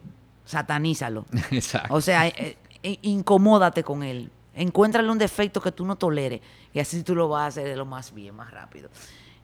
satanízalo. 0.43 1.25
Exacto. 1.51 1.93
O 1.93 2.01
sea, 2.01 2.27
eh, 2.27 2.57
eh, 2.83 2.99
incomódate 3.03 3.85
con 3.85 4.03
él. 4.03 4.29
Encuéntrale 4.55 5.11
un 5.11 5.17
defecto 5.17 5.59
que 5.61 5.71
tú 5.71 5.85
no 5.85 5.97
toleres. 5.97 6.41
Y 6.73 6.79
así 6.79 7.03
tú 7.03 7.13
lo 7.13 7.27
vas 7.27 7.43
a 7.43 7.47
hacer 7.47 7.67
de 7.67 7.75
lo 7.75 7.85
más 7.85 8.13
bien, 8.13 8.35
más 8.35 8.51
rápido. 8.51 8.89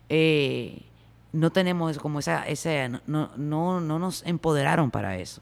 Eh, 0.10 0.82
no 1.34 1.52
tenemos 1.52 1.98
como 1.98 2.20
esa, 2.20 2.48
esa 2.48 2.88
no, 2.88 3.02
no, 3.08 3.32
no, 3.38 3.82
no 3.82 4.00
nos 4.00 4.26
empoderaron 4.26 4.92
para 4.92 5.18
eso. 5.18 5.42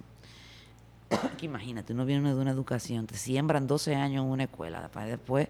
Que 1.37 1.45
imagínate, 1.45 1.93
uno 1.93 2.05
viene 2.05 2.33
de 2.33 2.39
una 2.39 2.51
educación, 2.51 3.07
te 3.07 3.15
siembran 3.15 3.67
12 3.67 3.95
años 3.95 4.23
en 4.23 4.29
una 4.29 4.43
escuela, 4.43 4.89
para 4.89 5.07
después 5.07 5.47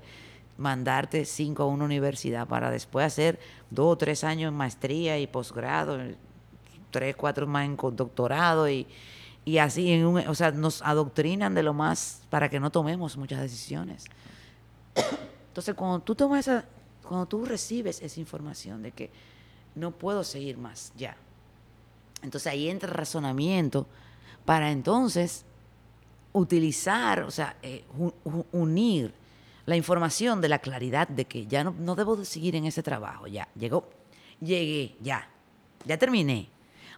mandarte 0.58 1.26
5 1.26 1.64
a 1.64 1.66
una 1.66 1.86
universidad, 1.86 2.48
para 2.48 2.70
después 2.70 3.06
hacer 3.06 3.40
2 3.72 3.94
o 3.94 3.98
3 3.98 4.24
años 4.26 4.50
en 4.50 4.56
maestría 4.56 5.18
y 5.20 5.28
posgrado, 5.28 5.98
3, 6.92 7.16
4 7.16 7.48
más 7.48 7.66
en 7.66 7.76
doctorado 7.76 8.70
y, 8.70 8.88
y 9.50 9.58
así, 9.58 9.92
en 9.92 10.06
un, 10.06 10.20
o 10.28 10.36
sea, 10.36 10.52
nos 10.52 10.84
adoctrinan 10.84 11.56
de 11.56 11.64
lo 11.64 11.74
más 11.74 12.22
para 12.30 12.50
que 12.50 12.60
no 12.60 12.70
tomemos 12.70 13.18
muchas 13.18 13.42
decisiones. 13.42 14.06
Entonces, 15.48 15.74
cuando 15.74 16.02
tú 16.02 16.14
tomas 16.14 16.48
esa, 16.48 16.66
cuando 17.02 17.26
tú 17.26 17.46
recibes 17.46 18.00
esa 18.00 18.20
información 18.20 18.84
de 18.84 18.92
que 18.92 19.10
no 19.74 19.90
puedo 19.90 20.24
seguir 20.24 20.60
más, 20.60 20.94
ya. 20.96 21.18
Entonces 22.22 22.52
ahí 22.52 22.70
entra 22.70 22.90
el 22.90 22.96
razonamiento 22.96 23.88
para 24.46 24.70
entonces 24.70 25.46
utilizar, 26.32 27.24
o 27.24 27.32
sea, 27.32 27.56
eh, 27.64 27.86
unir 28.52 29.12
la 29.66 29.76
información 29.76 30.42
de 30.42 30.50
la 30.50 30.60
claridad 30.60 31.08
de 31.08 31.26
que 31.26 31.48
ya 31.48 31.64
no, 31.64 31.74
no 31.80 31.96
debo 31.96 32.16
de 32.16 32.26
seguir 32.26 32.56
en 32.56 32.66
ese 32.66 32.84
trabajo, 32.84 33.26
ya, 33.26 33.48
llegó, 33.56 33.90
llegué, 34.42 34.96
ya, 35.02 35.28
ya 35.86 35.98
terminé. 35.98 36.50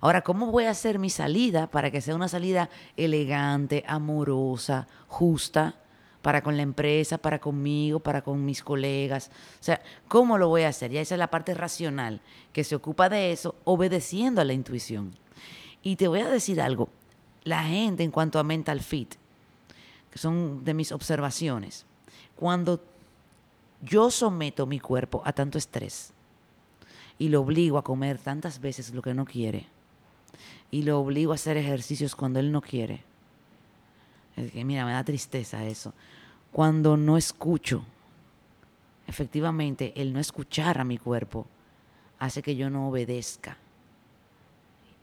Ahora, 0.01 0.23
¿cómo 0.23 0.47
voy 0.47 0.63
a 0.63 0.71
hacer 0.71 0.97
mi 0.97 1.11
salida 1.11 1.67
para 1.67 1.91
que 1.91 2.01
sea 2.01 2.15
una 2.15 2.27
salida 2.27 2.71
elegante, 2.97 3.83
amorosa, 3.87 4.87
justa, 5.07 5.75
para 6.23 6.41
con 6.41 6.57
la 6.57 6.63
empresa, 6.63 7.19
para 7.19 7.39
conmigo, 7.39 7.99
para 7.99 8.23
con 8.23 8.43
mis 8.43 8.63
colegas? 8.63 9.29
O 9.59 9.63
sea, 9.63 9.79
¿cómo 10.07 10.39
lo 10.39 10.47
voy 10.47 10.63
a 10.63 10.69
hacer? 10.69 10.89
Ya 10.89 11.01
esa 11.01 11.13
es 11.13 11.19
la 11.19 11.29
parte 11.29 11.53
racional 11.53 12.19
que 12.51 12.63
se 12.63 12.75
ocupa 12.75 13.09
de 13.09 13.31
eso, 13.31 13.53
obedeciendo 13.63 14.41
a 14.41 14.43
la 14.43 14.53
intuición. 14.53 15.11
Y 15.83 15.97
te 15.97 16.07
voy 16.07 16.21
a 16.21 16.29
decir 16.29 16.59
algo, 16.61 16.89
la 17.43 17.63
gente 17.63 18.03
en 18.03 18.09
cuanto 18.09 18.39
a 18.39 18.43
mental 18.43 18.79
fit, 18.79 19.13
que 20.09 20.17
son 20.17 20.63
de 20.63 20.73
mis 20.73 20.91
observaciones, 20.91 21.85
cuando 22.35 22.83
yo 23.83 24.09
someto 24.09 24.65
mi 24.65 24.79
cuerpo 24.79 25.21
a 25.25 25.33
tanto 25.33 25.59
estrés 25.59 26.11
y 27.19 27.29
lo 27.29 27.41
obligo 27.41 27.77
a 27.77 27.83
comer 27.83 28.17
tantas 28.17 28.59
veces 28.59 28.95
lo 28.95 29.03
que 29.03 29.13
no 29.13 29.25
quiere 29.25 29.67
y 30.71 30.83
lo 30.83 30.99
obligo 30.99 31.33
a 31.33 31.35
hacer 31.35 31.57
ejercicios 31.57 32.15
cuando 32.15 32.39
él 32.39 32.51
no 32.51 32.61
quiere, 32.61 33.03
es 34.37 34.51
que 34.51 34.63
mira, 34.63 34.85
me 34.85 34.93
da 34.93 35.03
tristeza 35.03 35.65
eso. 35.65 35.93
Cuando 36.51 36.97
no 36.97 37.17
escucho, 37.17 37.85
efectivamente, 39.07 39.93
el 39.95 40.13
no 40.13 40.19
escuchar 40.19 40.79
a 40.79 40.83
mi 40.83 40.97
cuerpo 40.97 41.45
hace 42.19 42.41
que 42.41 42.55
yo 42.55 42.69
no 42.69 42.87
obedezca, 42.87 43.57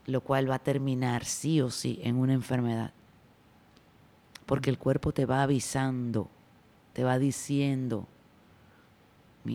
lo 0.07 0.23
cual 0.23 0.51
va 0.51 0.57
a 0.57 0.61
terminar 0.61 1.25
sí 1.25 1.61
o 1.61 1.71
sí 1.71 2.01
en 2.03 2.17
una 2.17 2.33
enfermedad. 2.33 2.93
Porque 4.47 4.71
el 4.71 4.79
cuerpo 4.79 5.13
te 5.13 5.27
va 5.27 5.43
avisando, 5.43 6.31
te 6.95 7.05
va 7.05 7.19
diciendo. 7.19 8.07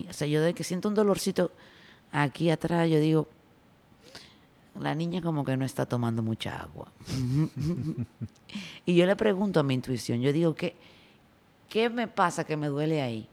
O 0.08 0.12
sea, 0.12 0.28
yo 0.28 0.40
de 0.40 0.54
que 0.54 0.62
siento 0.62 0.88
un 0.88 0.94
dolorcito 0.94 1.50
aquí 2.12 2.50
atrás, 2.50 2.88
yo 2.88 3.00
digo, 3.00 3.28
la 4.80 4.94
niña 4.94 5.22
como 5.22 5.44
que 5.44 5.56
no 5.56 5.64
está 5.64 5.86
tomando 5.86 6.22
mucha 6.22 6.60
agua. 6.60 6.88
y 8.86 8.94
yo 8.94 9.06
le 9.06 9.16
pregunto 9.16 9.60
a 9.60 9.62
mi 9.62 9.74
intuición, 9.74 10.20
yo 10.20 10.32
digo, 10.32 10.54
¿qué, 10.54 10.76
qué 11.68 11.88
me 11.90 12.08
pasa 12.08 12.44
que 12.44 12.56
me 12.56 12.68
duele 12.68 13.02
ahí? 13.02 13.28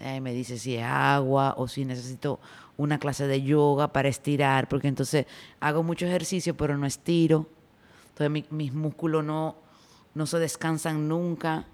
Ahí 0.00 0.20
me 0.20 0.32
dice 0.32 0.58
si 0.58 0.76
es 0.76 0.84
agua 0.84 1.54
o 1.56 1.68
si 1.68 1.84
necesito 1.84 2.40
una 2.76 2.98
clase 2.98 3.26
de 3.26 3.42
yoga 3.42 3.88
para 3.92 4.08
estirar, 4.08 4.68
porque 4.68 4.88
entonces 4.88 5.26
hago 5.60 5.82
mucho 5.82 6.06
ejercicio 6.06 6.56
pero 6.56 6.76
no 6.76 6.86
estiro. 6.86 7.46
Entonces 8.10 8.30
mi- 8.30 8.46
mis 8.50 8.72
músculos 8.74 9.24
no, 9.24 9.56
no 10.14 10.26
se 10.26 10.38
descansan 10.38 11.08
nunca. 11.08 11.64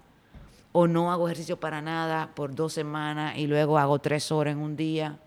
O 0.73 0.87
no 0.87 1.11
hago 1.11 1.27
ejercicio 1.27 1.59
para 1.59 1.81
nada 1.81 2.29
por 2.33 2.55
dos 2.55 2.71
semanas 2.71 3.37
y 3.37 3.45
luego 3.47 3.77
hago 3.77 3.99
tres 3.99 4.31
horas 4.31 4.53
en 4.53 4.59
un 4.59 4.77
día 4.77 5.19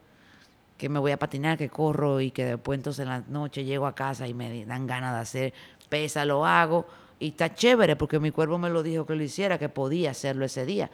que 0.77 0.89
me 0.89 0.99
voy 0.99 1.13
a 1.13 1.19
patinar, 1.19 1.57
que 1.57 1.69
corro 1.69 2.21
y 2.21 2.31
que 2.31 2.45
después 2.45 2.79
entonces 2.79 3.03
en 3.03 3.09
la 3.09 3.21
noche 3.29 3.65
llego 3.65 3.87
a 3.87 3.95
casa 3.95 4.27
y 4.27 4.35
me 4.35 4.65
dan 4.65 4.87
ganas 4.87 5.15
de 5.15 5.21
hacer 5.21 5.55
pesa, 5.89 6.25
lo 6.25 6.45
hago 6.45 6.87
y 7.21 7.29
está 7.29 7.55
chévere 7.55 7.97
porque 7.97 8.19
mi 8.19 8.31
cuerpo 8.31 8.59
me 8.59 8.71
lo 8.71 8.83
dijo 8.83 9.07
que 9.07 9.15
lo 9.15 9.23
hiciera, 9.23 9.59
que 9.59 9.69
podía 9.69 10.11
hacerlo 10.11 10.45
ese 10.45 10.67
día, 10.67 10.91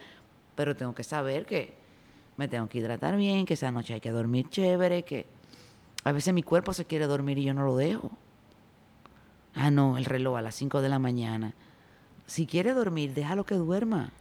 pero 0.55 0.75
tengo 0.75 0.93
que 0.93 1.03
saber 1.03 1.45
que 1.45 1.73
me 2.37 2.47
tengo 2.47 2.67
que 2.69 2.77
hidratar 2.77 3.17
bien, 3.17 3.45
que 3.45 3.55
esa 3.55 3.71
noche 3.71 3.95
hay 3.95 4.01
que 4.01 4.11
dormir 4.11 4.49
chévere, 4.49 5.03
que 5.03 5.25
a 6.03 6.11
veces 6.11 6.33
mi 6.33 6.43
cuerpo 6.43 6.73
se 6.73 6.85
quiere 6.85 7.07
dormir 7.07 7.37
y 7.37 7.43
yo 7.45 7.53
no 7.53 7.65
lo 7.65 7.75
dejo. 7.75 8.11
Ah, 9.53 9.69
no, 9.69 9.97
el 9.97 10.05
reloj 10.05 10.37
a 10.37 10.41
las 10.41 10.55
5 10.55 10.81
de 10.81 10.89
la 10.89 10.99
mañana. 10.99 11.53
Si 12.25 12.45
quiere 12.45 12.73
dormir, 12.73 13.13
déjalo 13.13 13.45
que 13.45 13.55
duerma. 13.55 14.11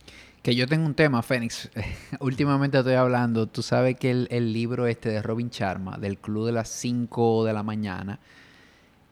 Que 0.42 0.54
yo 0.54 0.66
tengo 0.66 0.86
un 0.86 0.94
tema, 0.94 1.22
Fénix. 1.22 1.68
Últimamente 2.20 2.78
estoy 2.78 2.94
hablando. 2.94 3.46
Tú 3.46 3.62
sabes 3.62 3.96
que 3.96 4.10
el, 4.10 4.28
el 4.30 4.52
libro 4.54 4.86
este 4.86 5.10
de 5.10 5.22
Robin 5.22 5.50
Charma, 5.50 5.98
del 5.98 6.16
Club 6.16 6.46
de 6.46 6.52
las 6.52 6.68
5 6.70 7.44
de 7.44 7.52
la 7.52 7.62
mañana, 7.62 8.18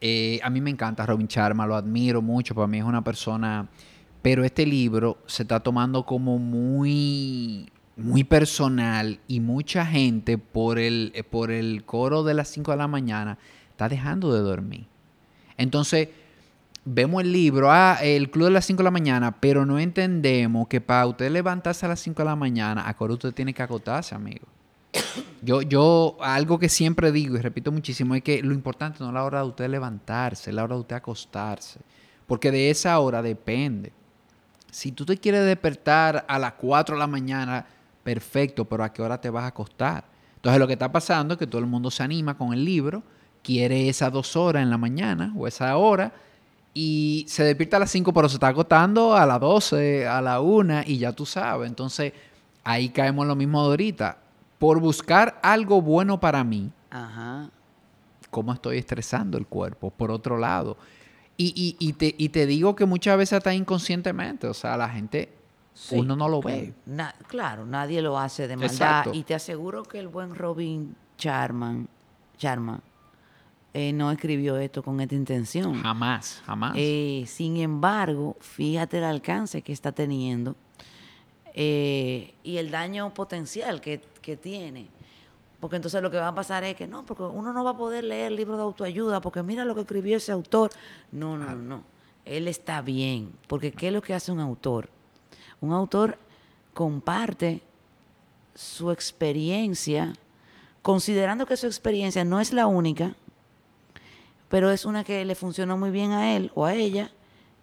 eh, 0.00 0.40
a 0.42 0.48
mí 0.48 0.60
me 0.60 0.70
encanta 0.70 1.04
Robin 1.04 1.28
Charma, 1.28 1.66
lo 1.66 1.74
admiro 1.74 2.22
mucho. 2.22 2.54
Para 2.54 2.66
mí 2.66 2.78
es 2.78 2.84
una 2.84 3.04
persona. 3.04 3.68
Pero 4.22 4.42
este 4.42 4.64
libro 4.64 5.18
se 5.26 5.42
está 5.42 5.60
tomando 5.60 6.06
como 6.06 6.38
muy, 6.38 7.70
muy 7.96 8.24
personal 8.24 9.20
y 9.28 9.40
mucha 9.40 9.84
gente 9.84 10.38
por 10.38 10.78
el, 10.78 11.12
por 11.30 11.50
el 11.50 11.84
coro 11.84 12.22
de 12.24 12.34
las 12.34 12.48
5 12.48 12.70
de 12.70 12.76
la 12.78 12.88
mañana 12.88 13.38
está 13.70 13.88
dejando 13.88 14.32
de 14.32 14.40
dormir. 14.40 14.86
Entonces, 15.56 16.08
vemos 16.84 17.22
el 17.22 17.32
libro, 17.32 17.70
ah, 17.70 17.98
el 18.02 18.30
club 18.30 18.46
de 18.46 18.52
las 18.52 18.66
5 18.66 18.78
de 18.78 18.84
la 18.84 18.90
mañana, 18.90 19.40
pero 19.40 19.66
no 19.66 19.78
entendemos 19.78 20.68
que 20.68 20.80
para 20.80 21.06
usted 21.06 21.30
levantarse 21.30 21.86
a 21.86 21.90
las 21.90 22.00
5 22.00 22.22
de 22.22 22.26
la 22.26 22.36
mañana, 22.36 22.88
a 22.88 22.96
hora 22.98 23.14
usted 23.14 23.32
tiene 23.32 23.52
que 23.52 23.62
acotarse, 23.62 24.14
amigo. 24.14 24.46
Yo, 25.42 25.62
yo, 25.62 26.16
algo 26.20 26.58
que 26.58 26.68
siempre 26.68 27.12
digo 27.12 27.36
y 27.36 27.40
repito 27.40 27.70
muchísimo 27.70 28.14
es 28.14 28.22
que 28.22 28.42
lo 28.42 28.54
importante 28.54 28.98
no 29.00 29.08
es 29.08 29.14
la 29.14 29.24
hora 29.24 29.40
de 29.40 29.48
usted 29.48 29.68
levantarse, 29.68 30.50
es 30.50 30.56
la 30.56 30.64
hora 30.64 30.74
de 30.74 30.80
usted 30.80 30.96
acostarse. 30.96 31.80
Porque 32.26 32.50
de 32.50 32.70
esa 32.70 32.98
hora 32.98 33.22
depende 33.22 33.92
Si 34.70 34.92
tú 34.92 35.06
te 35.06 35.16
quieres 35.16 35.46
despertar 35.46 36.26
a 36.28 36.38
las 36.38 36.54
4 36.54 36.94
de 36.94 36.98
la 36.98 37.06
mañana, 37.06 37.64
perfecto, 38.02 38.64
pero 38.64 38.84
¿a 38.84 38.92
qué 38.92 39.02
hora 39.02 39.20
te 39.20 39.30
vas 39.30 39.44
a 39.44 39.48
acostar? 39.48 40.04
Entonces 40.36 40.58
lo 40.58 40.66
que 40.66 40.74
está 40.74 40.90
pasando 40.90 41.34
es 41.34 41.38
que 41.38 41.46
todo 41.46 41.60
el 41.60 41.66
mundo 41.66 41.90
se 41.90 42.02
anima 42.02 42.36
con 42.36 42.52
el 42.52 42.64
libro, 42.64 43.02
quiere 43.42 43.88
esas 43.88 44.12
dos 44.12 44.36
horas 44.36 44.62
en 44.62 44.70
la 44.70 44.78
mañana 44.78 45.32
o 45.36 45.46
esa 45.46 45.76
hora 45.76 46.12
y 46.80 47.24
se 47.26 47.42
despierta 47.42 47.76
a 47.76 47.80
las 47.80 47.90
5, 47.90 48.12
pero 48.12 48.28
se 48.28 48.36
está 48.36 48.46
acostando 48.48 49.16
a 49.16 49.26
las 49.26 49.40
12, 49.40 50.06
a 50.06 50.20
la 50.22 50.40
1 50.40 50.82
y 50.86 50.98
ya 50.98 51.12
tú 51.12 51.26
sabes. 51.26 51.68
Entonces 51.68 52.12
ahí 52.62 52.90
caemos 52.90 53.24
en 53.24 53.28
lo 53.28 53.34
mismo 53.34 53.62
de 53.64 53.68
ahorita. 53.70 54.18
Por 54.60 54.78
buscar 54.78 55.40
algo 55.42 55.82
bueno 55.82 56.20
para 56.20 56.44
mí, 56.44 56.70
Ajá. 56.90 57.50
cómo 58.30 58.52
estoy 58.52 58.78
estresando 58.78 59.36
el 59.38 59.46
cuerpo, 59.48 59.90
por 59.90 60.12
otro 60.12 60.38
lado. 60.38 60.76
Y, 61.36 61.52
y, 61.56 61.76
y, 61.84 61.94
te, 61.94 62.14
y 62.16 62.28
te 62.28 62.46
digo 62.46 62.76
que 62.76 62.86
muchas 62.86 63.18
veces 63.18 63.38
hasta 63.38 63.52
inconscientemente, 63.52 64.46
o 64.46 64.54
sea, 64.54 64.76
la 64.76 64.88
gente, 64.88 65.32
Sí, 65.74 65.96
uno 65.96 66.14
no 66.14 66.28
lo 66.28 66.40
ve. 66.40 66.74
Na- 66.86 67.14
claro, 67.26 67.66
nadie 67.66 68.02
lo 68.02 68.18
hace 68.18 68.46
de 68.46 68.56
maldad. 68.56 68.72
Exacto. 68.72 69.10
Y 69.14 69.24
te 69.24 69.34
aseguro 69.34 69.82
que 69.82 69.98
el 69.98 70.06
buen 70.08 70.34
Robin 70.36 70.94
Charman, 71.16 71.88
Charman 72.36 72.80
eh, 73.74 73.92
no 73.92 74.10
escribió 74.10 74.56
esto 74.56 74.82
con 74.82 75.00
esta 75.00 75.14
intención. 75.14 75.82
Jamás, 75.82 76.42
jamás. 76.46 76.74
Eh, 76.76 77.24
sin 77.26 77.58
embargo, 77.58 78.36
fíjate 78.40 78.98
el 78.98 79.04
alcance 79.04 79.62
que 79.62 79.72
está 79.72 79.92
teniendo 79.92 80.56
eh, 81.54 82.34
y 82.42 82.56
el 82.56 82.70
daño 82.70 83.12
potencial 83.12 83.80
que, 83.80 84.00
que 84.22 84.36
tiene. 84.36 84.88
Porque 85.60 85.76
entonces 85.76 86.00
lo 86.02 86.10
que 86.10 86.16
va 86.16 86.28
a 86.28 86.34
pasar 86.34 86.64
es 86.64 86.76
que 86.76 86.86
no, 86.86 87.04
porque 87.04 87.24
uno 87.24 87.52
no 87.52 87.64
va 87.64 87.70
a 87.70 87.76
poder 87.76 88.04
leer 88.04 88.32
libros 88.32 88.56
de 88.56 88.62
autoayuda, 88.62 89.20
porque 89.20 89.42
mira 89.42 89.64
lo 89.64 89.74
que 89.74 89.80
escribió 89.80 90.16
ese 90.16 90.32
autor. 90.32 90.70
No, 91.10 91.36
no, 91.36 91.54
no. 91.56 91.82
Él 92.24 92.46
está 92.46 92.80
bien. 92.80 93.32
Porque 93.48 93.72
¿qué 93.72 93.88
es 93.88 93.92
lo 93.92 94.00
que 94.00 94.14
hace 94.14 94.30
un 94.30 94.40
autor? 94.40 94.88
Un 95.60 95.72
autor 95.72 96.18
comparte 96.74 97.60
su 98.54 98.92
experiencia, 98.92 100.12
considerando 100.82 101.44
que 101.46 101.56
su 101.56 101.66
experiencia 101.66 102.24
no 102.24 102.40
es 102.40 102.52
la 102.52 102.66
única, 102.66 103.16
pero 104.48 104.70
es 104.70 104.84
una 104.84 105.04
que 105.04 105.24
le 105.24 105.34
funcionó 105.34 105.76
muy 105.76 105.90
bien 105.90 106.12
a 106.12 106.34
él 106.36 106.50
o 106.54 106.64
a 106.64 106.74
ella 106.74 107.10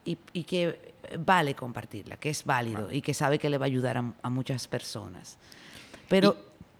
y, 0.06 0.18
y 0.34 0.44
que 0.44 0.94
vale 1.20 1.56
compartirla, 1.56 2.18
que 2.18 2.30
es 2.30 2.44
válido 2.46 2.92
y 2.92 3.02
que 3.02 3.14
sabe 3.14 3.40
que 3.40 3.50
le 3.50 3.58
va 3.58 3.66
a 3.66 3.68
ayudar 3.68 3.98
a, 3.98 4.14
a 4.22 4.30
muchas 4.30 4.68
personas. 4.68 5.38
Pero 6.10 6.36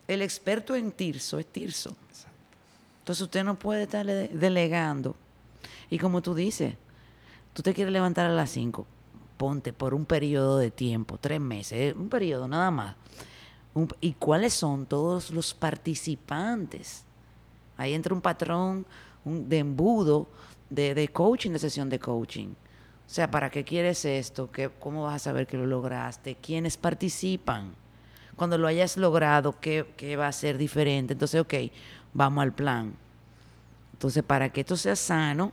el 0.08 0.22
experto 0.22 0.76
en 0.76 0.92
Tirso 0.92 1.40
es 1.40 1.46
Tirso. 1.48 1.96
Entonces 3.00 3.22
usted 3.22 3.44
no 3.44 3.56
puede 3.58 3.84
estarle 3.84 4.14
de- 4.14 4.28
delegando. 4.30 5.16
Y 5.90 5.98
como 6.00 6.22
tú 6.22 6.34
dices, 6.34 6.76
tú 7.54 7.62
te 7.62 7.74
quieres 7.74 7.94
levantar 7.94 8.26
a 8.26 8.34
las 8.34 8.50
5, 8.52 8.86
ponte 9.38 9.74
por 9.74 9.94
un 9.94 10.06
periodo 10.06 10.58
de 10.58 10.72
tiempo, 10.72 11.18
tres 11.20 11.40
meses, 11.40 11.74
eh, 11.74 11.96
un 11.98 12.10
periodo 12.10 12.48
nada 12.48 12.72
más. 12.72 12.96
Un- 13.76 13.90
¿Y 14.02 14.14
cuáles 14.14 14.54
son 14.54 14.86
todos 14.88 15.30
los 15.32 15.54
participantes? 15.54 17.04
Ahí 17.78 17.94
entra 17.94 18.14
un 18.14 18.22
patrón 18.22 18.86
un- 19.26 19.50
de 19.50 19.60
embudo 19.60 20.28
de, 20.70 20.94
de 20.96 21.08
coaching, 21.10 21.52
de 21.52 21.60
sesión 21.60 21.90
de 21.90 22.00
coaching. 22.00 22.48
O 22.50 23.10
sea, 23.10 23.30
¿para 23.30 23.50
qué 23.50 23.64
quieres 23.64 24.04
esto? 24.06 24.52
¿Qué, 24.52 24.70
¿Cómo 24.80 25.04
vas 25.04 25.16
a 25.16 25.20
saber 25.20 25.46
que 25.48 25.58
lo 25.58 25.66
lograste? 25.66 26.36
¿Quiénes 26.36 26.78
participan? 26.78 27.74
Cuando 28.36 28.58
lo 28.58 28.68
hayas 28.68 28.98
logrado, 28.98 29.60
¿qué, 29.60 29.86
qué 29.98 30.16
va 30.16 30.28
a 30.28 30.32
ser 30.32 30.58
diferente? 30.58 31.14
Entonces, 31.14 31.40
ok, 31.42 31.54
vamos 32.14 32.42
al 32.42 32.54
plan. 32.54 32.94
Entonces, 33.94 34.24
para 34.24 34.50
que 34.52 34.62
esto 34.62 34.76
sea 34.76 34.96
sano, 34.96 35.52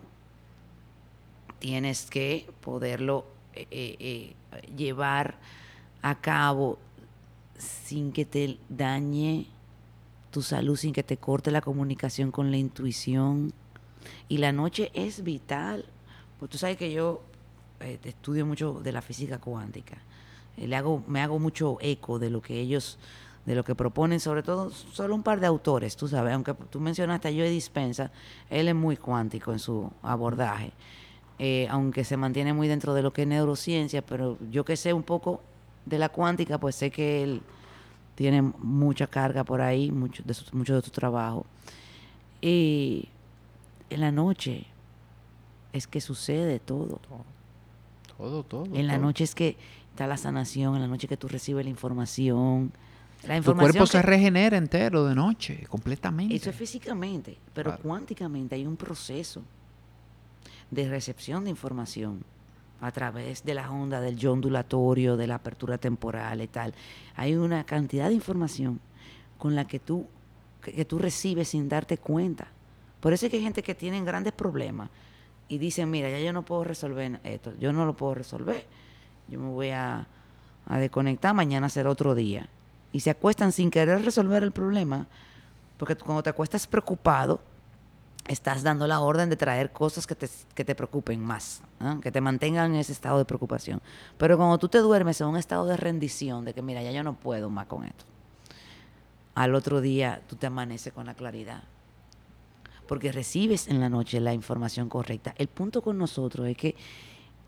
tienes 1.58 2.06
que 2.10 2.50
poderlo 2.60 3.24
eh, 3.54 3.66
eh, 3.70 3.96
eh, 4.00 4.34
llevar 4.76 5.36
a 6.00 6.20
cabo 6.20 6.78
sin 7.58 8.12
que 8.12 8.24
te 8.24 8.58
dañe 8.68 9.46
tu 10.30 10.42
salud, 10.42 10.76
sin 10.76 10.92
que 10.92 11.02
te 11.02 11.18
corte 11.18 11.50
la 11.50 11.60
comunicación 11.60 12.30
con 12.32 12.50
la 12.50 12.56
intuición. 12.56 13.52
Y 14.32 14.38
la 14.38 14.50
noche 14.50 14.90
es 14.94 15.22
vital. 15.22 15.84
Pues 16.38 16.50
tú 16.50 16.56
sabes 16.56 16.78
que 16.78 16.90
yo 16.90 17.20
eh, 17.80 17.98
estudio 18.02 18.46
mucho 18.46 18.80
de 18.82 18.90
la 18.90 19.02
física 19.02 19.36
cuántica. 19.36 19.98
Eh, 20.56 20.66
le 20.66 20.74
hago, 20.74 21.04
me 21.06 21.20
hago 21.20 21.38
mucho 21.38 21.76
eco 21.82 22.18
de 22.18 22.30
lo 22.30 22.40
que 22.40 22.58
ellos, 22.58 22.98
de 23.44 23.54
lo 23.54 23.62
que 23.62 23.74
proponen, 23.74 24.20
sobre 24.20 24.42
todo 24.42 24.70
solo 24.70 25.14
un 25.14 25.22
par 25.22 25.38
de 25.38 25.48
autores, 25.48 25.98
tú 25.98 26.08
sabes, 26.08 26.32
aunque 26.32 26.54
tú 26.54 26.80
mencionaste 26.80 27.28
a 27.28 27.30
Joe 27.30 27.50
Dispensa, 27.50 28.10
él 28.48 28.68
es 28.68 28.74
muy 28.74 28.96
cuántico 28.96 29.52
en 29.52 29.58
su 29.58 29.92
abordaje, 30.00 30.72
eh, 31.38 31.68
aunque 31.68 32.02
se 32.02 32.16
mantiene 32.16 32.54
muy 32.54 32.68
dentro 32.68 32.94
de 32.94 33.02
lo 33.02 33.12
que 33.12 33.22
es 33.22 33.28
neurociencia, 33.28 34.00
pero 34.00 34.38
yo 34.50 34.64
que 34.64 34.78
sé 34.78 34.94
un 34.94 35.02
poco 35.02 35.42
de 35.84 35.98
la 35.98 36.08
cuántica, 36.08 36.56
pues 36.56 36.74
sé 36.74 36.90
que 36.90 37.22
él 37.22 37.42
tiene 38.14 38.40
mucha 38.40 39.06
carga 39.06 39.44
por 39.44 39.60
ahí, 39.60 39.90
mucho 39.90 40.22
de 40.24 40.32
su, 40.32 40.56
mucho 40.56 40.74
de 40.74 40.80
su 40.80 40.90
trabajo. 40.90 41.44
Y 42.40 43.10
en 43.94 44.00
la 44.00 44.12
noche 44.12 44.66
es 45.72 45.86
que 45.86 46.00
sucede 46.00 46.58
todo. 46.60 47.00
todo, 48.18 48.42
todo. 48.44 48.64
En 48.74 48.86
la 48.86 48.94
todo. 48.94 49.06
noche 49.06 49.24
es 49.24 49.34
que 49.34 49.56
está 49.90 50.06
la 50.06 50.16
sanación, 50.16 50.74
en 50.76 50.82
la 50.82 50.88
noche 50.88 51.08
que 51.08 51.16
tú 51.16 51.28
recibes 51.28 51.64
la 51.64 51.70
información. 51.70 52.72
La 53.26 53.40
Tu 53.40 53.54
cuerpo 53.54 53.86
se 53.86 54.02
regenera 54.02 54.56
entero 54.56 55.04
de 55.04 55.14
noche, 55.14 55.64
completamente. 55.68 56.34
Eso 56.34 56.50
es 56.50 56.56
físicamente, 56.56 57.38
pero 57.54 57.70
Claro. 57.70 57.82
cuánticamente 57.82 58.56
hay 58.56 58.66
un 58.66 58.76
proceso 58.76 59.42
de 60.70 60.88
recepción 60.88 61.44
de 61.44 61.50
información 61.50 62.24
a 62.80 62.90
través 62.90 63.44
de 63.44 63.54
las 63.54 63.70
ondas 63.70 64.02
del 64.02 64.16
yo 64.16 64.32
ondulatorio, 64.32 65.16
de 65.16 65.28
la 65.28 65.36
apertura 65.36 65.78
temporal 65.78 66.40
y 66.42 66.48
tal. 66.48 66.74
Hay 67.14 67.36
una 67.36 67.62
cantidad 67.64 68.08
de 68.08 68.14
información 68.14 68.80
con 69.38 69.54
la 69.54 69.66
que 69.68 69.78
tú, 69.78 70.06
que, 70.60 70.72
que 70.72 70.84
tú 70.84 70.98
recibes 70.98 71.48
sin 71.48 71.68
darte 71.68 71.98
cuenta. 71.98 72.48
Por 73.02 73.12
eso 73.12 73.26
es 73.26 73.30
que 73.30 73.38
hay 73.38 73.42
gente 73.42 73.64
que 73.64 73.74
tiene 73.74 74.00
grandes 74.04 74.32
problemas 74.32 74.88
y 75.48 75.58
dicen, 75.58 75.90
mira, 75.90 76.08
ya 76.08 76.20
yo 76.20 76.32
no 76.32 76.44
puedo 76.44 76.62
resolver 76.62 77.18
esto, 77.24 77.52
yo 77.58 77.72
no 77.72 77.84
lo 77.84 77.96
puedo 77.96 78.14
resolver, 78.14 78.64
yo 79.26 79.40
me 79.40 79.48
voy 79.48 79.70
a, 79.70 80.06
desconectar, 80.68 81.34
mañana 81.34 81.68
será 81.68 81.90
otro 81.90 82.14
día. 82.14 82.48
Y 82.92 83.00
se 83.00 83.10
acuestan 83.10 83.50
sin 83.50 83.72
querer 83.72 84.04
resolver 84.04 84.44
el 84.44 84.52
problema, 84.52 85.08
porque 85.78 85.96
cuando 85.96 86.22
te 86.22 86.30
acuestas 86.30 86.68
preocupado, 86.68 87.40
estás 88.28 88.62
dando 88.62 88.86
la 88.86 89.00
orden 89.00 89.28
de 89.28 89.36
traer 89.36 89.72
cosas 89.72 90.06
que 90.06 90.14
te, 90.14 90.28
que 90.54 90.64
te 90.64 90.76
preocupen 90.76 91.18
más, 91.18 91.60
que 92.02 92.12
te 92.12 92.20
mantengan 92.20 92.72
en 92.72 92.78
ese 92.78 92.92
estado 92.92 93.18
de 93.18 93.24
preocupación. 93.24 93.82
Pero 94.16 94.36
cuando 94.36 94.58
tú 94.58 94.68
te 94.68 94.78
duermes 94.78 95.20
en 95.20 95.26
un 95.26 95.36
estado 95.36 95.66
de 95.66 95.76
rendición, 95.76 96.44
de 96.44 96.54
que 96.54 96.62
mira, 96.62 96.80
ya 96.82 96.92
yo 96.92 97.02
no 97.02 97.14
puedo 97.14 97.50
más 97.50 97.66
con 97.66 97.82
esto, 97.82 98.04
al 99.34 99.56
otro 99.56 99.80
día 99.80 100.22
tú 100.28 100.36
te 100.36 100.46
amaneces 100.46 100.92
con 100.92 101.06
la 101.06 101.14
claridad. 101.14 101.64
Porque 102.86 103.12
recibes 103.12 103.68
en 103.68 103.80
la 103.80 103.88
noche 103.88 104.20
la 104.20 104.34
información 104.34 104.88
correcta. 104.88 105.34
El 105.38 105.48
punto 105.48 105.82
con 105.82 105.98
nosotros 105.98 106.46
es 106.48 106.56
que 106.56 106.76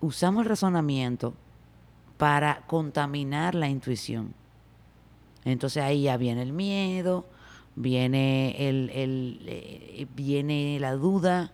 usamos 0.01 0.43
el 0.43 0.49
razonamiento 0.49 1.35
para 2.17 2.63
contaminar 2.67 3.55
la 3.55 3.69
intuición. 3.69 4.35
Entonces 5.45 5.83
ahí 5.83 6.03
ya 6.03 6.17
viene 6.17 6.43
el 6.43 6.53
miedo, 6.53 7.27
viene 7.77 8.69
el, 8.69 8.91
eh, 9.47 10.07
viene 10.15 10.79
la 10.81 10.93
duda 10.93 11.53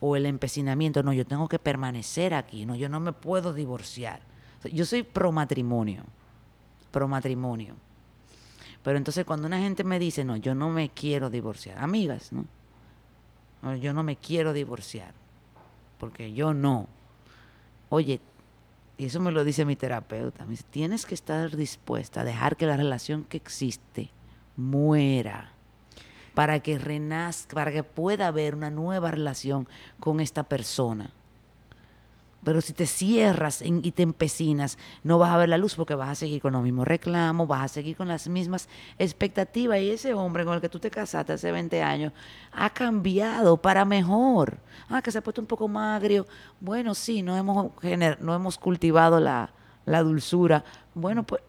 o 0.00 0.16
el 0.16 0.26
empecinamiento. 0.26 1.02
No, 1.02 1.12
yo 1.12 1.26
tengo 1.26 1.48
que 1.48 1.58
permanecer 1.58 2.34
aquí, 2.34 2.66
no, 2.66 2.76
yo 2.76 2.88
no 2.88 3.00
me 3.00 3.12
puedo 3.12 3.52
divorciar. 3.52 4.20
Yo 4.72 4.84
soy 4.84 5.02
pro 5.02 5.32
matrimonio, 5.32 6.04
pro 6.90 7.08
matrimonio. 7.08 7.74
Pero 8.82 8.98
entonces 8.98 9.24
cuando 9.24 9.46
una 9.46 9.58
gente 9.58 9.82
me 9.82 9.98
dice, 9.98 10.24
no, 10.24 10.36
yo 10.36 10.54
no 10.54 10.70
me 10.70 10.90
quiero 10.90 11.30
divorciar, 11.30 11.78
amigas, 11.78 12.32
¿no? 12.32 12.44
Yo 13.80 13.92
no 13.92 14.02
me 14.02 14.16
quiero 14.16 14.52
divorciar, 14.52 15.12
porque 15.98 16.32
yo 16.32 16.54
no. 16.54 16.88
Oye, 17.88 18.20
y 18.98 19.06
eso 19.06 19.20
me 19.20 19.32
lo 19.32 19.44
dice 19.44 19.64
mi 19.64 19.76
terapeuta, 19.76 20.44
me 20.44 20.52
dice, 20.52 20.64
tienes 20.70 21.04
que 21.04 21.14
estar 21.14 21.56
dispuesta 21.56 22.20
a 22.20 22.24
dejar 22.24 22.56
que 22.56 22.66
la 22.66 22.76
relación 22.76 23.24
que 23.24 23.36
existe 23.36 24.10
muera 24.56 25.52
para 26.36 26.60
que 26.60 26.78
renazca, 26.78 27.54
para 27.54 27.72
que 27.72 27.82
pueda 27.82 28.26
haber 28.26 28.54
una 28.54 28.70
nueva 28.70 29.10
relación 29.10 29.66
con 29.98 30.20
esta 30.20 30.42
persona. 30.42 31.10
Pero 32.46 32.60
si 32.60 32.74
te 32.74 32.86
cierras 32.86 33.60
y 33.60 33.90
te 33.90 34.04
empecinas, 34.04 34.78
no 35.02 35.18
vas 35.18 35.32
a 35.32 35.36
ver 35.36 35.48
la 35.48 35.58
luz 35.58 35.74
porque 35.74 35.96
vas 35.96 36.10
a 36.10 36.14
seguir 36.14 36.40
con 36.40 36.52
los 36.52 36.62
mismos 36.62 36.86
reclamos, 36.86 37.48
vas 37.48 37.64
a 37.64 37.66
seguir 37.66 37.96
con 37.96 38.06
las 38.06 38.28
mismas 38.28 38.68
expectativas. 39.00 39.80
Y 39.80 39.90
ese 39.90 40.14
hombre 40.14 40.44
con 40.44 40.54
el 40.54 40.60
que 40.60 40.68
tú 40.68 40.78
te 40.78 40.88
casaste 40.88 41.32
hace 41.32 41.50
20 41.50 41.82
años 41.82 42.12
ha 42.52 42.70
cambiado 42.70 43.56
para 43.56 43.84
mejor. 43.84 44.58
Ah, 44.88 45.02
que 45.02 45.10
se 45.10 45.18
ha 45.18 45.22
puesto 45.22 45.40
un 45.40 45.48
poco 45.48 45.66
más 45.66 46.00
agrio. 46.00 46.24
Bueno, 46.60 46.94
sí, 46.94 47.20
no 47.20 47.36
hemos, 47.36 47.72
no 48.20 48.34
hemos 48.36 48.58
cultivado 48.58 49.18
la, 49.18 49.50
la 49.84 50.04
dulzura. 50.04 50.64
Bueno, 50.94 51.24
pues 51.24 51.42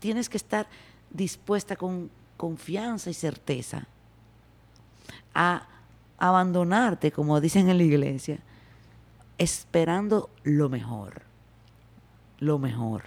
tienes 0.00 0.28
que 0.28 0.38
estar 0.38 0.66
dispuesta 1.08 1.76
con 1.76 2.10
confianza 2.36 3.10
y 3.10 3.14
certeza 3.14 3.86
a 5.32 5.68
abandonarte, 6.18 7.12
como 7.12 7.40
dicen 7.40 7.68
en 7.68 7.76
la 7.76 7.84
iglesia, 7.84 8.40
esperando 9.38 10.30
lo 10.42 10.68
mejor. 10.68 11.22
lo 12.38 12.58
mejor. 12.58 13.04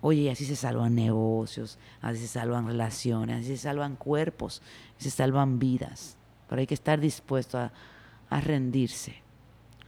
Oye, 0.00 0.30
así 0.30 0.44
se 0.44 0.56
salvan 0.56 0.94
negocios, 0.94 1.78
así 2.02 2.20
se 2.20 2.28
salvan 2.28 2.66
relaciones, 2.66 3.40
así 3.40 3.56
se 3.56 3.62
salvan 3.62 3.96
cuerpos, 3.96 4.60
se 4.98 5.10
salvan 5.10 5.58
vidas. 5.58 6.16
Pero 6.48 6.60
hay 6.60 6.66
que 6.66 6.74
estar 6.74 7.00
dispuesto 7.00 7.58
a, 7.58 7.72
a 8.28 8.40
rendirse, 8.40 9.22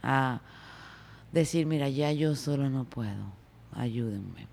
a 0.01 0.41
decir, 1.31 1.65
mira, 1.65 1.89
ya 1.89 2.11
yo 2.11 2.35
solo 2.35 2.69
no 2.69 2.83
puedo, 2.83 3.31
ayúdenme. 3.73 4.47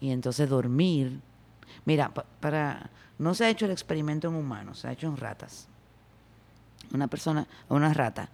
Y 0.00 0.10
entonces 0.10 0.48
dormir. 0.48 1.20
Mira, 1.84 2.10
para 2.40 2.90
no 3.18 3.34
se 3.34 3.44
ha 3.44 3.50
hecho 3.50 3.66
el 3.66 3.70
experimento 3.72 4.28
en 4.28 4.34
humanos, 4.34 4.78
se 4.78 4.88
ha 4.88 4.92
hecho 4.92 5.08
en 5.08 5.16
ratas. 5.16 5.68
Una 6.92 7.06
persona, 7.06 7.46
una 7.68 7.92
rata, 7.92 8.30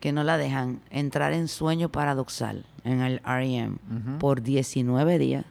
que 0.00 0.12
no 0.12 0.24
la 0.24 0.36
dejan 0.36 0.80
entrar 0.90 1.32
en 1.32 1.48
sueño 1.48 1.88
paradoxal 1.88 2.64
en 2.84 3.00
el 3.00 3.20
REM 3.24 3.78
por 4.18 4.42
19 4.42 5.18
días, 5.18 5.44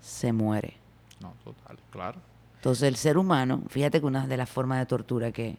se 0.00 0.32
muere. 0.32 0.76
No, 1.20 1.34
total, 1.44 1.78
claro. 1.90 2.18
Entonces 2.56 2.84
el 2.88 2.96
ser 2.96 3.18
humano, 3.18 3.62
fíjate 3.68 4.00
que 4.00 4.06
una 4.06 4.26
de 4.26 4.36
las 4.36 4.48
formas 4.48 4.78
de 4.78 4.86
tortura 4.86 5.32
que, 5.32 5.56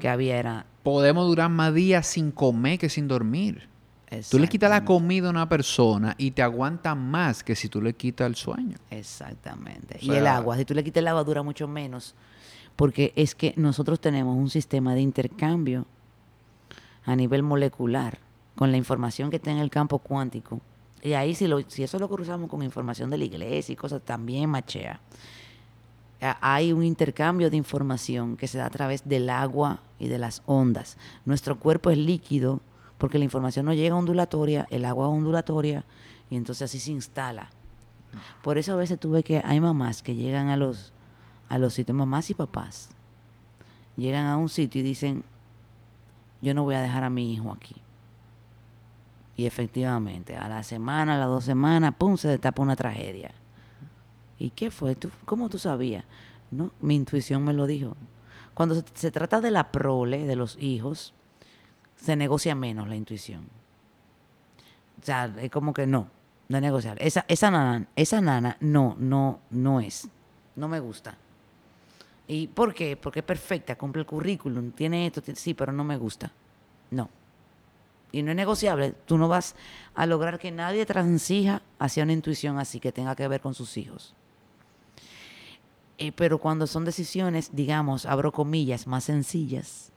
que 0.00 0.08
había 0.08 0.36
era... 0.36 0.66
Podemos 0.82 1.26
durar 1.26 1.48
más 1.48 1.72
días 1.72 2.06
sin 2.06 2.32
comer 2.32 2.78
que 2.78 2.88
sin 2.88 3.08
dormir. 3.08 3.68
Tú 4.30 4.38
le 4.38 4.48
quitas 4.48 4.70
la 4.70 4.84
comida 4.84 5.28
a 5.28 5.30
una 5.30 5.48
persona 5.48 6.14
y 6.18 6.30
te 6.32 6.42
aguanta 6.42 6.94
más 6.94 7.42
que 7.42 7.56
si 7.56 7.68
tú 7.68 7.80
le 7.80 7.94
quitas 7.94 8.26
el 8.26 8.36
sueño. 8.36 8.76
Exactamente. 8.90 9.98
y 10.00 10.12
el 10.12 10.26
agua, 10.26 10.56
si 10.56 10.64
tú 10.64 10.74
le 10.74 10.84
quitas 10.84 11.00
el 11.00 11.08
agua 11.08 11.24
dura 11.24 11.42
mucho 11.42 11.66
menos, 11.66 12.14
porque 12.76 13.12
es 13.16 13.34
que 13.34 13.54
nosotros 13.56 14.00
tenemos 14.00 14.36
un 14.36 14.50
sistema 14.50 14.94
de 14.94 15.00
intercambio 15.00 15.86
a 17.04 17.16
nivel 17.16 17.42
molecular 17.42 18.18
con 18.54 18.70
la 18.70 18.76
información 18.76 19.30
que 19.30 19.36
está 19.36 19.50
en 19.50 19.58
el 19.58 19.70
campo 19.70 19.98
cuántico. 19.98 20.60
Y 21.02 21.12
ahí 21.14 21.34
si, 21.34 21.46
lo, 21.46 21.60
si 21.68 21.82
eso 21.82 21.98
lo 21.98 22.08
cruzamos 22.08 22.48
con 22.48 22.62
información 22.62 23.10
de 23.10 23.18
la 23.18 23.24
iglesia 23.24 23.72
y 23.72 23.76
cosas, 23.76 24.02
también 24.02 24.48
machea. 24.48 25.00
Hay 26.40 26.72
un 26.72 26.82
intercambio 26.82 27.50
de 27.50 27.56
información 27.58 28.36
que 28.36 28.48
se 28.48 28.56
da 28.56 28.66
a 28.66 28.70
través 28.70 29.06
del 29.06 29.28
agua 29.28 29.80
y 29.98 30.08
de 30.08 30.18
las 30.18 30.42
ondas. 30.46 30.96
Nuestro 31.26 31.58
cuerpo 31.58 31.90
es 31.90 31.98
líquido 31.98 32.60
porque 32.96 33.18
la 33.18 33.24
información 33.24 33.66
no 33.66 33.74
llega 33.74 33.94
ondulatoria, 33.94 34.66
el 34.70 34.86
agua 34.86 35.06
es 35.06 35.12
ondulatoria 35.12 35.84
y 36.30 36.36
entonces 36.36 36.70
así 36.70 36.80
se 36.80 36.92
instala. 36.92 37.50
Por 38.42 38.56
eso 38.56 38.72
a 38.72 38.76
veces 38.76 38.98
tuve 38.98 39.22
que 39.22 39.42
hay 39.44 39.60
mamás 39.60 40.02
que 40.02 40.14
llegan 40.14 40.48
a 40.48 40.56
los 40.56 40.92
a 41.50 41.58
los 41.58 41.74
sitios 41.74 41.96
mamás 41.96 42.30
y 42.30 42.34
papás 42.34 42.88
llegan 43.96 44.26
a 44.26 44.36
un 44.36 44.48
sitio 44.48 44.80
y 44.80 44.84
dicen 44.84 45.24
yo 46.44 46.52
no 46.52 46.62
voy 46.62 46.74
a 46.74 46.82
dejar 46.82 47.04
a 47.04 47.10
mi 47.10 47.32
hijo 47.32 47.50
aquí. 47.50 47.74
Y 49.34 49.46
efectivamente, 49.46 50.36
a 50.36 50.46
la 50.48 50.62
semana, 50.62 51.16
a 51.16 51.18
las 51.18 51.28
dos 51.28 51.44
semanas, 51.44 51.94
pum, 51.96 52.16
se 52.16 52.28
destapa 52.28 52.62
una 52.62 52.76
tragedia. 52.76 53.32
¿Y 54.38 54.50
qué 54.50 54.70
fue? 54.70 54.94
¿Tú, 54.94 55.10
¿Cómo 55.24 55.48
tú 55.48 55.58
sabías? 55.58 56.04
No, 56.50 56.70
mi 56.80 56.94
intuición 56.94 57.42
me 57.42 57.54
lo 57.54 57.66
dijo. 57.66 57.96
Cuando 58.52 58.84
se, 58.94 59.10
trata 59.10 59.40
de 59.40 59.50
la 59.50 59.72
prole, 59.72 60.26
de 60.26 60.36
los 60.36 60.56
hijos, 60.60 61.14
se 61.96 62.14
negocia 62.14 62.54
menos 62.54 62.88
la 62.88 62.94
intuición. 62.94 63.48
O 65.00 65.04
sea, 65.04 65.34
es 65.38 65.50
como 65.50 65.72
que 65.72 65.86
no, 65.86 66.08
no 66.48 66.60
negociar. 66.60 66.98
Esa, 67.00 67.24
esa 67.26 67.50
nana, 67.50 67.88
esa 67.96 68.20
nana 68.20 68.58
no, 68.60 68.96
no, 68.98 69.40
no 69.50 69.80
es. 69.80 70.08
No 70.56 70.68
me 70.68 70.78
gusta. 70.78 71.16
¿Y 72.26 72.46
por 72.48 72.74
qué? 72.74 72.96
Porque 72.96 73.20
es 73.20 73.24
perfecta, 73.24 73.76
cumple 73.76 74.00
el 74.00 74.06
currículum, 74.06 74.70
tiene 74.70 75.06
esto, 75.06 75.22
sí, 75.34 75.54
pero 75.54 75.72
no 75.72 75.84
me 75.84 75.96
gusta. 75.96 76.32
No. 76.90 77.08
Y 78.12 78.22
no 78.22 78.30
es 78.30 78.36
negociable. 78.36 78.94
Tú 79.06 79.18
no 79.18 79.28
vas 79.28 79.56
a 79.94 80.06
lograr 80.06 80.38
que 80.38 80.50
nadie 80.50 80.86
transija 80.86 81.62
hacia 81.78 82.04
una 82.04 82.12
intuición 82.12 82.58
así 82.58 82.80
que 82.80 82.92
tenga 82.92 83.16
que 83.16 83.28
ver 83.28 83.40
con 83.40 83.54
sus 83.54 83.76
hijos. 83.76 84.14
Eh, 85.98 86.12
pero 86.12 86.38
cuando 86.38 86.66
son 86.66 86.84
decisiones, 86.84 87.50
digamos, 87.54 88.06
abro 88.06 88.32
comillas, 88.32 88.86
más 88.86 89.04
sencillas, 89.04 89.92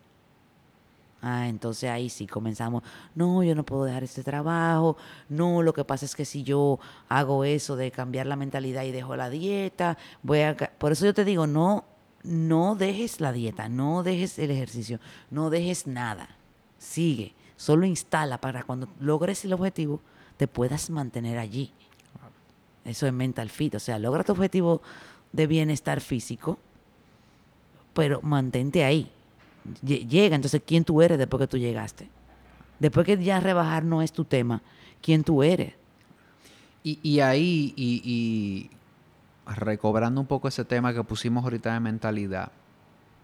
Ah, 1.21 1.47
entonces 1.47 1.89
ahí 1.89 2.09
sí 2.09 2.27
comenzamos, 2.27 2.83
no, 3.15 3.41
yo 3.43 3.55
no 3.55 3.65
puedo 3.65 3.85
dejar 3.85 4.03
este 4.03 4.23
trabajo, 4.23 4.97
no, 5.29 5.63
lo 5.63 5.73
que 5.73 5.83
pasa 5.83 6.05
es 6.05 6.15
que 6.15 6.25
si 6.25 6.43
yo 6.43 6.79
hago 7.09 7.43
eso 7.43 7.75
de 7.75 7.89
cambiar 7.91 8.27
la 8.27 8.35
mentalidad 8.35 8.83
y 8.83 8.91
dejo 8.91 9.15
la 9.15 9.29
dieta, 9.29 9.97
voy 10.21 10.41
a... 10.41 10.55
Por 10.55 10.91
eso 10.91 11.05
yo 11.05 11.13
te 11.15 11.25
digo, 11.25 11.47
no, 11.47 11.85
no 12.27 12.75
dejes 12.75 13.19
la 13.21 13.31
dieta, 13.31 13.69
no 13.69 14.03
dejes 14.03 14.37
el 14.39 14.51
ejercicio, 14.51 14.99
no 15.31 15.49
dejes 15.49 15.87
nada, 15.87 16.29
sigue, 16.77 17.33
solo 17.55 17.85
instala 17.85 18.39
para 18.39 18.63
cuando 18.63 18.87
logres 18.99 19.43
el 19.45 19.53
objetivo 19.53 20.01
te 20.37 20.47
puedas 20.47 20.89
mantener 20.89 21.39
allí. 21.39 21.71
Eso 22.85 23.07
es 23.07 23.13
mental 23.13 23.49
fit, 23.49 23.75
o 23.75 23.79
sea, 23.79 23.97
logra 23.99 24.23
tu 24.23 24.31
objetivo 24.33 24.81
de 25.33 25.47
bienestar 25.47 25.99
físico, 25.99 26.59
pero 27.93 28.21
mantente 28.21 28.83
ahí 28.83 29.11
llega. 29.83 30.35
Entonces, 30.35 30.61
¿quién 30.65 30.83
tú 30.83 31.01
eres 31.01 31.17
después 31.17 31.41
que 31.41 31.47
tú 31.47 31.57
llegaste? 31.57 32.07
Después 32.79 33.05
que 33.05 33.21
ya 33.23 33.39
rebajar 33.39 33.83
no 33.83 34.01
es 34.01 34.11
tu 34.11 34.23
tema, 34.23 34.61
¿quién 35.01 35.23
tú 35.23 35.43
eres? 35.43 35.73
Y, 36.83 37.19
ahí, 37.19 37.73
y, 37.75 38.69
recobrando 39.55 40.21
un 40.21 40.27
poco 40.27 40.47
ese 40.47 40.65
tema 40.65 40.93
que 40.93 41.03
pusimos 41.03 41.43
ahorita 41.43 41.73
de 41.73 41.79
mentalidad, 41.79 42.51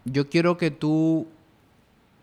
yo 0.04 0.28
quiero 0.28 0.56
que 0.56 0.70
tú, 0.70 1.26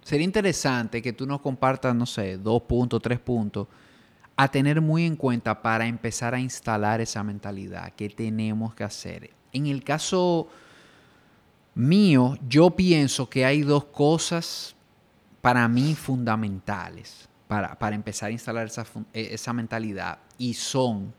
sería 0.02 0.26
interesante 0.26 1.02
que 1.02 1.14
tú 1.14 1.26
nos 1.26 1.42
compartas, 1.42 1.96
no 1.96 2.06
sé, 2.06 2.38
dos 2.38 2.62
puntos, 2.64 3.02
tres 3.02 3.20
puntos, 3.20 3.68
a 4.36 4.48
tener 4.48 4.82
muy 4.82 5.06
en 5.06 5.16
cuenta 5.16 5.62
para 5.62 5.86
empezar 5.86 6.34
a 6.34 6.40
instalar 6.40 7.02
esa 7.02 7.24
mentalidad 7.24 7.94
que 7.94 8.10
tenemos 8.10 8.74
que 8.74 8.84
hacer. 8.84 9.32
En 9.52 9.68
el 9.68 9.84
caso 9.84 10.48
mío, 11.76 12.38
yo 12.48 12.72
pienso 12.72 13.30
que 13.30 13.46
hay 13.46 13.62
dos 13.62 13.86
cosas 13.86 14.76
para 15.42 15.68
mí 15.68 15.96
fundamentales 15.96 17.30
para, 17.78 17.94
empezar 17.96 18.30
a 18.30 18.32
instalar 18.32 18.72
eh, 19.14 19.30
esa, 19.34 19.52
mentalidad. 19.52 20.20
Y 20.38 20.54
son 20.54 21.14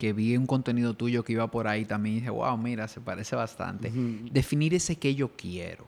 que 0.00 0.14
vi 0.14 0.34
un 0.34 0.46
contenido 0.46 0.94
tuyo 0.94 1.22
que 1.22 1.34
iba 1.34 1.48
por 1.50 1.68
ahí 1.68 1.84
también 1.84 2.16
y 2.16 2.18
dije, 2.20 2.30
wow, 2.30 2.56
mira, 2.56 2.88
se 2.88 3.02
parece 3.02 3.36
bastante. 3.36 3.92
Definir 4.32 4.72
ese 4.72 4.96
que 4.96 5.14
yo 5.14 5.36
quiero. 5.36 5.86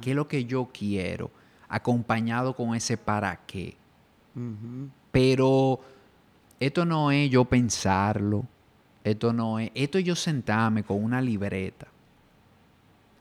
¿Qué 0.00 0.10
es 0.10 0.16
lo 0.16 0.26
que 0.26 0.44
yo 0.44 0.68
quiero? 0.72 1.30
Acompañado 1.68 2.54
con 2.54 2.74
ese 2.74 2.96
para 2.96 3.36
qué. 3.46 3.76
Pero 5.12 5.80
esto 6.58 6.84
no 6.84 7.12
es 7.12 7.30
yo 7.30 7.44
pensarlo. 7.44 8.44
Esto 9.04 9.32
no 9.32 9.60
es. 9.60 9.70
Esto 9.74 9.98
es 9.98 10.04
yo 10.04 10.16
sentarme 10.16 10.82
con 10.82 11.02
una 11.02 11.20
libreta 11.22 11.86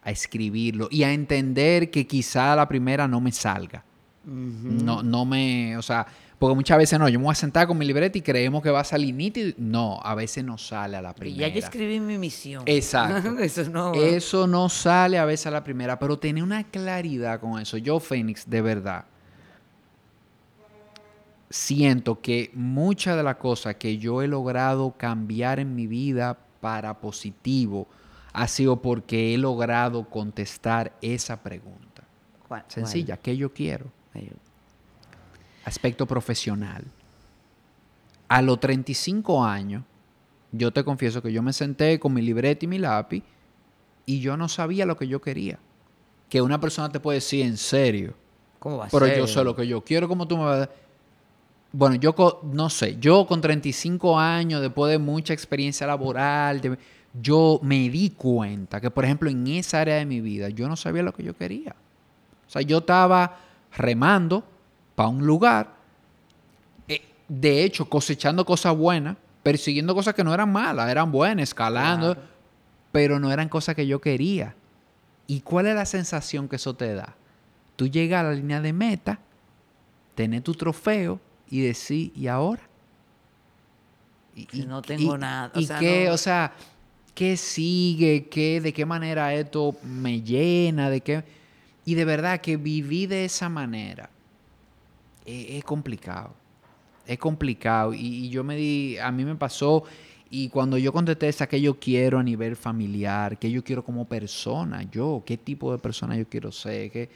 a 0.03 0.09
escribirlo 0.09 0.87
y 0.89 1.03
a 1.03 1.13
entender 1.13 1.91
que 1.91 2.07
quizá 2.07 2.55
la 2.55 2.67
primera 2.67 3.07
no 3.07 3.21
me 3.21 3.31
salga. 3.31 3.83
No, 4.25 5.03
no 5.03 5.25
me, 5.25 5.77
o 5.77 5.81
sea, 5.83 6.07
porque 6.41 6.55
muchas 6.55 6.79
veces 6.79 6.97
no, 6.97 7.07
yo 7.07 7.19
me 7.19 7.25
voy 7.25 7.33
a 7.33 7.35
sentar 7.35 7.67
con 7.67 7.77
mi 7.77 7.85
libreta 7.85 8.17
y 8.17 8.21
creemos 8.23 8.63
que 8.63 8.71
va 8.71 8.79
a 8.79 8.83
salir 8.83 9.13
nítido. 9.13 9.53
No, 9.59 9.99
a 10.01 10.15
veces 10.15 10.43
no 10.43 10.57
sale 10.57 10.97
a 10.97 11.01
la 11.03 11.13
primera. 11.13 11.47
Ya 11.47 11.53
yo 11.53 11.59
escribí 11.59 11.99
mi 11.99 12.17
misión. 12.17 12.63
Exacto. 12.65 13.37
eso, 13.39 13.69
no, 13.69 13.93
eso 13.93 14.47
no 14.47 14.67
sale 14.67 15.19
a 15.19 15.25
veces 15.25 15.45
a 15.45 15.51
la 15.51 15.63
primera, 15.63 15.99
pero 15.99 16.17
tener 16.17 16.43
una 16.43 16.63
claridad 16.63 17.39
con 17.39 17.61
eso. 17.61 17.77
Yo, 17.77 17.99
Fénix, 17.99 18.49
de 18.49 18.59
verdad, 18.59 19.05
siento 21.51 22.19
que 22.21 22.49
muchas 22.55 23.17
de 23.17 23.21
las 23.21 23.35
cosas 23.35 23.75
que 23.75 23.99
yo 23.99 24.23
he 24.23 24.27
logrado 24.27 24.95
cambiar 24.97 25.59
en 25.59 25.75
mi 25.75 25.85
vida 25.85 26.39
para 26.59 26.99
positivo, 26.99 27.87
ha 28.33 28.47
sido 28.47 28.81
porque 28.81 29.35
he 29.35 29.37
logrado 29.37 30.09
contestar 30.09 30.91
esa 31.03 31.43
pregunta. 31.43 32.01
Sencilla, 32.67 33.17
¿qué 33.17 33.37
yo 33.37 33.53
quiero? 33.53 33.91
Aspecto 35.66 36.05
profesional. 36.05 36.86
A 38.28 38.41
los 38.41 38.59
35 38.59 39.43
años, 39.43 39.84
yo 40.51 40.72
te 40.72 40.84
confieso 40.84 41.22
que 41.22 41.32
yo 41.32 41.41
me 41.41 41.53
senté 41.53 41.99
con 41.99 42.14
mi 42.14 42.22
libreta 42.22 42.66
y 42.66 42.68
mi 42.68 42.80
lápiz 42.80 43.24
y 44.05 44.20
yo 44.20 44.38
no 44.38 44.49
sabía 44.49 44.86
lo 44.86 44.97
que 44.97 45.07
yo 45.07 45.22
quería. 45.22 45.59
Que 46.30 46.41
una 46.41 46.59
persona 46.59 46.89
te 46.89 46.99
puede 46.99 47.18
decir 47.18 47.45
en 47.45 47.57
serio. 47.57 48.14
¿Cómo 48.59 48.78
va 48.78 48.86
a 48.86 48.89
pero 48.89 49.07
yo 49.07 49.28
sé 49.28 49.43
lo 49.43 49.55
que 49.55 49.68
yo 49.68 49.84
quiero, 49.84 50.07
como 50.07 50.28
tú 50.28 50.38
me 50.38 50.43
vas 50.43 50.68
a 50.68 50.70
Bueno, 51.72 51.95
yo 51.95 52.14
no 52.43 52.70
sé, 52.70 52.97
yo 52.99 53.26
con 53.26 53.41
35 53.41 54.20
años, 54.20 54.62
después 54.62 54.91
de 54.91 54.97
mucha 54.97 55.34
experiencia 55.34 55.88
laboral, 55.88 56.78
yo 57.20 57.59
me 57.64 57.89
di 57.89 58.12
cuenta 58.12 58.80
que, 58.80 58.91
por 58.91 59.03
ejemplo, 59.03 59.30
en 59.30 59.47
esa 59.47 59.82
área 59.82 59.95
de 59.95 60.05
mi 60.05 60.22
vida, 60.22 60.49
yo 60.49 60.68
no 60.68 60.76
sabía 60.76 61.03
lo 61.03 61.14
que 61.14 61.24
yo 61.24 61.36
quería. 61.36 61.76
O 62.47 62.49
sea, 62.49 62.62
yo 62.62 62.80
estaba 62.80 63.38
remando 63.76 64.43
para 65.01 65.09
un 65.09 65.25
lugar, 65.25 65.73
eh, 66.87 67.01
de 67.27 67.63
hecho, 67.63 67.89
cosechando 67.89 68.45
cosas 68.45 68.77
buenas, 68.77 69.17
persiguiendo 69.41 69.95
cosas 69.95 70.13
que 70.13 70.23
no 70.23 70.31
eran 70.31 70.51
malas, 70.51 70.91
eran 70.91 71.11
buenas, 71.11 71.49
escalando, 71.49 72.15
pero 72.91 73.19
no 73.19 73.31
eran 73.31 73.49
cosas 73.49 73.73
que 73.73 73.87
yo 73.87 73.99
quería. 73.99 74.53
¿Y 75.25 75.39
cuál 75.39 75.65
es 75.65 75.73
la 75.73 75.87
sensación 75.87 76.47
que 76.47 76.57
eso 76.57 76.75
te 76.75 76.93
da? 76.93 77.15
Tú 77.77 77.87
llegas 77.87 78.19
a 78.19 78.29
la 78.29 78.33
línea 78.33 78.61
de 78.61 78.73
meta, 78.73 79.17
tener 80.13 80.43
tu 80.43 80.53
trofeo 80.53 81.19
y 81.49 81.61
decir, 81.61 82.11
¿y 82.15 82.27
ahora? 82.27 82.61
Y, 84.35 84.65
no 84.67 84.83
tengo 84.83 85.17
nada. 85.17 85.51
y 85.55 85.65
qué, 85.65 86.11
o 86.11 86.17
sea, 86.19 86.53
qué 87.15 87.37
sigue, 87.37 88.27
qué, 88.29 88.61
de 88.61 88.71
qué 88.71 88.85
manera 88.85 89.33
esto 89.33 89.75
me 89.81 90.21
llena, 90.21 90.91
de 90.91 91.01
qué. 91.01 91.23
Y 91.85 91.95
de 91.95 92.05
verdad 92.05 92.39
que 92.39 92.55
viví 92.55 93.07
de 93.07 93.25
esa 93.25 93.49
manera 93.49 94.11
es, 95.26 95.63
complicado. 95.63 96.34
Es 97.05 97.17
complicado. 97.17 97.93
Y, 97.93 98.30
yo 98.30 98.43
me 98.43 98.55
di, 98.55 98.97
a 98.97 99.11
mí 99.11 99.26
me 99.26 99.36
pasó, 99.36 99.84
y 100.30 100.49
cuando 100.49 100.78
yo 100.78 100.93
contesté 100.93 101.28
esa 101.28 101.47
que 101.47 101.59
yo 101.59 101.80
quiero 101.80 102.19
a 102.19 102.24
nivel 102.24 102.55
familiar, 102.55 103.38
que 103.38 103.51
yo 103.51 103.63
quiero 103.63 103.84
como 103.84 104.05
persona, 104.05 104.84
yo, 104.84 105.24
qué 105.26 105.38
tipo 105.38 105.72
de 105.72 105.78
persona 105.78 106.15
yo 106.15 106.28
quiero 106.28 106.51
ser, 106.51 106.91
que 106.91 107.09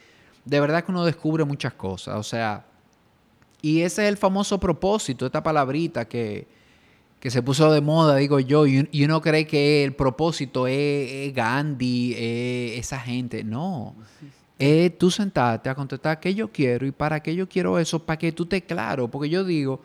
de 0.44 0.60
verdad 0.60 0.84
que 0.84 0.92
uno 0.92 1.04
descubre 1.04 1.44
muchas 1.44 1.74
cosas. 1.74 2.16
O 2.16 2.22
sea, 2.22 2.64
y 3.62 3.80
ese 3.80 4.04
es 4.04 4.08
el 4.08 4.16
famoso 4.16 4.60
propósito, 4.60 5.26
esta 5.26 5.42
palabrita 5.42 6.06
que, 6.06 6.46
que 7.20 7.30
se 7.30 7.42
puso 7.42 7.72
de 7.72 7.80
moda, 7.80 8.16
digo 8.16 8.38
yo, 8.38 8.66
y, 8.66 9.04
uno 9.04 9.20
cree 9.20 9.46
que 9.46 9.84
el 9.84 9.94
propósito 9.94 10.66
es, 10.66 11.34
Gandhi, 11.34 12.12
es 12.12 12.78
esa 12.78 13.00
gente. 13.00 13.42
No, 13.42 13.94
es 14.58 14.96
tú 14.98 15.10
sentarte 15.10 15.68
a 15.68 15.74
contestar 15.74 16.18
qué 16.20 16.34
yo 16.34 16.50
quiero 16.50 16.86
y 16.86 16.92
para 16.92 17.20
qué 17.20 17.34
yo 17.34 17.48
quiero 17.48 17.78
eso, 17.78 17.98
para 18.04 18.18
que 18.18 18.32
tú 18.32 18.46
te 18.46 18.62
claro, 18.62 19.08
porque 19.08 19.28
yo 19.28 19.44
digo 19.44 19.82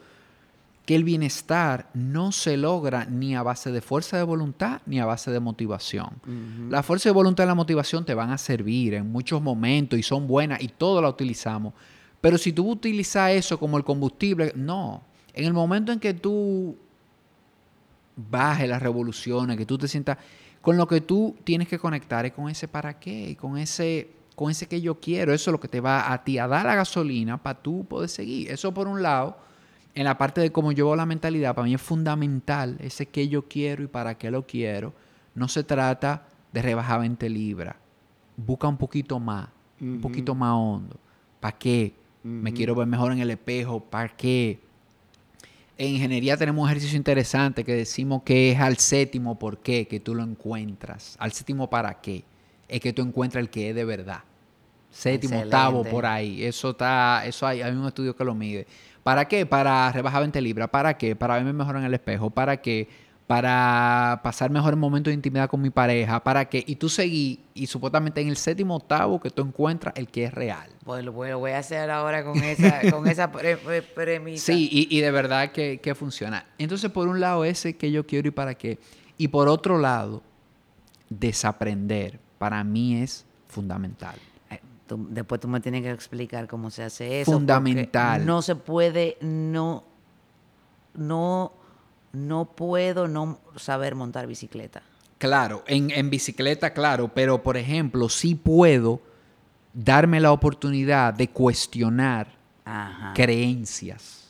que 0.86 0.96
el 0.96 1.04
bienestar 1.04 1.90
no 1.94 2.32
se 2.32 2.58
logra 2.58 3.06
ni 3.06 3.36
a 3.36 3.44
base 3.44 3.72
de 3.72 3.82
fuerza 3.82 4.18
de 4.18 4.24
voluntad 4.24 4.82
ni 4.86 5.00
a 5.00 5.06
base 5.06 5.30
de 5.30 5.40
motivación. 5.40 6.10
La 6.70 6.84
fuerza 6.84 7.10
de 7.10 7.14
voluntad 7.14 7.44
y 7.44 7.48
la 7.48 7.56
motivación 7.56 8.04
te 8.04 8.14
van 8.14 8.32
a 8.32 8.38
servir 8.38 8.96
en 8.96 9.12
muchos 9.12 9.42
momentos 9.42 10.00
y 10.00 10.04
son 10.04 10.28
buenas 10.28 10.62
y 10.62 10.70
todo 10.70 11.02
la 11.02 11.10
utilizamos. 11.10 11.74
Pero 12.20 12.38
si 12.38 12.54
tú 12.54 12.70
utilizas 12.70 13.32
eso 13.32 13.60
como 13.60 13.78
el 13.78 13.84
combustible, 13.84 14.54
no. 14.56 15.04
En 15.34 15.46
el 15.46 15.54
momento 15.54 15.92
en 15.92 16.00
que 16.00 16.14
tú 16.14 16.78
baje 18.16 18.68
las 18.68 18.82
revoluciones, 18.82 19.58
que 19.58 19.66
tú 19.66 19.78
te 19.78 19.88
sientas, 19.88 20.18
con 20.62 20.78
lo 20.78 20.88
que 20.88 21.02
tú 21.02 21.36
tienes 21.44 21.68
que 21.68 21.80
conectar 21.80 22.26
es 22.26 22.34
con 22.34 22.50
ese 22.50 22.68
para 22.68 23.00
qué, 23.00 23.36
con 23.40 23.58
ese, 23.58 24.10
con 24.42 24.50
ese 24.50 24.66
que 24.66 24.82
yo 24.82 25.00
quiero. 25.00 25.36
Eso 25.36 25.52
es 25.52 25.54
lo 25.54 25.60
que 25.60 25.68
te 25.68 25.82
va 25.82 26.12
a 26.12 26.24
ti 26.24 26.40
a 26.40 26.48
dar 26.48 26.66
la 26.66 26.74
gasolina 26.74 27.38
para 27.38 27.62
tú 27.62 27.86
poder 27.86 28.10
seguir. 28.10 28.50
Eso 28.50 28.74
por 28.74 28.88
un 28.88 29.04
lado, 29.04 29.38
en 29.94 30.04
la 30.04 30.18
parte 30.18 30.42
de 30.42 30.52
cómo 30.52 30.72
yo 30.72 30.88
veo 30.88 30.96
la 30.96 31.06
mentalidad, 31.06 31.54
para 31.54 31.66
mí 31.66 31.76
es 31.76 31.82
fundamental 31.82 32.76
ese 32.80 33.06
que 33.06 33.28
yo 33.28 33.48
quiero 33.48 33.84
y 33.84 33.88
para 33.88 34.18
qué 34.18 34.32
lo 34.32 34.48
quiero. 34.48 34.94
No 35.36 35.48
se 35.48 35.64
trata 35.64 36.24
de 36.52 36.60
rebajar 36.64 37.02
20 37.02 37.30
libras. 37.30 37.76
Busca 38.36 38.68
un 38.68 38.78
poquito 38.78 39.20
más, 39.20 39.48
un 39.80 40.02
poquito 40.02 40.34
más 40.34 40.56
hondo. 40.56 40.98
¿Para 41.40 41.56
qué? 41.60 41.94
Me 42.24 42.52
quiero 42.52 42.74
ver 42.74 42.88
mejor 42.88 43.12
en 43.12 43.20
el 43.20 43.30
espejo. 43.30 43.80
¿Para 43.80 44.10
qué? 44.10 44.60
En 45.78 45.90
ingeniería 45.90 46.36
tenemos 46.36 46.64
un 46.64 46.68
ejercicio 46.68 46.98
interesante 46.98 47.64
que 47.64 47.76
decimos 47.76 48.24
que 48.24 48.54
es 48.54 48.60
al 48.60 48.78
séptimo 48.78 49.38
por 49.38 49.60
qué 49.60 49.88
que 49.88 50.00
tú 50.00 50.16
lo 50.16 50.24
encuentras. 50.24 51.16
Al 51.20 51.32
séptimo 51.32 51.70
para 51.70 52.02
qué. 52.02 52.24
Es 52.68 52.80
que 52.80 52.92
tú 52.92 53.04
encuentras 53.04 53.44
el 53.44 53.52
que 53.52 53.70
es 53.70 53.76
de 53.76 53.86
verdad. 53.86 54.24
Séptimo, 54.92 55.40
octavo, 55.40 55.84
por 55.84 56.06
ahí. 56.06 56.44
Eso 56.44 56.72
está, 56.72 57.26
eso 57.26 57.48
hay, 57.48 57.62
hay 57.62 57.72
un 57.72 57.88
estudio 57.88 58.16
que 58.16 58.24
lo 58.24 58.36
mide. 58.36 58.68
¿Para 59.02 59.26
qué? 59.28 59.46
Para 59.46 59.92
rebajar 59.92 60.22
20 60.22 60.42
libras. 60.42 60.70
¿Para 60.70 60.98
qué? 60.98 61.16
Para 61.16 61.36
verme 61.36 61.54
mejor 61.54 61.78
en 61.78 61.84
el 61.84 61.94
espejo. 61.94 62.30
¿Para 62.30 62.58
qué? 62.58 62.88
para 63.32 64.20
pasar 64.24 64.52
mejor 64.52 64.76
momentos 64.76 65.10
de 65.10 65.16
intimidad 65.16 65.50
con 65.50 65.62
mi 65.62 65.70
pareja, 65.70 66.22
para 66.22 66.44
que, 66.50 66.66
y 66.68 66.76
tú 66.76 66.90
seguí, 66.90 67.40
y 67.54 67.66
supuestamente 67.66 68.20
en 68.20 68.28
el 68.28 68.36
séptimo 68.36 68.76
octavo 68.76 69.22
que 69.22 69.30
tú 69.30 69.42
encuentras 69.42 69.96
el 69.96 70.10
que 70.10 70.26
es 70.26 70.34
real. 70.34 70.70
Pues 70.84 71.06
lo 71.06 71.14
voy 71.14 71.52
a 71.52 71.60
hacer 71.60 71.90
ahora 71.92 72.26
con 72.26 72.44
esa, 72.44 72.82
con 72.92 73.08
esa 73.08 73.32
premisa. 73.32 74.46
Sí, 74.48 74.68
y, 74.70 75.00
de 75.00 75.12
verdad 75.12 75.54
que, 75.54 75.96
funciona. 75.96 76.46
Entonces, 76.58 76.92
por 76.92 77.08
un 77.08 77.22
lado, 77.22 77.46
ese 77.46 77.78
que 77.78 77.90
yo 77.90 78.06
quiero 78.06 78.28
y 78.28 78.32
para 78.32 78.54
qué. 78.54 78.80
Y 79.18 79.30
por 79.30 79.48
otro 79.48 79.78
lado, 79.78 80.24
desaprender, 81.10 82.20
para 82.38 82.62
mí 82.66 82.98
es 83.02 83.26
fundamental. 83.48 84.16
Después 84.98 85.42
tú 85.42 85.48
me 85.48 85.60
tienes 85.60 85.84
que 85.84 85.92
explicar 85.92 86.48
cómo 86.48 86.70
se 86.70 86.84
hace 86.84 87.22
eso. 87.22 87.32
Fundamental. 87.32 88.26
No 88.26 88.42
se 88.42 88.56
puede, 88.56 89.18
no, 89.22 89.84
no 90.94 91.54
no 92.14 92.46
puedo 92.46 93.08
no 93.08 93.40
saber 93.56 93.96
montar 93.96 94.28
bicicleta. 94.28 94.82
Claro, 95.18 95.64
en, 95.68 96.10
bicicleta, 96.10 96.74
claro, 96.74 97.10
pero 97.14 97.44
por 97.44 97.56
ejemplo, 97.56 98.10
sí 98.10 98.34
puedo 98.34 99.02
darme 99.74 100.20
la 100.20 100.32
oportunidad 100.32 101.14
de 101.14 101.30
cuestionar 101.30 102.28
creencias. 103.14 104.30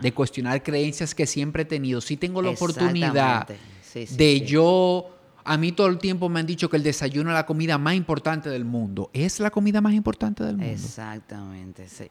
De 0.00 0.12
cuestionar 0.12 0.62
creencias 0.62 1.14
que 1.14 1.26
siempre 1.26 1.62
he 1.62 1.66
tenido. 1.66 2.00
Sí 2.00 2.16
tengo 2.16 2.42
la 2.42 2.50
oportunidad 2.50 3.46
de 3.94 4.40
yo... 4.40 5.10
A 5.44 5.56
mí 5.56 5.72
todo 5.72 5.88
el 5.88 5.98
tiempo 5.98 6.28
me 6.28 6.40
han 6.40 6.46
dicho 6.46 6.70
que 6.70 6.76
el 6.76 6.82
desayuno 6.82 7.30
es 7.30 7.34
la 7.34 7.46
comida 7.46 7.76
más 7.78 7.94
importante 7.94 8.48
del 8.48 8.64
mundo. 8.64 9.10
¿Es 9.12 9.40
la 9.40 9.50
comida 9.50 9.80
más 9.80 9.92
importante 9.92 10.42
del 10.42 10.56
mundo? 10.56 10.72
Exactamente, 10.72 11.88
sí 11.88 12.08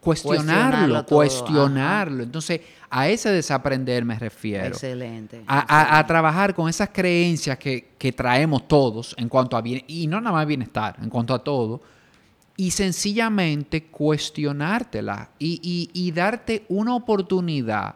cuestionarlo, 0.00 1.06
cuestionarlo. 1.06 2.24
Entonces, 2.24 2.60
a 2.90 3.08
ese 3.08 3.30
desaprender 3.30 4.04
me 4.04 4.18
refiero. 4.18 4.66
Excelente. 4.66 5.44
A, 5.46 6.04
trabajar 6.06 6.54
con 6.54 6.68
esas 6.68 6.90
creencias 6.90 7.58
que, 7.58 8.14
traemos 8.16 8.66
todos 8.66 9.14
en 9.16 9.28
cuanto 9.28 9.56
a 9.56 9.62
bien, 9.62 9.84
y 9.86 10.06
no 10.06 10.20
nada 10.20 10.34
más 10.36 10.46
bienestar, 10.46 10.96
en 11.00 11.08
cuanto 11.08 11.34
a 11.34 11.38
todo, 11.38 11.80
y 12.56 12.70
sencillamente 12.70 13.84
cuestionártela 13.84 15.30
y, 15.38 15.90
y, 15.92 16.12
darte 16.12 16.64
una 16.68 16.94
oportunidad 16.94 17.94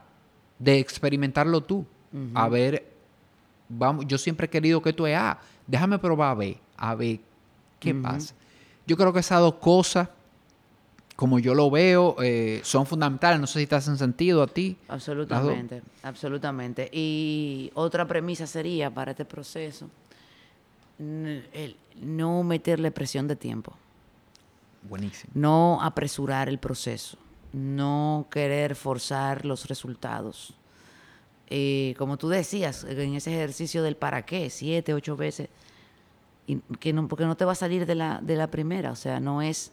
de 0.59 0.79
experimentarlo 0.79 1.63
tú. 1.63 1.85
A 2.35 2.49
ver, 2.49 2.96
vamos, 3.69 4.07
yo 4.07 4.19
siempre 4.19 4.47
he 4.47 4.51
querido 4.51 4.83
que 4.83 4.93
tú 4.93 5.07
es 5.07 5.17
A, 5.17 5.39
déjame 5.67 5.99
probar 5.99 6.31
a 6.31 6.35
B, 6.35 6.59
a 6.77 6.95
ver 6.95 7.21
qué 7.81 7.95
pasa. 7.95 8.35
Yo 8.87 8.97
creo 8.97 9.13
que 9.13 9.21
esas 9.21 9.41
dos 9.41 9.55
cosas 9.55 10.09
como 11.17 11.39
yo 11.39 11.55
lo 11.55 11.71
veo, 11.71 12.15
eh, 12.23 12.61
son 12.63 12.87
fundamentales. 12.87 13.41
No 13.41 13.47
sé 13.47 13.61
si 13.61 13.67
te 13.67 13.75
hacen 13.75 13.97
sentido 13.97 14.43
a 14.43 14.47
ti. 14.47 14.77
Absolutamente, 14.87 15.83
absolutamente. 16.03 16.91
Y 16.93 17.71
otra 17.75 18.07
premisa 18.07 18.47
sería 18.47 18.93
para 18.93 19.13
este 19.13 19.25
proceso, 19.25 19.89
el 20.99 21.77
no 22.01 22.43
meterle 22.43 22.91
presión 22.91 23.27
de 23.27 23.35
tiempo. 23.35 23.73
Buenísimo. 24.83 25.33
No 25.35 25.79
apresurar 25.83 26.49
el 26.51 26.59
proceso, 26.59 27.17
no 27.53 28.27
querer 28.31 28.77
forzar 28.77 29.47
los 29.47 29.67
resultados. 29.67 30.55
Eh, 31.49 31.95
como 31.99 32.17
tú 32.17 32.29
decías, 32.29 32.85
en 32.85 33.15
ese 33.15 33.33
ejercicio 33.33 33.83
del 33.83 33.97
para 33.97 34.27
qué, 34.27 34.51
siete, 34.51 34.95
ocho 34.95 35.17
veces, 35.17 35.49
que 36.81 36.93
no, 36.93 37.09
porque 37.09 37.25
no 37.25 37.37
te 37.37 37.45
va 37.45 37.53
a 37.53 37.57
salir 37.57 37.87
de 37.87 37.95
la, 37.95 38.21
de 38.23 38.37
la 38.37 38.49
primera, 38.49 38.91
o 38.91 38.97
sea, 38.97 39.21
no 39.21 39.43
es 39.43 39.73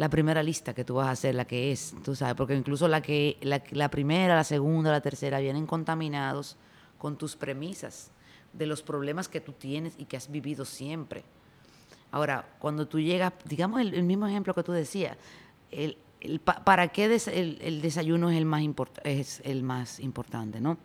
la 0.00 0.08
primera 0.08 0.42
lista 0.42 0.72
que 0.72 0.82
tú 0.82 0.94
vas 0.94 1.08
a 1.08 1.10
hacer, 1.10 1.34
la 1.34 1.44
que 1.44 1.72
es, 1.72 1.94
tú 2.02 2.14
sabes, 2.14 2.34
porque 2.34 2.54
incluso 2.54 2.88
la 2.88 3.02
que 3.02 3.36
la, 3.42 3.90
primera, 3.90 4.34
la 4.34 4.44
segunda, 4.44 4.90
la 4.90 5.02
tercera 5.02 5.40
vienen 5.40 5.66
contaminados 5.66 6.56
con 6.96 7.18
tus 7.18 7.36
premisas 7.36 8.10
de 8.54 8.64
los 8.64 8.82
problemas 8.82 9.28
que 9.28 9.42
tú 9.42 9.52
tienes 9.52 9.94
y 9.98 10.06
que 10.06 10.16
has 10.16 10.30
vivido 10.30 10.64
siempre. 10.64 11.22
Ahora, 12.12 12.48
cuando 12.58 12.88
tú 12.88 12.98
llegas, 12.98 13.34
digamos 13.44 13.80
el, 13.80 14.02
mismo 14.02 14.26
ejemplo 14.26 14.54
que 14.54 14.62
tú 14.62 14.72
decías, 14.72 15.18
el, 15.70 15.98
¿para 16.64 16.88
qué 16.88 17.06
el, 17.06 17.82
desayuno 17.82 18.30
es 18.30 18.36
el, 18.36 18.44
más 18.44 18.62
es 19.04 19.40
el 19.44 19.62
más 19.62 20.00
importante, 20.00 20.60
no? 20.60 20.78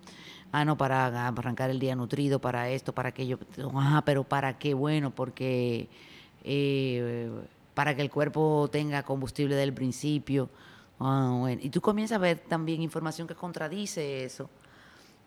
Ah, 0.51 0.63
no, 0.63 0.77
para 0.77 1.27
arrancar 1.27 1.69
el 1.69 1.79
día 1.79 1.95
nutrido, 1.95 2.39
para 2.39 2.69
esto, 2.69 2.93
para 2.93 3.09
aquello. 3.09 3.39
Ah, 3.73 4.01
pero 4.05 4.23
¿para 4.23 4.57
qué? 4.57 4.73
Bueno, 4.73 5.11
porque... 5.11 5.89
Eh, 6.43 7.29
para 7.75 7.93
que 7.95 8.01
el 8.01 8.09
cuerpo 8.09 8.69
tenga 8.71 9.03
combustible 9.03 9.55
del 9.55 9.73
principio. 9.73 10.49
Ah, 10.99 11.47
y 11.61 11.69
tú 11.69 11.81
comienzas 11.81 12.15
a 12.15 12.19
ver 12.19 12.39
también 12.39 12.81
información 12.81 13.27
que 13.27 13.35
contradice 13.35 14.23
eso. 14.23 14.49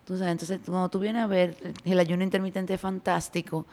entonces, 0.08 0.60
cuando 0.64 0.88
tú 0.88 0.98
vienes 0.98 1.22
a 1.22 1.26
ver, 1.26 1.74
el 1.84 2.00
ayuno 2.00 2.24
intermitente 2.24 2.74
es 2.74 2.80
fantástico 2.80 3.66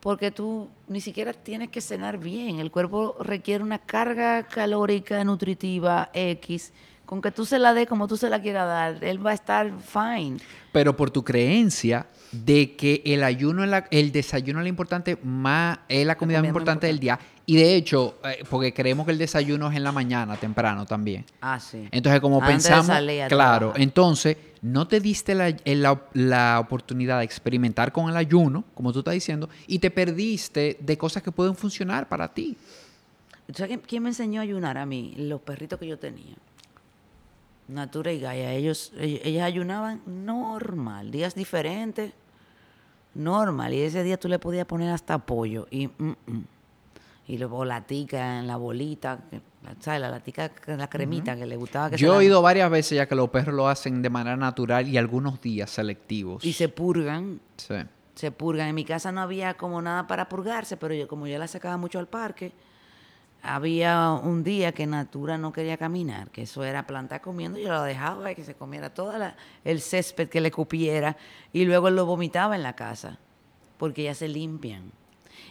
porque 0.00 0.30
tú 0.30 0.68
ni 0.86 1.00
siquiera 1.00 1.32
tienes 1.32 1.70
que 1.70 1.80
cenar 1.80 2.18
bien. 2.18 2.58
El 2.58 2.70
cuerpo 2.70 3.16
requiere 3.20 3.64
una 3.64 3.78
carga 3.78 4.44
calórica 4.44 5.22
nutritiva 5.24 6.10
X. 6.12 6.72
Con 7.04 7.22
que 7.22 7.30
tú 7.30 7.46
se 7.46 7.58
la 7.58 7.72
dé 7.72 7.86
como 7.86 8.06
tú 8.06 8.16
se 8.16 8.28
la 8.28 8.40
quieras 8.40 8.66
dar, 8.66 9.04
él 9.04 9.24
va 9.24 9.30
a 9.30 9.34
estar 9.34 9.72
fine. 9.80 10.38
Pero 10.72 10.94
por 10.94 11.10
tu 11.10 11.24
creencia 11.24 12.06
de 12.32 12.76
que 12.76 13.02
el 13.04 13.24
ayuno, 13.24 13.64
el 13.90 14.12
desayuno 14.12 14.60
es 14.60 14.64
lo 14.64 14.68
importante, 14.68 15.18
más 15.22 15.78
es 15.88 16.06
la 16.06 16.16
comida, 16.16 16.40
más 16.40 16.48
importante 16.48 16.86
del 16.86 16.98
día, 16.98 17.18
y 17.46 17.56
de 17.56 17.76
hecho, 17.76 18.18
eh, 18.24 18.44
porque 18.50 18.74
creemos 18.74 19.06
que 19.06 19.12
el 19.12 19.16
desayuno 19.16 19.70
es 19.70 19.76
en 19.78 19.82
la 19.82 19.90
mañana, 19.90 20.36
temprano 20.36 20.84
también. 20.84 21.24
Ah, 21.40 21.58
sí. 21.58 21.88
Entonces, 21.90 22.20
como 22.20 22.40
pensamos, 22.40 22.94
claro, 23.26 23.72
entonces 23.76 24.36
no 24.60 24.86
te 24.86 25.00
diste 25.00 25.34
la, 25.34 26.60
oportunidad 26.60 27.20
de 27.20 27.24
experimentar 27.24 27.90
con 27.90 28.10
el 28.10 28.16
ayuno, 28.18 28.64
como 28.74 28.92
tú 28.92 28.98
estás 28.98 29.14
diciendo, 29.14 29.48
y 29.66 29.78
te 29.78 29.90
perdiste 29.90 30.76
de 30.78 30.98
cosas 30.98 31.22
que 31.22 31.32
pueden 31.32 31.54
funcionar 31.54 32.06
para 32.06 32.28
ti. 32.28 32.54
¿Sabes 33.54 33.78
quién 33.86 34.02
me 34.02 34.10
enseñó 34.10 34.40
a 34.40 34.44
ayunar 34.44 34.76
a 34.76 34.84
mí? 34.84 35.14
Los 35.16 35.40
perritos 35.40 35.78
que 35.78 35.86
yo 35.86 35.98
tenía. 35.98 36.34
Natura 37.68 38.12
y 38.12 38.20
Gaia, 38.20 38.52
ellos, 38.52 38.92
ell- 38.98 39.20
ellas 39.24 39.44
ayunaban 39.44 40.00
normal, 40.06 41.10
días 41.10 41.34
diferentes, 41.34 42.12
normal. 43.14 43.74
Y 43.74 43.82
ese 43.82 44.02
día 44.02 44.18
tú 44.18 44.28
le 44.28 44.38
podías 44.38 44.66
poner 44.66 44.90
hasta 44.90 45.18
pollo 45.18 45.66
y 45.70 45.86
mm, 45.88 45.92
mm. 46.26 46.44
y 47.28 47.38
luego 47.38 47.64
latica 47.64 48.38
en 48.38 48.46
la 48.46 48.56
bolita, 48.56 49.18
¿sabes? 49.80 50.00
La 50.00 50.08
latica, 50.08 50.50
la 50.66 50.88
cremita 50.88 51.36
que 51.36 51.44
le 51.46 51.56
gustaba 51.56 51.90
que 51.90 51.98
se 51.98 52.02
Yo 52.02 52.08
he 52.08 52.12
la- 52.12 52.18
oído 52.18 52.42
varias 52.42 52.70
veces 52.70 52.96
ya 52.96 53.06
que 53.06 53.14
los 53.14 53.28
perros 53.28 53.54
lo 53.54 53.68
hacen 53.68 54.00
de 54.02 54.08
manera 54.10 54.36
natural 54.36 54.88
y 54.88 54.96
algunos 54.96 55.40
días 55.40 55.68
selectivos. 55.70 56.44
y 56.44 56.52
se 56.54 56.68
purgan, 56.70 57.40
Sí. 57.56 57.74
se 58.14 58.30
purgan. 58.32 58.68
En 58.68 58.74
mi 58.74 58.84
casa 58.84 59.12
no 59.12 59.20
había 59.20 59.54
como 59.54 59.82
nada 59.82 60.06
para 60.06 60.28
purgarse, 60.28 60.76
pero 60.78 60.94
yo 60.94 61.06
como 61.06 61.26
yo 61.26 61.38
la 61.38 61.48
sacaba 61.48 61.76
mucho 61.76 61.98
al 61.98 62.06
parque, 62.08 62.52
había 63.54 64.10
un 64.12 64.44
día 64.44 64.72
que 64.72 64.86
Natura 64.86 65.38
no 65.38 65.52
quería 65.52 65.76
caminar, 65.76 66.30
que 66.30 66.42
eso 66.42 66.64
era 66.64 66.86
plantar 66.86 67.20
comiendo, 67.20 67.58
yo 67.58 67.70
lo 67.70 67.82
dejaba 67.82 68.34
que 68.34 68.44
se 68.44 68.54
comiera 68.54 68.92
todo 68.92 69.12
el 69.64 69.80
césped 69.80 70.28
que 70.28 70.40
le 70.40 70.50
cupiera 70.50 71.16
y 71.52 71.64
luego 71.64 71.90
lo 71.90 72.06
vomitaba 72.06 72.56
en 72.56 72.62
la 72.62 72.74
casa, 72.74 73.18
porque 73.78 74.04
ya 74.04 74.14
se 74.14 74.28
limpian. 74.28 74.92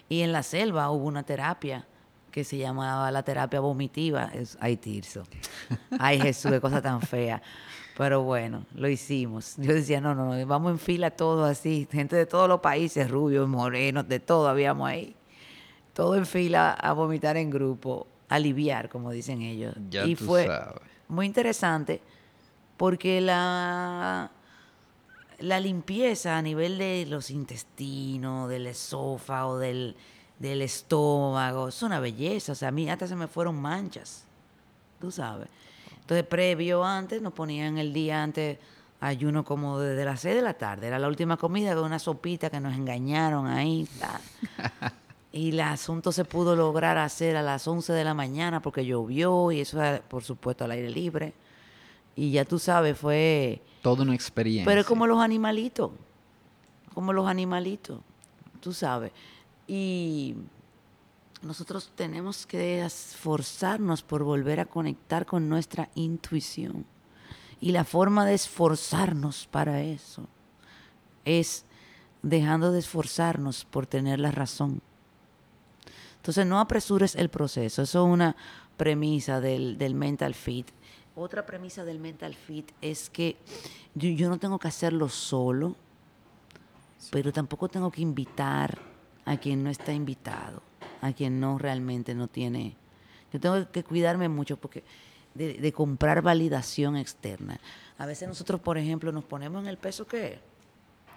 Y 0.09 0.21
en 0.21 0.31
la 0.31 0.43
selva 0.43 0.89
hubo 0.91 1.05
una 1.05 1.23
terapia 1.23 1.85
que 2.31 2.43
se 2.43 2.57
llamaba 2.57 3.09
la 3.11 3.23
terapia 3.23 3.59
vomitiva. 3.59 4.29
Es, 4.33 4.57
ay, 4.61 4.77
Tirso. 4.77 5.23
Ay, 5.99 6.21
Jesús, 6.21 6.51
qué 6.51 6.61
cosa 6.61 6.81
tan 6.81 7.01
fea. 7.01 7.41
Pero 7.97 8.21
bueno, 8.21 8.63
lo 8.75 8.87
hicimos. 8.87 9.55
Yo 9.57 9.73
decía, 9.73 9.99
no, 9.99 10.13
no, 10.13 10.35
no, 10.35 10.45
vamos 10.45 10.71
en 10.71 10.77
fila 10.77 11.09
todos 11.09 11.49
así, 11.49 11.87
gente 11.91 12.15
de 12.15 12.27
todos 12.27 12.47
los 12.47 12.59
países, 12.59 13.09
rubios, 13.09 13.49
morenos, 13.49 14.07
de 14.07 14.19
todo 14.19 14.47
habíamos 14.47 14.87
ahí. 14.87 15.16
Todo 15.97 16.15
en 16.15 16.27
fila 16.27 16.73
a 16.73 16.93
vomitar 16.93 17.37
en 17.37 17.49
grupo, 17.49 18.05
aliviar, 18.29 18.87
como 18.87 19.09
dicen 19.09 19.41
ellos. 19.41 19.73
Ya 19.89 20.05
y 20.05 20.15
tú 20.15 20.25
fue 20.25 20.45
sabes. 20.45 20.79
muy 21.07 21.25
interesante 21.25 22.01
porque 22.77 23.19
la, 23.19 24.29
la 25.39 25.59
limpieza 25.59 26.37
a 26.37 26.41
nivel 26.43 26.77
de 26.77 27.07
los 27.09 27.31
intestinos, 27.31 28.47
del 28.47 28.67
esófago, 28.67 29.57
del, 29.57 29.95
del 30.37 30.61
estómago, 30.61 31.69
es 31.69 31.81
una 31.81 31.99
belleza. 31.99 32.51
O 32.51 32.55
sea, 32.55 32.67
a 32.67 32.71
mí 32.71 32.87
hasta 32.87 33.07
se 33.07 33.15
me 33.15 33.27
fueron 33.27 33.59
manchas, 33.59 34.23
tú 35.01 35.09
sabes. 35.09 35.47
Entonces, 36.01 36.27
previo 36.27 36.85
antes, 36.85 37.23
nos 37.23 37.33
ponían 37.33 37.79
el 37.79 37.91
día 37.91 38.21
antes 38.21 38.59
ayuno 38.99 39.43
como 39.43 39.79
desde 39.79 40.05
las 40.05 40.19
6 40.19 40.35
de 40.35 40.41
la 40.43 40.53
tarde. 40.53 40.85
Era 40.85 40.99
la 40.99 41.07
última 41.07 41.37
comida 41.37 41.73
con 41.73 41.85
una 41.85 41.97
sopita 41.97 42.51
que 42.51 42.59
nos 42.59 42.75
engañaron 42.75 43.47
ahí. 43.47 43.89
Y 45.38 45.49
el 45.49 45.59
asunto 45.59 46.11
se 46.11 46.25
pudo 46.25 46.55
lograr 46.55 46.97
hacer 46.97 47.35
a 47.35 47.43
las 47.43 47.67
11 47.67 47.93
de 47.93 48.03
la 48.03 48.15
mañana 48.15 48.59
porque 48.59 48.83
llovió 48.83 49.51
y 49.51 49.59
eso 49.59 49.79
por 50.07 50.23
supuesto, 50.23 50.65
al 50.65 50.71
aire 50.71 50.89
libre. 50.89 51.35
Y 52.15 52.31
ya 52.31 52.43
tú 52.43 52.57
sabes, 52.57 52.97
fue... 52.97 53.61
Toda 53.83 54.01
una 54.01 54.15
experiencia. 54.15 54.65
Pero 54.65 54.81
es 54.81 54.88
como 54.88 55.05
los 55.05 55.19
animalitos, 55.21 55.91
como 56.91 57.13
los 57.13 57.27
animalitos, 57.27 57.99
tú 58.59 58.73
sabes. 58.73 59.11
Y 59.67 60.33
nosotros 61.43 61.91
tenemos 61.93 62.47
que 62.47 62.83
esforzarnos 62.83 64.01
por 64.01 64.23
volver 64.23 64.59
a 64.59 64.65
conectar 64.65 65.27
con 65.27 65.47
nuestra 65.47 65.89
intuición. 65.93 66.83
Y 67.61 67.73
la 67.73 67.83
forma 67.83 68.25
de 68.25 68.33
esforzarnos 68.33 69.45
para 69.51 69.83
eso 69.83 70.23
es 71.25 71.63
dejando 72.23 72.71
de 72.71 72.79
esforzarnos 72.79 73.65
por 73.65 73.85
tener 73.85 74.19
la 74.19 74.31
razón. 74.31 74.81
Entonces 76.28 76.45
no 76.45 76.59
apresures 76.59 77.15
el 77.15 77.30
proceso. 77.30 77.84
Eso 77.84 78.05
es 78.05 78.11
una 78.11 78.36
premisa 78.75 79.39
del, 79.39 79.78
del 79.78 79.95
mental 79.95 80.34
fit. 80.34 80.67
Otra 81.15 81.45
premisa 81.45 81.86
del 81.86 81.99
mental 81.99 82.36
fit 82.36 82.69
es 82.82 83.09
que 83.09 83.38
yo, 83.95 84.09
yo 84.09 84.28
no 84.28 84.38
tengo 84.38 84.59
que 84.59 84.67
hacerlo 84.67 85.07
solo, 85.07 85.78
pero 87.11 87.32
tampoco 87.32 87.69
tengo 87.69 87.89
que 87.89 88.01
invitar 88.01 88.78
a 89.23 89.38
quien 89.38 89.63
no 89.63 89.69
está 89.69 89.93
invitado, 89.93 90.61
a 90.99 91.13
quien 91.13 91.39
no 91.39 91.57
realmente 91.57 92.13
no 92.13 92.28
tiene. 92.28 92.75
Yo 93.32 93.39
tengo 93.39 93.71
que 93.71 93.86
cuidarme 93.86 94.28
mucho 94.28 94.57
porque 94.57 94.84
de, 95.34 95.53
de 95.53 95.71
comprar 95.71 96.21
validación 96.21 96.97
externa. 96.97 97.57
A 97.97 98.05
veces 98.05 98.28
nosotros, 98.28 98.59
por 98.59 98.78
ejemplo, 98.78 99.13
nos 99.13 99.23
ponemos 99.23 99.61
en 99.63 99.69
el 99.69 99.78
peso 99.78 100.05
que 100.05 100.39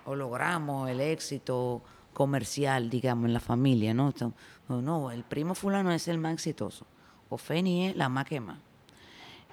o 0.04 0.14
logramos 0.14 0.88
el 0.88 1.00
éxito 1.00 1.82
comercial, 2.12 2.90
digamos, 2.90 3.26
en 3.26 3.32
la 3.32 3.40
familia, 3.40 3.94
¿no? 3.94 4.08
Entonces, 4.08 4.38
o 4.68 4.80
no, 4.80 5.11
el 5.11 5.24
primo 5.24 5.54
fulano 5.54 5.90
es 5.92 6.08
el 6.08 6.18
más 6.18 6.32
exitoso, 6.34 6.86
o 7.28 7.36
Feni 7.36 7.88
es 7.88 7.96
la 7.96 8.08
más 8.08 8.26
que 8.26 8.40
más. 8.40 8.58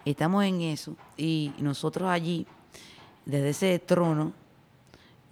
Estamos 0.05 0.45
en 0.45 0.61
eso 0.61 0.95
y 1.17 1.53
nosotros 1.59 2.09
allí, 2.09 2.45
desde 3.25 3.49
ese 3.49 3.79
trono, 3.79 4.31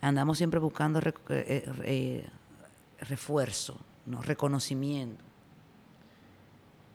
andamos 0.02 0.38
siempre 0.38 0.60
buscando 0.60 1.00
rec- 1.00 1.20
eh, 1.30 1.72
eh, 1.84 2.28
refuerzo, 3.00 3.78
¿no? 4.06 4.22
reconocimiento. 4.22 5.24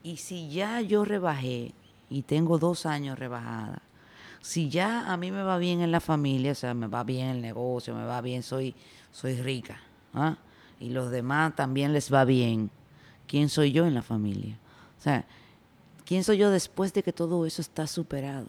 Y 0.03 0.17
si 0.17 0.49
ya 0.49 0.81
yo 0.81 1.05
rebajé 1.05 1.73
y 2.09 2.23
tengo 2.23 2.57
dos 2.57 2.85
años 2.85 3.17
rebajada, 3.19 3.81
si 4.41 4.69
ya 4.69 5.11
a 5.11 5.17
mí 5.17 5.31
me 5.31 5.43
va 5.43 5.57
bien 5.57 5.81
en 5.81 5.91
la 5.91 5.99
familia, 5.99 6.53
o 6.53 6.55
sea, 6.55 6.73
me 6.73 6.87
va 6.87 7.03
bien 7.03 7.27
el 7.27 7.41
negocio, 7.41 7.93
me 7.95 8.05
va 8.05 8.21
bien, 8.21 8.41
soy, 8.41 8.73
soy 9.11 9.35
rica, 9.41 9.79
¿ah? 10.13 10.37
y 10.79 10.89
los 10.89 11.11
demás 11.11 11.55
también 11.55 11.93
les 11.93 12.11
va 12.11 12.25
bien, 12.25 12.71
¿quién 13.27 13.49
soy 13.49 13.71
yo 13.71 13.85
en 13.85 13.93
la 13.93 14.01
familia? 14.01 14.57
O 14.99 15.01
sea, 15.01 15.25
¿quién 16.05 16.23
soy 16.23 16.39
yo 16.39 16.49
después 16.49 16.91
de 16.93 17.03
que 17.03 17.13
todo 17.13 17.45
eso 17.45 17.61
está 17.61 17.85
superado? 17.85 18.47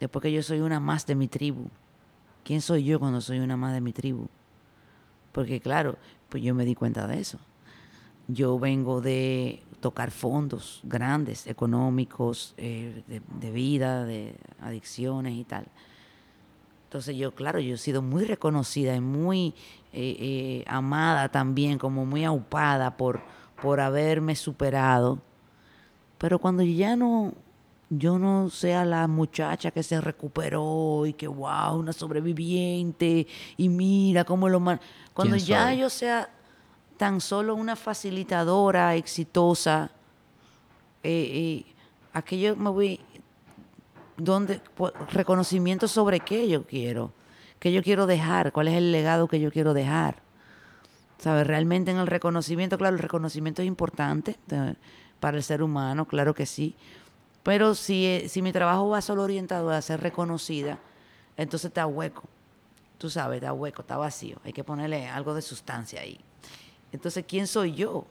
Después 0.00 0.22
que 0.22 0.32
yo 0.32 0.42
soy 0.42 0.60
una 0.60 0.80
más 0.80 1.06
de 1.06 1.14
mi 1.14 1.28
tribu. 1.28 1.68
¿Quién 2.42 2.60
soy 2.60 2.84
yo 2.84 2.98
cuando 2.98 3.20
soy 3.20 3.38
una 3.38 3.56
más 3.56 3.74
de 3.74 3.80
mi 3.80 3.92
tribu? 3.92 4.26
Porque 5.30 5.60
claro, 5.60 5.96
pues 6.28 6.42
yo 6.42 6.54
me 6.54 6.64
di 6.64 6.74
cuenta 6.74 7.06
de 7.06 7.20
eso. 7.20 7.38
Yo 8.26 8.58
vengo 8.58 9.00
de 9.00 9.62
tocar 9.80 10.10
fondos 10.10 10.80
grandes, 10.84 11.46
económicos, 11.46 12.54
eh, 12.56 13.02
de, 13.06 13.20
de 13.40 13.50
vida, 13.50 14.04
de 14.04 14.34
adicciones 14.60 15.34
y 15.34 15.44
tal. 15.44 15.66
Entonces 16.92 17.16
yo, 17.16 17.34
claro, 17.34 17.58
yo 17.58 17.76
he 17.76 17.78
sido 17.78 18.02
muy 18.02 18.26
reconocida 18.26 18.94
y 18.94 19.00
muy 19.00 19.54
eh, 19.94 20.14
eh, 20.20 20.64
amada 20.66 21.30
también, 21.30 21.78
como 21.78 22.04
muy 22.04 22.22
aupada 22.22 22.98
por, 22.98 23.22
por 23.62 23.80
haberme 23.80 24.36
superado. 24.36 25.18
Pero 26.18 26.38
cuando 26.38 26.62
ya 26.62 26.94
no, 26.94 27.32
yo 27.88 28.18
no 28.18 28.50
sea 28.50 28.84
la 28.84 29.08
muchacha 29.08 29.70
que 29.70 29.82
se 29.82 30.02
recuperó 30.02 31.06
y 31.06 31.14
que, 31.14 31.26
wow, 31.26 31.78
una 31.78 31.94
sobreviviente 31.94 33.26
y 33.56 33.68
mira 33.70 34.24
cómo 34.24 34.50
lo... 34.50 34.60
man-". 34.60 34.78
Cuando 35.14 35.36
¿Quién 35.36 35.46
ya 35.46 35.68
soy? 35.68 35.78
yo 35.78 35.88
sea 35.88 36.28
tan 36.98 37.22
solo 37.22 37.54
una 37.54 37.74
facilitadora 37.74 38.96
exitosa, 38.96 39.90
eh, 41.02 41.64
eh, 41.64 41.72
aquello 42.12 42.54
me 42.54 42.68
voy 42.68 43.00
donde 44.16 44.60
pu- 44.76 44.92
reconocimiento 45.08 45.88
sobre 45.88 46.20
qué 46.20 46.48
yo 46.48 46.64
quiero, 46.66 47.12
qué 47.58 47.72
yo 47.72 47.82
quiero 47.82 48.06
dejar, 48.06 48.52
cuál 48.52 48.68
es 48.68 48.74
el 48.74 48.92
legado 48.92 49.28
que 49.28 49.40
yo 49.40 49.50
quiero 49.50 49.74
dejar. 49.74 50.22
¿Sabes? 51.18 51.46
Realmente 51.46 51.90
en 51.92 51.98
el 51.98 52.08
reconocimiento, 52.08 52.76
claro, 52.78 52.96
el 52.96 53.02
reconocimiento 53.02 53.62
es 53.62 53.68
importante 53.68 54.36
para 55.20 55.36
el 55.36 55.42
ser 55.44 55.62
humano, 55.62 56.06
claro 56.06 56.34
que 56.34 56.46
sí. 56.46 56.74
Pero 57.44 57.74
si, 57.74 58.06
eh, 58.06 58.28
si 58.28 58.42
mi 58.42 58.52
trabajo 58.52 58.88
va 58.88 59.00
solo 59.00 59.22
orientado 59.22 59.70
a 59.70 59.80
ser 59.82 60.00
reconocida, 60.00 60.78
entonces 61.36 61.66
está 61.68 61.86
hueco. 61.86 62.24
Tú 62.98 63.08
sabes, 63.10 63.36
está 63.36 63.52
hueco, 63.52 63.82
está 63.82 63.96
vacío. 63.96 64.38
Hay 64.44 64.52
que 64.52 64.62
ponerle 64.64 65.08
algo 65.08 65.34
de 65.34 65.42
sustancia 65.42 66.00
ahí. 66.00 66.18
Entonces, 66.92 67.24
¿quién 67.26 67.46
soy 67.46 67.72
yo? 67.72 68.04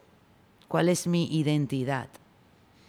¿Cuál 0.68 0.90
es 0.90 1.06
mi 1.06 1.26
identidad? 1.34 2.08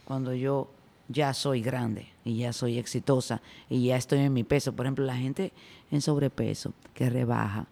Cuando 0.05 0.33
yo 0.35 0.69
ya 1.13 1.35
soy 1.35 1.61
grande 1.61 2.09
y 2.25 2.39
ya 2.39 2.53
soy 2.53 2.79
exitosa 2.79 3.43
y 3.69 3.87
ya 3.87 3.97
estoy 3.97 4.21
en 4.21 4.33
mi 4.33 4.45
peso. 4.45 4.73
Por 4.73 4.87
ejemplo, 4.87 5.05
la 5.05 5.17
gente 5.17 5.53
en 5.91 6.01
sobrepeso 6.01 6.73
que 6.95 7.11
rebaja, 7.11 7.67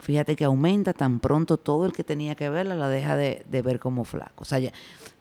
fíjate 0.00 0.36
que 0.36 0.44
aumenta 0.44 0.92
tan 0.92 1.20
pronto 1.20 1.56
todo 1.56 1.86
el 1.86 1.92
que 1.92 2.04
tenía 2.04 2.34
que 2.34 2.50
verla, 2.50 2.74
la 2.74 2.88
deja 2.88 3.16
de, 3.16 3.44
de 3.48 3.62
ver 3.62 3.78
como 3.78 4.04
flaco. 4.04 4.42
O 4.42 4.44
sea, 4.44 4.60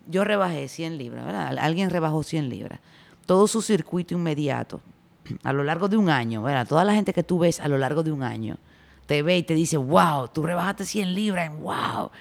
yo 0.08 0.24
rebajé 0.24 0.68
100 0.68 0.98
libras, 0.98 1.26
¿verdad? 1.26 1.58
Alguien 1.58 1.90
rebajó 1.90 2.24
100 2.24 2.50
libras. 2.50 2.80
Todo 3.26 3.48
su 3.48 3.62
circuito 3.62 4.14
inmediato, 4.14 4.82
a 5.44 5.54
lo 5.54 5.64
largo 5.64 5.88
de 5.88 5.98
un 5.98 6.10
año, 6.10 6.44
¿verdad? 6.44 6.68
Toda 6.68 6.84
la 6.84 6.94
gente 6.94 7.14
que 7.14 7.24
tú 7.24 7.40
ves 7.40 7.60
a 7.60 7.68
lo 7.68 7.78
largo 7.78 8.04
de 8.04 8.12
un 8.12 8.24
año, 8.24 8.58
te 9.06 9.22
ve 9.22 9.38
y 9.38 9.44
te 9.44 9.54
dice, 9.54 9.78
wow, 9.78 10.28
tú 10.28 10.44
rebajaste 10.44 10.86
100 10.86 11.14
libras, 11.14 11.52
wow. 11.60 12.12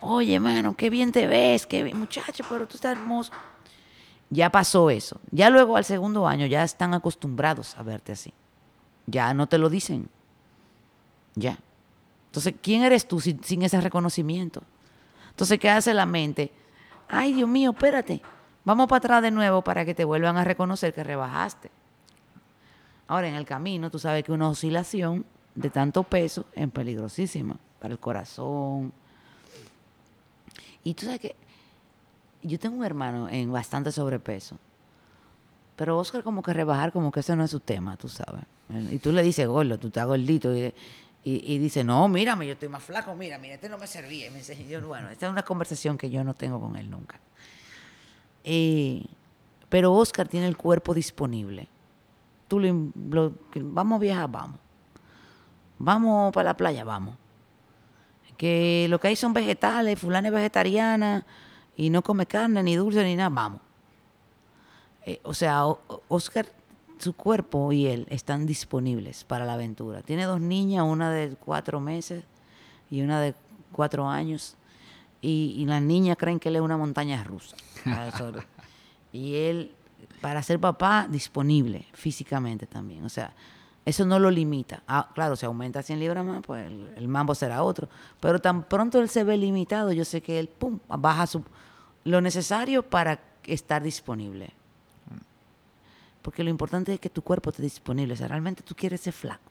Oye, 0.00 0.40
mano, 0.40 0.74
qué 0.76 0.90
bien 0.90 1.12
te 1.12 1.26
ves, 1.26 1.66
qué 1.66 1.82
bien, 1.82 1.98
muchacho, 1.98 2.44
pero 2.48 2.66
tú 2.66 2.76
estás 2.76 2.96
hermoso. 2.96 3.32
Ya 4.30 4.50
pasó 4.50 4.90
eso. 4.90 5.20
Ya 5.32 5.50
luego 5.50 5.76
al 5.76 5.84
segundo 5.84 6.26
año 6.26 6.46
ya 6.46 6.62
están 6.62 6.94
acostumbrados 6.94 7.76
a 7.76 7.82
verte 7.82 8.12
así. 8.12 8.32
Ya 9.06 9.34
no 9.34 9.48
te 9.48 9.58
lo 9.58 9.68
dicen. 9.68 10.08
Ya. 11.34 11.58
Entonces, 12.26 12.54
¿quién 12.62 12.82
eres 12.82 13.08
tú 13.08 13.20
sin, 13.20 13.62
ese 13.62 13.80
reconocimiento? 13.80 14.62
Entonces, 15.30 15.58
¿qué 15.58 15.68
hace 15.68 15.92
la 15.92 16.06
mente? 16.06 16.52
Ay, 17.08 17.32
Dios 17.32 17.48
mío, 17.48 17.72
espérate. 17.72 18.22
Vamos 18.64 18.86
para 18.86 18.98
atrás 18.98 19.22
de 19.22 19.32
nuevo 19.32 19.62
para 19.62 19.84
que 19.84 19.94
te 19.94 20.04
vuelvan 20.04 20.36
a 20.36 20.44
reconocer 20.44 20.94
que 20.94 21.02
rebajaste. 21.02 21.72
Ahora, 23.08 23.28
en 23.28 23.34
el 23.34 23.44
camino, 23.44 23.90
tú 23.90 23.98
sabes 23.98 24.22
que 24.22 24.30
una 24.30 24.48
oscilación 24.48 25.26
de 25.56 25.70
tanto 25.70 26.04
peso 26.04 26.46
es 26.52 26.70
peligrosísima 26.70 27.56
para 27.80 27.92
el 27.92 27.98
corazón. 27.98 28.92
Y 30.84 30.94
tú 30.94 31.06
sabes 31.06 31.20
que 31.20 31.36
yo 32.42 32.58
tengo 32.58 32.76
un 32.76 32.84
hermano 32.84 33.28
en 33.28 33.52
bastante 33.52 33.92
sobrepeso. 33.92 34.58
Pero 35.76 35.98
Oscar 35.98 36.22
como 36.22 36.42
que 36.42 36.52
rebajar, 36.52 36.92
como 36.92 37.10
que 37.10 37.20
ese 37.20 37.34
no 37.36 37.44
es 37.44 37.50
su 37.50 37.60
tema, 37.60 37.96
tú 37.96 38.08
sabes. 38.08 38.42
Y 38.90 38.98
tú 38.98 39.12
le 39.12 39.22
dices, 39.22 39.46
gordo, 39.46 39.78
tú 39.78 39.88
estás 39.88 40.06
gordito. 40.06 40.54
Y, 40.54 40.74
y, 41.24 41.58
dice, 41.58 41.84
no, 41.84 42.06
mírame, 42.08 42.46
yo 42.46 42.52
estoy 42.52 42.68
más 42.68 42.82
flaco, 42.82 43.14
mira, 43.14 43.38
mira, 43.38 43.54
este 43.54 43.68
no 43.68 43.78
me 43.78 43.86
servía. 43.86 44.26
Y 44.26 44.30
me 44.30 44.38
dice, 44.38 44.80
bueno, 44.80 45.08
esta 45.08 45.26
es 45.26 45.32
una 45.32 45.42
conversación 45.42 45.96
que 45.96 46.10
yo 46.10 46.22
no 46.22 46.34
tengo 46.34 46.60
con 46.60 46.76
él 46.76 46.90
nunca. 46.90 47.18
pero 49.68 49.94
Oscar 49.94 50.28
tiene 50.28 50.48
el 50.48 50.56
cuerpo 50.56 50.94
disponible. 50.94 51.68
Tú 52.46 52.58
lo, 52.60 53.32
vamos 53.54 53.96
a 53.96 54.00
viajar, 54.00 54.30
vamos. 54.30 54.58
Vamos 55.78 56.32
para 56.32 56.50
la 56.50 56.56
playa, 56.56 56.84
vamos. 56.84 57.14
Que 58.36 58.86
lo 58.90 58.98
que 59.00 59.08
hay 59.08 59.16
son 59.16 59.32
vegetales, 59.32 59.98
fulana 59.98 60.28
es 60.28 60.34
vegetariana 60.34 61.24
y 61.80 61.88
no 61.88 62.02
come 62.02 62.26
carne, 62.26 62.62
ni 62.62 62.76
dulce, 62.76 63.02
ni 63.02 63.16
nada, 63.16 63.30
vamos. 63.30 63.62
Eh, 65.06 65.18
o 65.22 65.32
sea, 65.32 65.64
Oscar 66.08 66.46
su 66.98 67.14
cuerpo 67.14 67.72
y 67.72 67.86
él 67.86 68.06
están 68.10 68.44
disponibles 68.44 69.24
para 69.24 69.46
la 69.46 69.54
aventura. 69.54 70.02
Tiene 70.02 70.24
dos 70.24 70.42
niñas, 70.42 70.84
una 70.84 71.10
de 71.10 71.30
cuatro 71.36 71.80
meses 71.80 72.22
y 72.90 73.00
una 73.00 73.18
de 73.22 73.34
cuatro 73.72 74.06
años. 74.06 74.56
Y, 75.22 75.64
las 75.66 75.80
niñas 75.80 76.18
creen 76.18 76.38
que 76.38 76.50
él 76.50 76.56
es 76.56 76.62
una 76.62 76.76
montaña 76.76 77.24
rusa. 77.24 77.56
y 79.12 79.36
él, 79.36 79.72
para 80.20 80.42
ser 80.42 80.60
papá, 80.60 81.06
disponible 81.08 81.86
físicamente 81.94 82.66
también. 82.66 83.06
O 83.06 83.08
sea, 83.08 83.32
eso 83.86 84.04
no 84.04 84.18
lo 84.18 84.30
limita. 84.30 84.82
Ah, 84.86 85.08
claro, 85.14 85.34
si 85.34 85.46
aumenta 85.46 85.82
100 85.82 85.98
libras 85.98 86.26
más, 86.26 86.42
pues 86.42 86.66
el, 86.66 86.92
el, 86.94 87.08
mambo 87.08 87.34
será 87.34 87.62
otro. 87.62 87.88
Pero 88.20 88.38
tan 88.38 88.64
pronto 88.64 89.00
él 89.00 89.08
se 89.08 89.24
ve 89.24 89.38
limitado, 89.38 89.92
yo 89.92 90.04
sé 90.04 90.20
que 90.20 90.38
él, 90.38 90.48
pum, 90.48 90.78
baja 90.86 91.26
su, 91.26 91.42
lo 92.04 92.20
necesario 92.20 92.82
para 92.82 93.20
estar 93.46 93.82
disponible. 93.82 94.50
Porque 96.22 96.44
lo 96.44 96.50
importante 96.50 96.92
es 96.92 97.00
que 97.00 97.10
tu 97.10 97.22
cuerpo 97.22 97.50
esté 97.50 97.62
disponible. 97.62 98.14
O 98.14 98.16
sea, 98.16 98.28
realmente 98.28 98.62
tú 98.62 98.74
quieres 98.74 99.00
ser 99.00 99.12
flaco. 99.12 99.50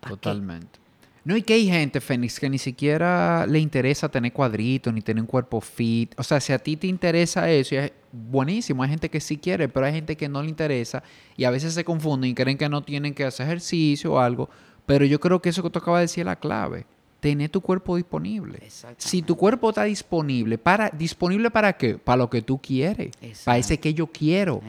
Totalmente. 0.00 0.78
No, 1.24 1.36
y 1.36 1.42
que 1.42 1.54
hay 1.54 1.66
gente, 1.66 2.00
Fénix, 2.00 2.38
que 2.38 2.48
ni 2.48 2.58
siquiera 2.58 3.46
le 3.48 3.58
interesa 3.58 4.08
tener 4.08 4.32
cuadritos 4.32 4.94
ni 4.94 5.00
tener 5.02 5.20
un 5.20 5.26
cuerpo 5.26 5.60
fit. 5.60 6.14
O 6.16 6.22
sea, 6.22 6.40
si 6.40 6.52
a 6.52 6.58
ti 6.58 6.76
te 6.76 6.86
interesa 6.86 7.50
eso, 7.50 7.74
es 7.74 7.92
buenísimo. 8.12 8.84
Hay 8.84 8.90
gente 8.90 9.10
que 9.10 9.20
sí 9.20 9.36
quiere, 9.36 9.68
pero 9.68 9.86
hay 9.86 9.92
gente 9.92 10.16
que 10.16 10.28
no 10.28 10.40
le 10.40 10.48
interesa 10.48 11.02
y 11.36 11.44
a 11.44 11.50
veces 11.50 11.74
se 11.74 11.84
confunden 11.84 12.30
y 12.30 12.34
creen 12.34 12.56
que 12.56 12.68
no 12.68 12.84
tienen 12.84 13.12
que 13.12 13.24
hacer 13.24 13.46
ejercicio 13.46 14.12
o 14.12 14.18
algo. 14.20 14.48
Pero 14.86 15.04
yo 15.04 15.18
creo 15.18 15.42
que 15.42 15.48
eso 15.48 15.64
que 15.64 15.70
tú 15.70 15.80
acabas 15.80 15.98
de 15.98 16.04
decir 16.04 16.20
es 16.22 16.26
la 16.26 16.36
clave 16.36 16.86
tener 17.30 17.50
tu 17.50 17.60
cuerpo 17.60 17.96
disponible. 17.96 18.60
Si 18.98 19.20
tu 19.20 19.36
cuerpo 19.36 19.70
está 19.70 19.82
disponible, 19.82 20.58
para, 20.58 20.90
¿disponible 20.90 21.50
para 21.50 21.72
qué? 21.72 21.98
Para 21.98 22.18
lo 22.18 22.30
que 22.30 22.40
tú 22.40 22.58
quieres. 22.58 23.10
Para 23.44 23.58
ese 23.58 23.80
que 23.80 23.92
yo 23.92 24.06
quiero. 24.06 24.62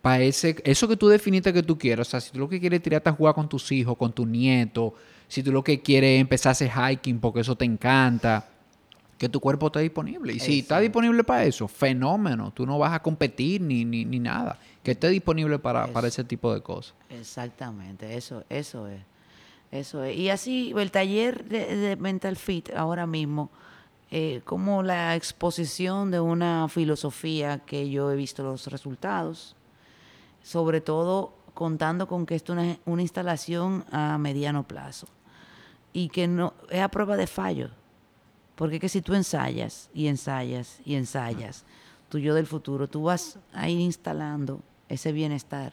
Para 0.00 0.22
ese, 0.22 0.54
eso 0.62 0.86
que 0.86 0.96
tú 0.96 1.08
definiste 1.08 1.52
que 1.52 1.64
tú 1.64 1.76
quieres. 1.76 2.06
O 2.06 2.10
sea, 2.10 2.20
si 2.20 2.30
tú 2.30 2.38
lo 2.38 2.48
que 2.48 2.60
quieres 2.60 2.78
es 2.78 2.84
tirarte 2.84 3.10
a 3.10 3.12
jugar 3.12 3.34
con 3.34 3.48
tus 3.48 3.72
hijos, 3.72 3.96
con 3.96 4.12
tu 4.12 4.24
nieto, 4.24 4.94
si 5.26 5.42
tú 5.42 5.50
lo 5.50 5.64
que 5.64 5.80
quieres 5.80 6.16
es 6.16 6.20
empezar 6.20 6.50
a 6.50 6.52
hacer 6.52 6.70
hiking 6.70 7.18
porque 7.18 7.40
eso 7.40 7.56
te 7.56 7.64
encanta, 7.64 8.46
que 9.18 9.28
tu 9.28 9.40
cuerpo 9.40 9.66
esté 9.66 9.80
disponible. 9.80 10.32
Y 10.32 10.38
si 10.38 10.60
está 10.60 10.78
disponible 10.78 11.24
para 11.24 11.42
eso, 11.42 11.66
fenómeno. 11.66 12.52
Tú 12.52 12.64
no 12.64 12.78
vas 12.78 12.92
a 12.92 13.02
competir 13.02 13.60
ni, 13.60 13.84
ni, 13.84 14.04
ni 14.04 14.20
nada. 14.20 14.56
Que 14.84 14.92
esté 14.92 15.08
disponible 15.08 15.58
para, 15.58 15.88
para 15.88 16.06
ese 16.06 16.22
tipo 16.22 16.54
de 16.54 16.60
cosas. 16.60 16.94
Exactamente, 17.10 18.16
eso, 18.16 18.44
eso 18.48 18.86
es. 18.86 19.00
Eso 19.70 20.02
es. 20.04 20.16
Y 20.16 20.30
así, 20.30 20.72
el 20.76 20.90
taller 20.90 21.44
de, 21.44 21.96
Mental 21.96 22.36
Fit 22.36 22.70
ahora 22.74 23.06
mismo, 23.06 23.50
eh, 24.10 24.40
como 24.44 24.82
la 24.82 25.14
exposición 25.14 26.10
de 26.10 26.20
una 26.20 26.68
filosofía 26.68 27.58
que 27.58 27.90
yo 27.90 28.10
he 28.10 28.16
visto 28.16 28.42
los 28.42 28.66
resultados, 28.68 29.54
sobre 30.42 30.80
todo 30.80 31.34
contando 31.52 32.06
con 32.06 32.24
que 32.24 32.34
esto 32.34 32.58
es 32.58 32.78
una, 32.86 33.02
instalación 33.02 33.84
a 33.90 34.16
mediano 34.16 34.62
plazo 34.62 35.08
y 35.92 36.08
que 36.08 36.26
no 36.26 36.54
es 36.70 36.80
a 36.80 36.88
prueba 36.88 37.16
de 37.16 37.26
fallo. 37.26 37.70
Porque 38.54 38.80
que 38.80 38.88
si 38.88 39.02
tú 39.02 39.14
ensayas 39.14 39.90
y 39.92 40.08
ensayas 40.08 40.80
y 40.84 40.94
ensayas, 40.94 41.64
tu 42.08 42.18
yo 42.18 42.34
del 42.34 42.46
futuro, 42.46 42.88
tú 42.88 43.04
vas 43.04 43.38
a 43.52 43.68
ir 43.68 43.78
instalando 43.78 44.60
ese 44.88 45.12
bienestar 45.12 45.72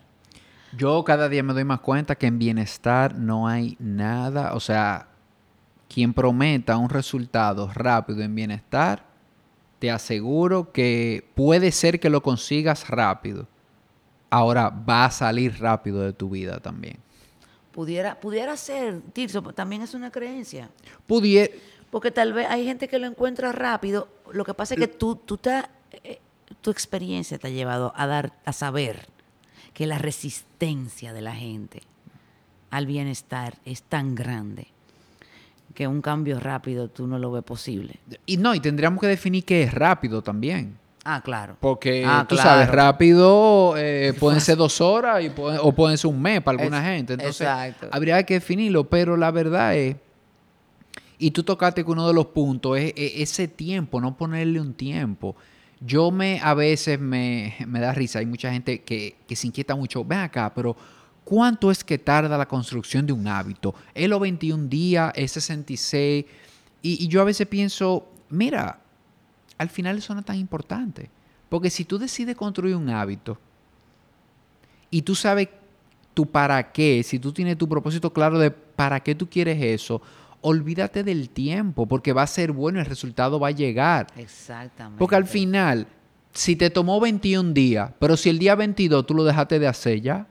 yo 0.78 1.04
cada 1.04 1.30
día 1.30 1.44
me 1.44 1.54
doy 1.54 1.64
más 1.64 1.80
cuenta 1.80 2.16
que 2.16 2.28
en 2.28 2.40
bienestar 2.40 3.18
no 3.18 3.48
hay 3.48 3.76
nada, 3.80 4.54
o 4.54 4.60
sea, 4.60 5.08
quien 5.88 6.14
prometa 6.14 6.78
un 6.78 6.90
resultado 6.90 7.72
rápido 7.74 8.22
en 8.22 8.36
bienestar, 8.36 9.06
te 9.80 9.92
aseguro 9.92 10.72
que 10.72 11.28
puede 11.36 11.72
ser 11.72 12.00
que 12.00 12.10
lo 12.10 12.22
consigas 12.22 12.90
rápido. 12.90 13.48
Ahora 14.30 14.70
va 14.70 15.06
a 15.06 15.12
salir 15.12 15.60
rápido 15.60 16.02
de 16.02 16.14
tu 16.14 16.30
vida 16.30 16.60
también. 16.60 16.98
Pudiera, 17.72 18.20
pudiera 18.20 18.58
ser, 18.58 19.02
Tirso, 19.14 19.42
también 19.42 19.82
es 19.82 19.94
una 19.94 20.12
creencia. 20.12 20.70
Pudiera. 21.08 21.54
Porque 21.92 22.12
tal 22.12 22.34
vez 22.34 22.48
hay 22.50 22.66
gente 22.66 22.88
que 22.88 23.00
lo 23.00 23.06
encuentra 23.06 23.52
rápido. 23.52 24.08
Lo 24.32 24.44
que 24.44 24.54
pasa 24.54 24.74
es 24.74 24.80
que 24.80 24.88
tú, 24.88 25.16
tú 25.16 25.40
eh, 26.04 26.20
tu 26.62 26.72
experiencia 26.72 27.38
te 27.38 27.48
ha 27.48 27.52
llevado 27.52 27.94
a 27.96 28.08
dar, 28.08 28.34
a 28.44 28.54
saber 28.54 29.08
que 29.76 29.86
la 29.86 30.00
resistencia 30.00 31.14
de 31.14 31.22
la 31.22 31.36
gente 31.36 31.84
al 32.72 32.88
bienestar 32.88 33.56
es 33.66 33.84
tan 33.84 34.16
grande 34.16 34.68
que 35.76 35.86
un 35.86 36.02
cambio 36.02 36.40
rápido 36.40 36.88
tú 36.88 37.06
no 37.06 37.20
lo 37.20 37.30
ves 37.30 37.44
posible. 37.44 38.00
Y 38.26 38.38
no, 38.38 38.56
y 38.56 38.62
tendríamos 38.62 39.02
que 39.02 39.08
definir 39.08 39.44
qué 39.44 39.64
es 39.64 39.74
rápido 39.74 40.22
también. 40.22 40.78
Ah, 41.04 41.22
claro. 41.22 41.58
Porque 41.60 42.06
ah, 42.08 42.26
tú 42.28 42.38
sabes, 42.38 42.70
rápido 42.70 43.76
eh, 43.78 44.14
pueden 44.20 44.40
ser 44.40 44.56
dos 44.56 44.80
horas 44.80 45.22
y 45.22 45.32
o 45.38 45.72
pueden 45.74 45.98
ser 45.98 46.10
un 46.10 46.22
mes 46.22 46.42
para 46.42 46.58
alguna 46.58 46.82
gente. 46.82 47.14
Entonces, 47.14 47.46
habría 47.92 48.24
que 48.24 48.36
definirlo, 48.36 48.86
pero 48.86 49.18
la 49.18 49.30
verdad 49.30 49.76
es, 49.76 49.98
y 51.20 51.32
tú 51.32 51.44
tocaste 51.44 51.84
que 51.84 51.92
uno 51.92 52.08
de 52.08 52.14
los 52.14 52.28
puntos 52.28 52.78
es 52.78 52.94
ese 52.96 53.50
tiempo, 53.50 54.00
no 54.00 54.16
ponerle 54.16 54.62
un 54.62 54.74
tiempo. 54.74 55.36
Yo 55.86 56.10
me, 56.12 56.40
a 56.42 56.54
veces 56.54 57.00
me, 57.00 57.56
da 57.68 57.94
risa, 57.94 58.20
hay 58.20 58.26
mucha 58.26 58.52
gente 58.52 58.82
que, 58.82 59.16
se 59.36 59.48
inquieta 59.48 59.76
mucho, 59.76 60.04
ven 60.04 60.20
acá, 60.20 60.52
pero 60.54 60.76
¿cuánto 61.24 61.70
es 61.70 61.84
que 61.84 61.98
tarda 61.98 62.38
la 62.38 62.48
construcción 62.48 63.06
de 63.06 63.14
un 63.14 63.28
hábito? 63.28 63.76
¿Es 63.94 64.10
los 64.10 64.20
21 64.20 64.68
días? 64.68 65.12
¿Es 65.16 65.34
66? 65.34 66.26
Y, 66.82 67.04
y 67.04 67.08
yo 67.08 67.22
a 67.22 67.26
veces 67.26 67.48
pienso, 67.48 68.08
mira, 68.30 68.80
al 69.58 69.70
final 69.70 69.98
eso 69.98 70.14
no 70.14 70.22
es 70.22 70.26
tan 70.26 70.38
importante. 70.38 71.10
Porque 71.50 71.70
si 71.70 71.86
tú 71.86 71.98
decides 71.98 72.36
construir 72.36 72.76
un 72.76 72.90
hábito 72.90 73.38
y 74.90 75.02
tú 75.02 75.16
sabes 75.16 75.50
tu 76.14 76.26
para 76.26 76.72
qué, 76.72 77.04
si 77.04 77.20
tú 77.20 77.32
tienes 77.32 77.58
tu 77.58 77.68
propósito 77.68 78.12
claro 78.12 78.40
de 78.40 78.52
para 78.52 79.00
qué 79.02 79.14
tú 79.14 79.30
quieres 79.30 79.62
eso, 79.62 80.02
olvídate 80.48 81.04
del 81.04 81.30
tiempo, 81.32 81.88
porque 81.88 82.14
va 82.14 82.22
a 82.22 82.28
ser 82.28 82.52
bueno, 82.52 82.80
el 82.80 82.86
resultado 82.86 83.40
va 83.40 83.48
a 83.48 83.52
llegar. 83.52 84.06
Exactamente. 84.16 85.00
Porque 85.00 85.16
al 85.16 85.26
final, 85.26 85.88
si 86.34 86.56
te 86.56 86.70
tomó 86.70 87.00
21 87.00 87.52
días, 87.52 87.92
pero 87.98 88.16
si 88.16 88.30
el 88.30 88.38
día 88.38 88.54
22 88.54 89.08
tú 89.08 89.16
lo 89.16 89.24
dejaste 89.24 89.58
de 89.58 89.68
hacer 89.68 90.02
ya, 90.02 90.28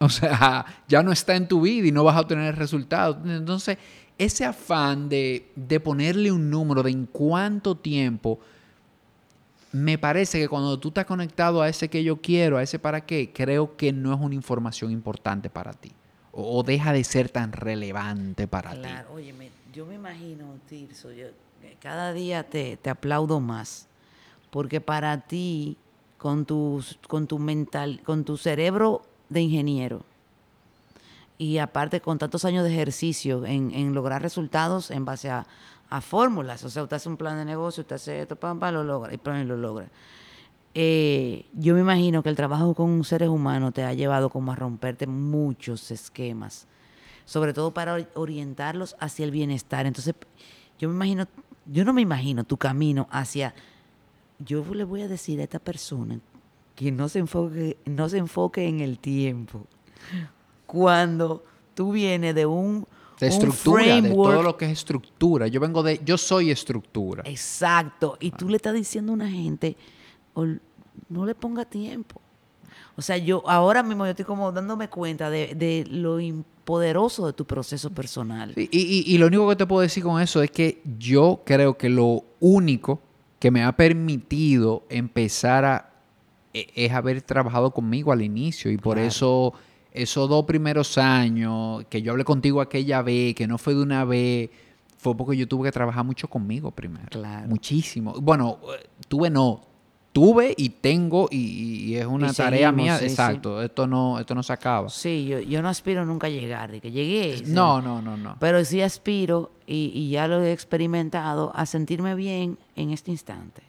o 0.00 0.10
sea, 0.10 0.66
ya 0.88 1.02
no 1.02 1.12
está 1.12 1.34
en 1.34 1.48
tu 1.48 1.62
vida 1.62 1.86
y 1.88 1.92
no 1.92 2.04
vas 2.04 2.14
a 2.14 2.20
obtener 2.20 2.48
el 2.48 2.56
resultado. 2.56 3.18
Entonces, 3.24 3.78
ese 4.18 4.44
afán 4.44 5.08
de, 5.08 5.50
de 5.56 5.80
ponerle 5.80 6.30
un 6.30 6.50
número 6.50 6.82
de 6.82 6.90
en 6.90 7.06
cuánto 7.06 7.78
tiempo, 7.78 8.38
me 9.72 9.96
parece 9.96 10.38
que 10.38 10.46
cuando 10.46 10.78
tú 10.78 10.88
estás 10.88 11.06
conectado 11.06 11.62
a 11.62 11.70
ese 11.70 11.88
que 11.88 12.04
yo 12.04 12.20
quiero, 12.20 12.58
a 12.58 12.62
ese 12.62 12.78
para 12.78 13.00
qué, 13.06 13.32
creo 13.32 13.78
que 13.78 13.94
no 13.94 14.12
es 14.12 14.20
una 14.20 14.34
información 14.34 14.90
importante 14.92 15.48
para 15.48 15.72
ti 15.72 15.92
o, 16.36 16.62
deja 16.62 16.92
de 16.92 17.04
ser 17.04 17.28
tan 17.28 17.52
relevante 17.52 18.46
para 18.48 18.72
ti? 18.72 18.80
Claro, 18.80 19.08
oye, 19.14 19.34
yo 19.72 19.86
me 19.86 19.94
imagino, 19.94 20.46
Tirso, 20.68 21.12
yo, 21.12 21.26
cada 21.80 22.12
día 22.12 22.44
te, 22.44 22.78
aplaudo 22.88 23.40
más, 23.40 23.86
porque 24.50 24.80
para 24.80 25.20
ti, 25.20 25.76
con 26.18 26.44
tu, 26.44 26.84
con 27.08 27.26
tu 27.26 27.38
mental, 27.38 28.00
con 28.04 28.24
tu 28.24 28.36
cerebro 28.36 29.02
de 29.28 29.42
ingeniero, 29.42 30.04
y 31.38 31.58
aparte 31.58 32.00
con 32.00 32.18
tantos 32.18 32.44
años 32.44 32.64
de 32.64 32.72
ejercicio 32.72 33.44
en, 33.44 33.94
lograr 33.94 34.22
resultados 34.22 34.90
en 34.90 35.04
base 35.04 35.30
a, 35.30 35.46
fórmulas, 36.00 36.64
o 36.64 36.70
sea, 36.70 36.82
usted 36.82 36.96
hace 36.96 37.08
un 37.08 37.16
plan 37.16 37.36
de 37.36 37.44
negocio, 37.44 37.82
usted 37.82 37.94
hace 37.96 38.22
esto, 38.22 38.34
pam, 38.34 38.58
lo 38.72 38.82
logra, 38.82 39.14
y 39.14 39.44
lo 39.44 39.56
logra. 39.56 39.86
Eh, 40.74 41.46
yo 41.54 41.74
me 41.74 41.80
imagino 41.80 42.22
que 42.22 42.28
el 42.30 42.36
trabajo 42.36 42.74
con 42.74 43.04
seres 43.04 43.28
humanos 43.28 43.72
te 43.74 43.84
ha 43.84 43.94
llevado 43.94 44.28
como 44.28 44.50
a 44.52 44.56
romperte 44.56 45.06
muchos 45.06 45.90
esquemas, 45.92 46.66
sobre 47.24 47.52
todo 47.52 47.72
para 47.72 47.96
orientarlos 48.14 48.96
hacia 48.98 49.24
el 49.24 49.30
bienestar. 49.30 49.86
Entonces, 49.86 50.14
yo 50.78 50.88
me 50.88 50.94
imagino, 50.96 51.28
yo 51.66 51.84
no 51.84 51.92
me 51.92 52.02
imagino 52.02 52.42
tu 52.44 52.56
camino 52.56 53.06
hacia, 53.12 53.54
yo 54.40 54.64
le 54.74 54.82
voy 54.84 55.02
a 55.02 55.08
decir 55.08 55.38
a 55.40 55.44
esta 55.44 55.60
persona 55.60 56.18
que 56.74 56.90
no 56.90 57.08
se 57.08 57.20
enfoque, 57.20 57.76
no 57.86 58.08
se 58.08 58.18
enfoque 58.18 58.66
en 58.66 58.80
el 58.80 58.98
tiempo, 58.98 59.66
cuando 60.66 61.44
tú 61.74 61.92
vienes 61.92 62.34
de 62.34 62.46
un, 62.46 62.86
de 63.20 63.28
estructura, 63.28 63.84
de 64.00 64.08
todo 64.32 64.42
lo 64.42 64.56
que 64.56 64.64
es 64.66 64.72
estructura. 64.72 65.46
Yo 65.46 65.60
vengo 65.60 65.82
de, 65.84 66.00
yo 66.04 66.18
soy 66.18 66.50
estructura. 66.50 67.22
Exacto. 67.26 68.16
Y 68.20 68.32
tú 68.32 68.48
le 68.48 68.56
estás 68.56 68.74
diciendo 68.74 69.12
a 69.12 69.14
una 69.14 69.30
gente, 69.30 69.76
"Ol- 70.34 70.60
no 71.08 71.24
le 71.26 71.34
ponga 71.34 71.64
tiempo. 71.64 72.20
O 72.96 73.02
sea, 73.02 73.16
yo 73.16 73.42
ahora 73.48 73.82
mismo 73.82 74.04
yo 74.04 74.10
estoy 74.10 74.24
como 74.24 74.52
dándome 74.52 74.88
cuenta 74.88 75.28
de, 75.30 75.54
de 75.54 75.84
lo 75.90 76.18
poderoso 76.64 77.26
de 77.26 77.32
tu 77.32 77.44
proceso 77.44 77.90
personal. 77.90 78.52
Y, 78.56 78.62
y- 78.72 79.04
y 79.14 79.18
lo 79.18 79.26
único 79.26 79.48
que 79.48 79.56
te 79.56 79.66
puedo 79.66 79.82
decir 79.82 80.02
con 80.02 80.20
eso 80.22 80.42
es 80.42 80.50
que 80.50 80.80
yo 80.98 81.42
creo 81.44 81.76
que 81.76 81.88
lo 81.88 82.24
único 82.40 83.00
que 83.38 83.50
me 83.50 83.62
ha 83.64 83.72
permitido 83.76 84.84
empezar 84.88 85.64
a 85.64 85.90
e- 86.54 86.68
es 86.74 86.92
haber 86.92 87.20
trabajado 87.22 87.72
conmigo 87.72 88.12
al 88.12 88.22
inicio 88.22 88.70
y 88.70 88.76
por 88.78 88.94
Claro. 88.94 89.08
eso 89.08 89.52
esos 89.92 90.28
dos 90.28 90.44
primeros 90.44 90.96
años 90.98 91.84
que 91.90 92.00
yo 92.02 92.12
hablé 92.12 92.24
contigo 92.24 92.60
aquella 92.60 93.02
vez, 93.02 93.34
que 93.34 93.46
no 93.46 93.58
fue 93.58 93.74
de 93.74 93.82
una 93.82 94.04
vez, 94.04 94.50
fue 94.98 95.16
porque 95.16 95.36
yo 95.36 95.46
tuve 95.46 95.68
que 95.68 95.72
trabajar 95.72 96.04
mucho 96.04 96.26
conmigo 96.28 96.70
primero. 96.70 97.06
Claro. 97.10 97.48
Muchísimo. 97.48 98.14
Bueno, 98.20 98.58
eh, 98.76 98.86
tuve 99.08 99.30
no, 99.30 99.60
tuve 100.14 100.54
y 100.56 100.68
tengo 100.70 101.28
y, 101.28 101.36
y 101.38 101.96
es 101.96 102.06
una 102.06 102.30
Y 102.30 102.32
tarea 102.32 102.68
seguimos, 102.70 102.76
mía. 102.84 102.98
sí, 102.98 103.04
sí. 103.06 103.10
Exacto. 103.10 103.60
Esto 103.60 103.86
no, 103.88 104.18
esto 104.20 104.34
no 104.36 104.44
se 104.44 104.52
acaba. 104.52 104.88
Sí, 104.88 105.26
yo, 105.26 105.40
yo 105.40 105.60
no 105.60 105.68
aspiro 105.68 106.06
nunca 106.06 106.28
a 106.28 106.30
llegar, 106.30 106.70
de 106.70 106.80
que 106.80 106.92
llegué. 106.92 107.38
sea, 107.38 107.46
No, 107.48 107.82
no, 107.82 108.00
no, 108.00 108.16
no. 108.16 108.36
Pero 108.38 108.64
sí 108.64 108.80
aspiro, 108.80 109.50
y, 109.66 109.90
y 109.92 110.10
ya 110.10 110.28
lo 110.28 110.40
he 110.42 110.52
experimentado, 110.52 111.50
a 111.54 111.66
sentirme 111.66 112.14
bien 112.14 112.56
en 112.76 112.90
este 112.90 113.10
instante. 113.10 113.62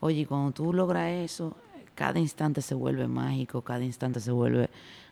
Oye, 0.00 0.26
cuando 0.26 0.52
tú 0.52 0.72
logras 0.72 1.10
eso, 1.10 1.56
cada 1.96 2.20
instante 2.20 2.62
se 2.62 2.74
vuelve 2.76 3.08
mágico, 3.08 3.62
cada 3.62 3.84
instante 3.84 4.20
se 4.20 4.30
vuelve 4.30 4.70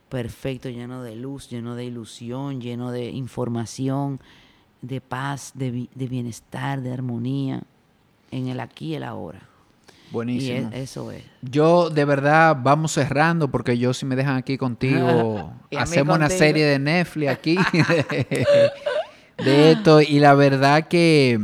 perfecto, 0.08 0.68
lleno 0.68 1.02
de 1.02 1.16
luz, 1.16 1.50
lleno 1.50 1.74
de 1.74 1.84
ilusión, 1.86 2.60
lleno 2.60 2.92
de 2.92 3.10
información, 3.10 4.20
de 4.80 5.00
paz, 5.00 5.52
de, 5.54 5.88
de 5.94 6.06
bienestar, 6.06 6.80
de 6.82 6.92
armonía, 6.92 7.62
en 8.30 8.46
el 8.46 8.60
aquí 8.60 8.86
y 8.90 8.94
el 8.94 9.02
ahora. 9.02 9.49
Y 10.10 10.12
Buenísimo. 10.12 10.70
e- 10.72 10.82
eso 10.82 11.10
es. 11.12 11.22
Yo 11.42 11.88
de 11.90 12.04
verdad 12.04 12.56
vamos 12.60 12.92
cerrando 12.92 13.48
porque 13.50 13.78
yo 13.78 13.94
si 13.94 14.04
me 14.06 14.16
dejan 14.16 14.36
aquí 14.36 14.58
contigo 14.58 15.52
hacemos 15.78 16.16
una 16.16 16.28
serie 16.28 16.64
de 16.66 16.78
Netflix 16.80 17.30
aquí 17.30 17.56
de, 17.56 18.46
de 19.44 19.72
esto 19.72 20.00
y 20.00 20.18
la 20.18 20.34
verdad 20.34 20.88
que 20.88 21.38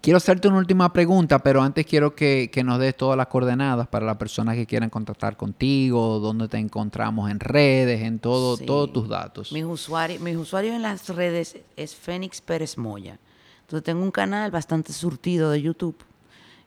quiero 0.00 0.16
hacerte 0.16 0.48
una 0.48 0.58
última 0.58 0.92
pregunta 0.92 1.40
pero 1.40 1.60
antes 1.62 1.84
quiero 1.86 2.14
que, 2.14 2.50
que 2.52 2.62
nos 2.64 2.78
des 2.78 2.96
todas 2.96 3.16
las 3.16 3.26
coordenadas 3.26 3.88
para 3.88 4.06
las 4.06 4.16
personas 4.16 4.54
que 4.54 4.66
quieran 4.66 4.88
contactar 4.90 5.36
contigo, 5.36 6.18
dónde 6.20 6.48
te 6.48 6.58
encontramos 6.58 7.30
en 7.30 7.40
redes, 7.40 8.00
en 8.02 8.18
todo, 8.20 8.56
Sí. 8.56 8.64
todos 8.64 8.92
tus 8.92 9.08
datos. 9.08 9.52
Mis 9.52 9.64
usuarios, 9.64 10.20
mis 10.20 10.36
usuarios 10.36 10.74
en 10.74 10.82
las 10.82 11.08
redes 11.08 11.56
es 11.76 11.94
Fénix 11.96 12.40
Pérez 12.40 12.78
Moya. 12.78 13.18
Entonces 13.62 13.84
tengo 13.84 14.02
un 14.02 14.10
canal 14.10 14.50
bastante 14.50 14.92
surtido 14.92 15.50
de 15.50 15.62
YouTube 15.62 15.96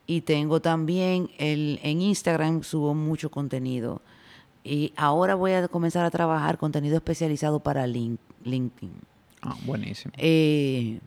y 0.08 0.22
tengo 0.22 0.62
también 0.62 1.30
el, 1.38 1.80
en 1.84 2.02
Instagram 2.02 2.64
subo 2.64 2.94
mucho 2.94 3.30
contenido. 3.32 4.02
Y 4.64 4.94
ahora 4.96 5.36
voy 5.36 5.52
a 5.52 5.68
comenzar 5.68 6.06
a 6.06 6.12
trabajar 6.12 6.58
contenido 6.58 6.96
especializado 6.96 7.60
para 7.60 7.86
Link- 7.86 8.20
LinkedIn. 8.44 8.94
Ah, 9.42 9.56
buenísimo. 9.66 10.12
Eh, 10.18 11.00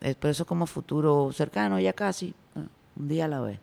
es 0.00 0.14
por 0.16 0.30
eso 0.30 0.44
como 0.44 0.66
futuro 0.66 1.32
cercano, 1.32 1.80
ya 1.80 1.92
casi, 1.94 2.34
eh, 2.54 2.66
un 2.96 3.08
día 3.08 3.24
a 3.24 3.28
la 3.28 3.40
vez. 3.40 3.58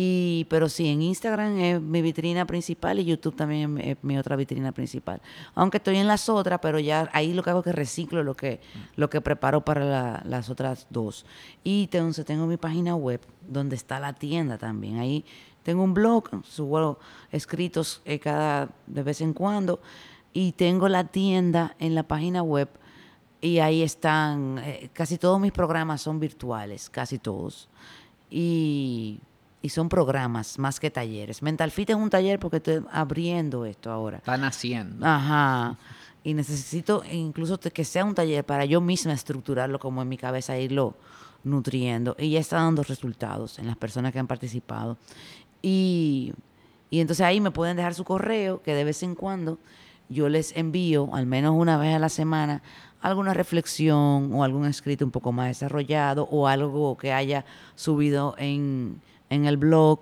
Y, 0.00 0.46
pero 0.48 0.68
sí, 0.68 0.86
en 0.86 1.02
Instagram 1.02 1.58
es 1.58 1.80
mi 1.82 2.02
vitrina 2.02 2.46
principal 2.46 3.00
y 3.00 3.04
YouTube 3.04 3.34
también 3.34 3.78
es 3.78 3.96
mi 4.02 4.16
otra 4.16 4.36
vitrina 4.36 4.70
principal. 4.70 5.20
Aunque 5.56 5.78
estoy 5.78 5.96
en 5.96 6.06
las 6.06 6.28
otras, 6.28 6.60
pero 6.62 6.78
ya 6.78 7.10
ahí 7.12 7.32
lo 7.32 7.42
que 7.42 7.50
hago 7.50 7.58
es 7.60 7.64
que 7.64 7.72
reciclo 7.72 8.22
lo 8.22 8.36
que, 8.36 8.60
lo 8.94 9.10
que 9.10 9.20
preparo 9.20 9.64
para 9.64 9.84
la- 9.84 10.22
las 10.24 10.50
otras 10.50 10.86
dos. 10.88 11.26
Y 11.64 11.88
entonces 11.92 12.24
tengo 12.24 12.46
mi 12.46 12.56
página 12.56 12.94
web 12.94 13.20
donde 13.48 13.74
está 13.74 13.98
la 13.98 14.12
tienda 14.12 14.56
también. 14.56 15.00
Ahí 15.00 15.24
tengo 15.64 15.82
un 15.82 15.94
blog, 15.94 16.44
subo 16.44 17.00
escritos 17.32 18.00
eh, 18.04 18.20
cada 18.20 18.68
de 18.86 19.02
vez 19.02 19.20
en 19.20 19.32
cuando 19.32 19.80
y 20.32 20.52
tengo 20.52 20.88
la 20.88 21.08
tienda 21.08 21.74
en 21.80 21.96
la 21.96 22.04
página 22.04 22.44
web 22.44 22.68
y 23.40 23.58
ahí 23.58 23.82
están, 23.82 24.58
eh, 24.64 24.90
casi 24.92 25.18
todos 25.18 25.40
mis 25.40 25.50
programas 25.50 26.02
son 26.02 26.20
virtuales, 26.20 26.88
casi 26.88 27.18
todos. 27.18 27.68
Y, 28.30 29.18
y 29.60 29.70
son 29.70 29.88
programas 29.88 30.58
más 30.58 30.78
que 30.78 30.90
talleres. 30.90 31.42
Mental 31.42 31.70
Fit 31.70 31.90
es 31.90 31.96
un 31.96 32.10
taller 32.10 32.38
porque 32.38 32.58
estoy 32.58 32.84
abriendo 32.90 33.64
esto 33.64 33.90
ahora. 33.90 34.18
Están 34.18 34.44
haciendo. 34.44 35.04
Ajá. 35.04 35.76
Y 36.22 36.34
necesito 36.34 37.02
incluso 37.10 37.58
que 37.58 37.84
sea 37.84 38.04
un 38.04 38.14
taller 38.14 38.44
para 38.44 38.64
yo 38.64 38.80
misma 38.80 39.12
estructurarlo 39.12 39.78
como 39.78 40.02
en 40.02 40.08
mi 40.08 40.16
cabeza, 40.16 40.58
irlo 40.58 40.94
nutriendo. 41.42 42.14
Y 42.18 42.30
ya 42.30 42.40
está 42.40 42.56
dando 42.56 42.82
resultados 42.82 43.58
en 43.58 43.66
las 43.66 43.76
personas 43.76 44.12
que 44.12 44.18
han 44.18 44.26
participado. 44.26 44.96
Y, 45.60 46.32
y 46.90 47.00
entonces 47.00 47.24
ahí 47.24 47.40
me 47.40 47.50
pueden 47.50 47.76
dejar 47.76 47.94
su 47.94 48.04
correo, 48.04 48.62
que 48.62 48.74
de 48.74 48.84
vez 48.84 49.02
en 49.02 49.14
cuando 49.14 49.58
yo 50.08 50.28
les 50.28 50.56
envío, 50.56 51.10
al 51.14 51.26
menos 51.26 51.54
una 51.56 51.76
vez 51.78 51.94
a 51.94 51.98
la 51.98 52.08
semana, 52.08 52.62
alguna 53.00 53.34
reflexión 53.34 54.32
o 54.32 54.44
algún 54.44 54.66
escrito 54.66 55.04
un 55.04 55.10
poco 55.10 55.32
más 55.32 55.48
desarrollado 55.48 56.28
o 56.30 56.46
algo 56.46 56.96
que 56.96 57.12
haya 57.12 57.44
subido 57.74 58.34
en, 58.38 59.00
en 59.30 59.46
el 59.46 59.56
blog. 59.56 60.00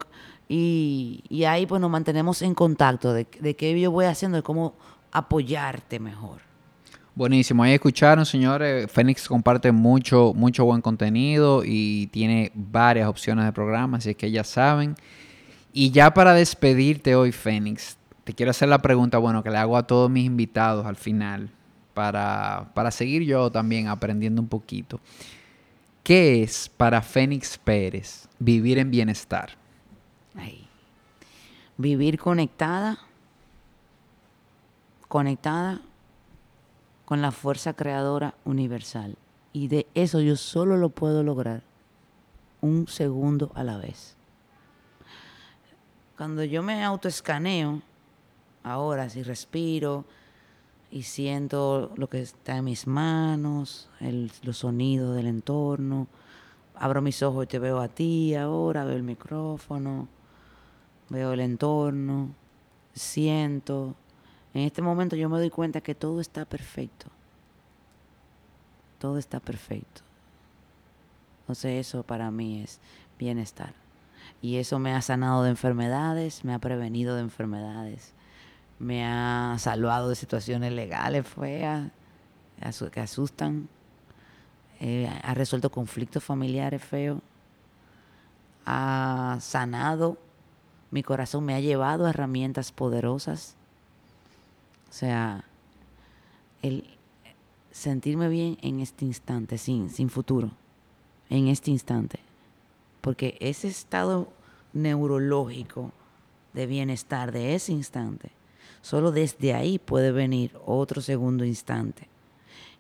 Y, 0.49 1.25
y 1.29 1.45
ahí 1.45 1.67
pues 1.67 1.81
nos 1.81 1.91
mantenemos 1.91 2.43
en 2.43 2.55
contacto 2.55 3.13
de, 3.13 3.25
qué 3.25 3.81
yo 3.81 3.91
voy 3.91 4.05
haciendo, 4.05 4.37
de 4.37 4.43
cómo 4.43 4.75
apoyarte 5.13 5.99
mejor. 5.99 6.47
Buenísimo, 7.15 7.63
ahí 7.63 7.73
escucharon, 7.73 8.27
señores. 8.27 8.93
Fénix 8.93 9.27
comparte 9.27 9.73
mucho, 9.73 10.35
mucho 10.35 10.67
buen 10.67 10.83
contenido 10.83 11.63
y 11.65 12.09
tiene 12.09 12.53
varias 12.55 13.09
opciones 13.09 13.47
de 13.47 13.53
programas, 13.53 14.01
así 14.01 14.15
que 14.15 14.31
ya 14.31 14.45
saben. 14.45 14.95
Y 15.73 15.91
ya 15.91 16.13
para 16.13 16.35
despedirte 16.35 17.15
hoy, 17.15 17.33
Fénix, 17.33 17.97
te 18.25 18.35
quiero 18.35 18.51
hacer 18.51 18.69
la 18.69 18.83
pregunta, 18.83 19.19
bueno, 19.19 19.43
que 19.43 19.51
le 19.51 19.57
hago 19.57 19.77
a 19.77 19.87
todos 19.87 20.11
mis 20.11 20.27
invitados 20.27 20.85
al 20.85 20.97
final, 20.97 21.49
para, 21.95 22.71
para 22.75 22.91
seguir 22.91 23.23
yo 23.23 23.51
también 23.51 23.89
aprendiendo 23.89 24.43
un 24.43 24.49
poquito. 24.49 25.01
¿Qué 26.07 26.45
es 26.45 26.69
para 26.69 27.03
Fénix 27.03 27.59
Pérez 27.59 28.29
vivir 28.39 28.79
en 28.79 28.93
bienestar? 28.93 29.51
Vivir 31.77 32.17
conectada, 32.17 33.01
conectada 35.09 35.81
con 37.07 37.23
la 37.23 37.33
fuerza 37.33 37.73
creadora 37.73 38.37
universal. 38.45 39.17
Y 39.53 39.67
de 39.67 39.89
eso 39.95 40.21
yo 40.21 40.37
solo 40.37 40.77
lo 40.77 40.91
puedo 40.91 41.25
lograr 41.25 41.65
un 42.61 42.87
segundo 42.87 43.51
a 43.57 43.65
la 43.65 43.77
vez. 43.77 44.15
Cuando 46.17 46.45
yo 46.45 46.63
me 46.63 46.85
autoescaneo, 46.85 47.83
ahora 48.63 49.11
si 49.11 49.25
respiro 49.25 50.05
y 50.91 51.03
siento 51.03 51.93
lo 51.97 52.09
que 52.09 52.21
está 52.21 52.59
en 52.59 52.65
mis 52.65 52.87
manos, 52.87 53.89
el- 54.01 54.31
los 54.43 54.59
sonidos 54.59 55.15
del 55.17 55.27
entorno, 55.27 56.07
abro 56.75 57.03
mis 57.03 57.23
ojos 57.23 57.45
y 57.45 57.49
te 57.49 57.59
veo 57.59 57.81
a 57.81 57.89
ti 57.89 58.35
ahora, 58.35 58.85
veo 58.85 58.97
el 58.97 59.03
micrófono, 59.03 60.09
veo 61.09 61.33
el 61.33 61.41
entorno, 61.41 62.31
siento. 62.95 63.95
En 64.55 64.63
este 64.63 64.83
momento 64.83 65.17
yo 65.17 65.29
me 65.29 65.39
doy 65.39 65.51
cuenta 65.51 65.81
que 65.81 65.95
todo 65.95 66.21
está 66.21 66.45
perfecto. 66.45 67.07
Todo 68.99 69.19
está 69.19 69.41
perfecto. 69.41 70.03
Entonces 71.41 71.87
eso 71.87 72.03
para 72.03 72.31
mí 72.31 72.63
es 72.63 72.81
bienestar. 73.19 73.75
Y 74.43 74.57
eso 74.57 74.79
me 74.79 74.93
ha 74.93 75.03
sanado 75.03 75.43
de 75.43 75.51
enfermedades, 75.51 76.45
me 76.45 76.55
ha 76.55 76.59
prevenido 76.59 77.15
de 77.15 77.23
enfermedades, 77.23 78.13
me 78.79 79.07
ha 79.07 79.57
salvado 79.59 80.09
de 80.09 80.15
situaciones 80.15 80.73
legales 80.73 81.27
feas 81.27 81.91
que 82.93 83.01
asustan, 83.01 83.69
eh, 84.81 85.11
ha 85.23 85.35
resuelto 85.35 85.71
conflictos 85.71 86.25
familiares 86.25 86.83
feos, 86.83 87.21
ha 88.65 89.39
sanado 89.41 90.19
mi 90.91 91.03
corazón, 91.03 91.45
me 91.45 91.55
ha 91.55 91.61
llevado 91.61 92.07
a 92.07 92.11
herramientas 92.11 92.73
poderosas. 92.73 93.55
O 94.91 94.93
sea, 94.93 95.45
el 96.63 96.85
sentirme 97.71 98.29
bien 98.29 98.59
en 98.63 98.81
este 98.81 99.05
instante, 99.05 99.59
sin, 99.59 99.91
sin 99.91 100.09
futuro, 100.09 100.51
en 101.29 101.49
este 101.49 101.71
instante. 101.71 102.19
Porque 103.01 103.37
ese 103.41 103.69
estado 103.69 104.29
neurológico 104.73 105.93
de 106.55 106.67
bienestar 106.67 107.33
de 107.33 107.55
ese 107.55 107.73
instante, 107.73 108.31
solo 108.83 109.13
desde 109.13 109.55
ahí 109.55 109.79
puede 109.79 110.13
venir 110.13 110.53
otro 110.65 111.01
segundo 111.01 111.45
instante. 111.45 112.09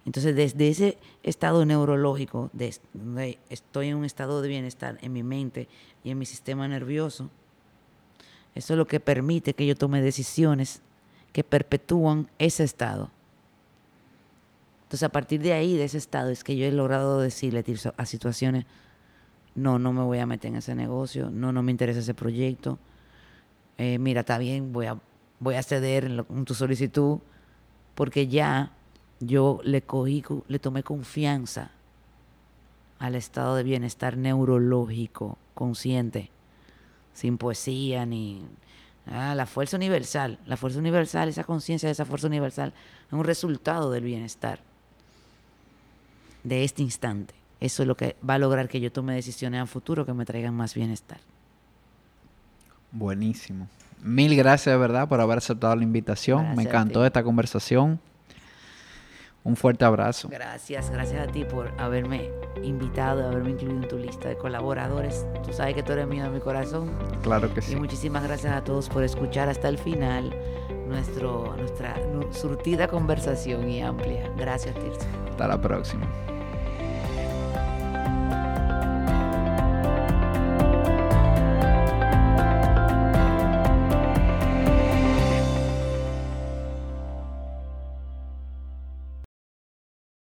Entonces, 0.07 0.37
desde 0.37 0.69
ese 0.69 0.99
estado 1.25 1.65
neurológico, 1.67 2.49
de, 2.53 2.75
donde 2.95 3.39
estoy 3.51 3.89
en 3.89 3.97
un 3.97 4.05
estado 4.05 4.41
de 4.41 4.49
bienestar 4.49 4.99
en 5.03 5.13
mi 5.13 5.25
mente 5.25 5.69
y 6.05 6.11
en 6.11 6.19
mi 6.19 6.27
sistema 6.27 6.69
nervioso, 6.69 7.29
eso 8.55 8.75
es 8.75 8.79
lo 8.79 8.87
que 8.87 9.01
permite 9.01 9.53
que 9.53 9.67
yo 9.67 9.75
tome 9.75 10.01
decisiones 10.01 10.81
que 11.33 11.43
perpetúan 11.43 12.31
ese 12.39 12.63
estado. 12.63 13.11
Entonces, 14.85 15.03
a 15.03 15.09
partir 15.09 15.43
de 15.43 15.53
ahí, 15.53 15.77
de 15.77 15.85
ese 15.85 15.99
estado, 15.99 16.31
es 16.31 16.45
que 16.45 16.57
yo 16.57 16.65
he 16.65 16.73
logrado 16.73 17.21
decirle 17.21 17.65
a 17.97 18.07
situaciones, 18.07 18.65
no, 19.57 19.81
no 19.81 19.93
me 19.93 20.03
voy 20.03 20.21
a 20.21 20.27
meter 20.27 20.53
en 20.53 20.57
ese 20.59 20.77
negocio, 20.77 21.31
no, 21.31 21.51
no 21.51 21.65
me 21.65 21.73
interesa 21.73 21.99
ese 21.99 22.15
proyecto. 22.15 22.79
Eh, 23.77 23.99
mira, 23.99 24.21
está 24.21 24.39
bien, 24.39 24.73
voy 24.73 24.87
a, 24.87 24.99
voy 25.41 25.55
a 25.57 25.63
ceder 25.63 26.05
en, 26.05 26.17
lo- 26.17 26.25
tu 26.45 26.55
solicitud, 26.55 27.19
porque 27.95 28.29
ya 28.29 28.73
yo 29.21 29.61
le 29.65 29.83
cogí, 29.83 30.23
le 30.49 30.59
tomé 30.59 30.83
confianza 30.83 31.71
al 32.99 33.15
estado 33.15 33.57
de 33.57 33.63
bienestar 33.63 34.17
neurológico, 34.17 35.39
consciente, 35.55 36.31
sin 37.15 37.39
poesía 37.39 38.07
ni... 38.07 38.43
Ah, 39.09 39.35
la 39.37 39.47
fuerza 39.47 39.77
universal, 39.77 40.39
la 40.47 40.57
fuerza 40.57 40.81
universal, 40.81 41.29
esa 41.29 41.45
conciencia 41.45 41.87
de 41.87 41.93
esa 41.93 42.05
fuerza 42.05 42.27
universal 42.27 42.73
es 43.07 43.13
un 43.13 43.23
resultado 43.23 43.93
del 43.93 44.03
bienestar 44.03 44.59
de 46.43 46.65
este 46.65 46.83
instante. 46.83 47.33
Eso 47.61 47.83
es 47.83 47.87
lo 47.87 47.97
que 47.97 48.17
va 48.29 48.35
a 48.35 48.39
lograr 48.39 48.69
que 48.69 48.81
yo 48.81 48.91
tome 48.91 49.15
decisiones 49.15 49.61
a 49.63 49.67
futuro 49.67 50.05
que 50.05 50.13
me 50.13 50.25
traigan 50.25 50.55
más 50.55 50.75
bienestar. 50.75 51.21
Buenísimo. 52.91 53.69
Mil 54.03 54.37
gracias, 54.37 54.73
de 54.75 54.79
verdad, 54.79 55.09
por 55.09 55.21
haber 55.21 55.39
aceptado 55.39 55.75
la 55.77 55.83
invitación. 55.83 56.39
Gracias 56.39 56.57
Me 56.57 56.63
encantó 56.65 57.05
esta 57.05 57.23
conversación. 57.23 58.01
Un 59.43 59.55
fuerte 59.55 59.85
abrazo. 59.85 60.29
Gracias, 60.29 60.91
gracias 60.91 61.29
a 61.29 61.31
ti 61.31 61.45
por 61.45 61.73
haberme 61.81 62.31
invitado, 62.65 63.29
haberme 63.29 63.51
incluido 63.51 63.81
en 63.83 63.89
tu 63.89 63.97
lista 63.97 64.29
de 64.29 64.37
colaboradores. 64.37 65.25
Tú 65.45 65.53
sabes 65.53 65.75
que 65.75 65.85
tú 65.85 65.93
eres 65.93 66.09
mío 66.09 66.25
de 66.25 66.31
mi 66.31 66.41
corazón. 66.41 66.91
Claro 67.23 67.53
que 67.55 67.61
Y 67.61 67.63
sí. 67.63 67.77
muchísimas 67.77 68.25
gracias 68.25 68.53
a 68.53 68.65
todos 68.65 68.89
por 68.89 69.05
escuchar 69.05 69.49
hasta 69.49 69.69
el 69.69 69.79
final 69.79 70.35
nuestro, 70.89 71.55
nuestra 71.57 71.97
nu- 72.13 72.33
surtida 72.33 72.89
conversación 72.89 73.69
y 73.71 73.83
amplia. 73.83 74.29
Gracias, 74.37 74.75
Tirso. 74.75 75.07
Hasta 75.31 75.47
la 75.47 75.61
próxima. 75.61 76.07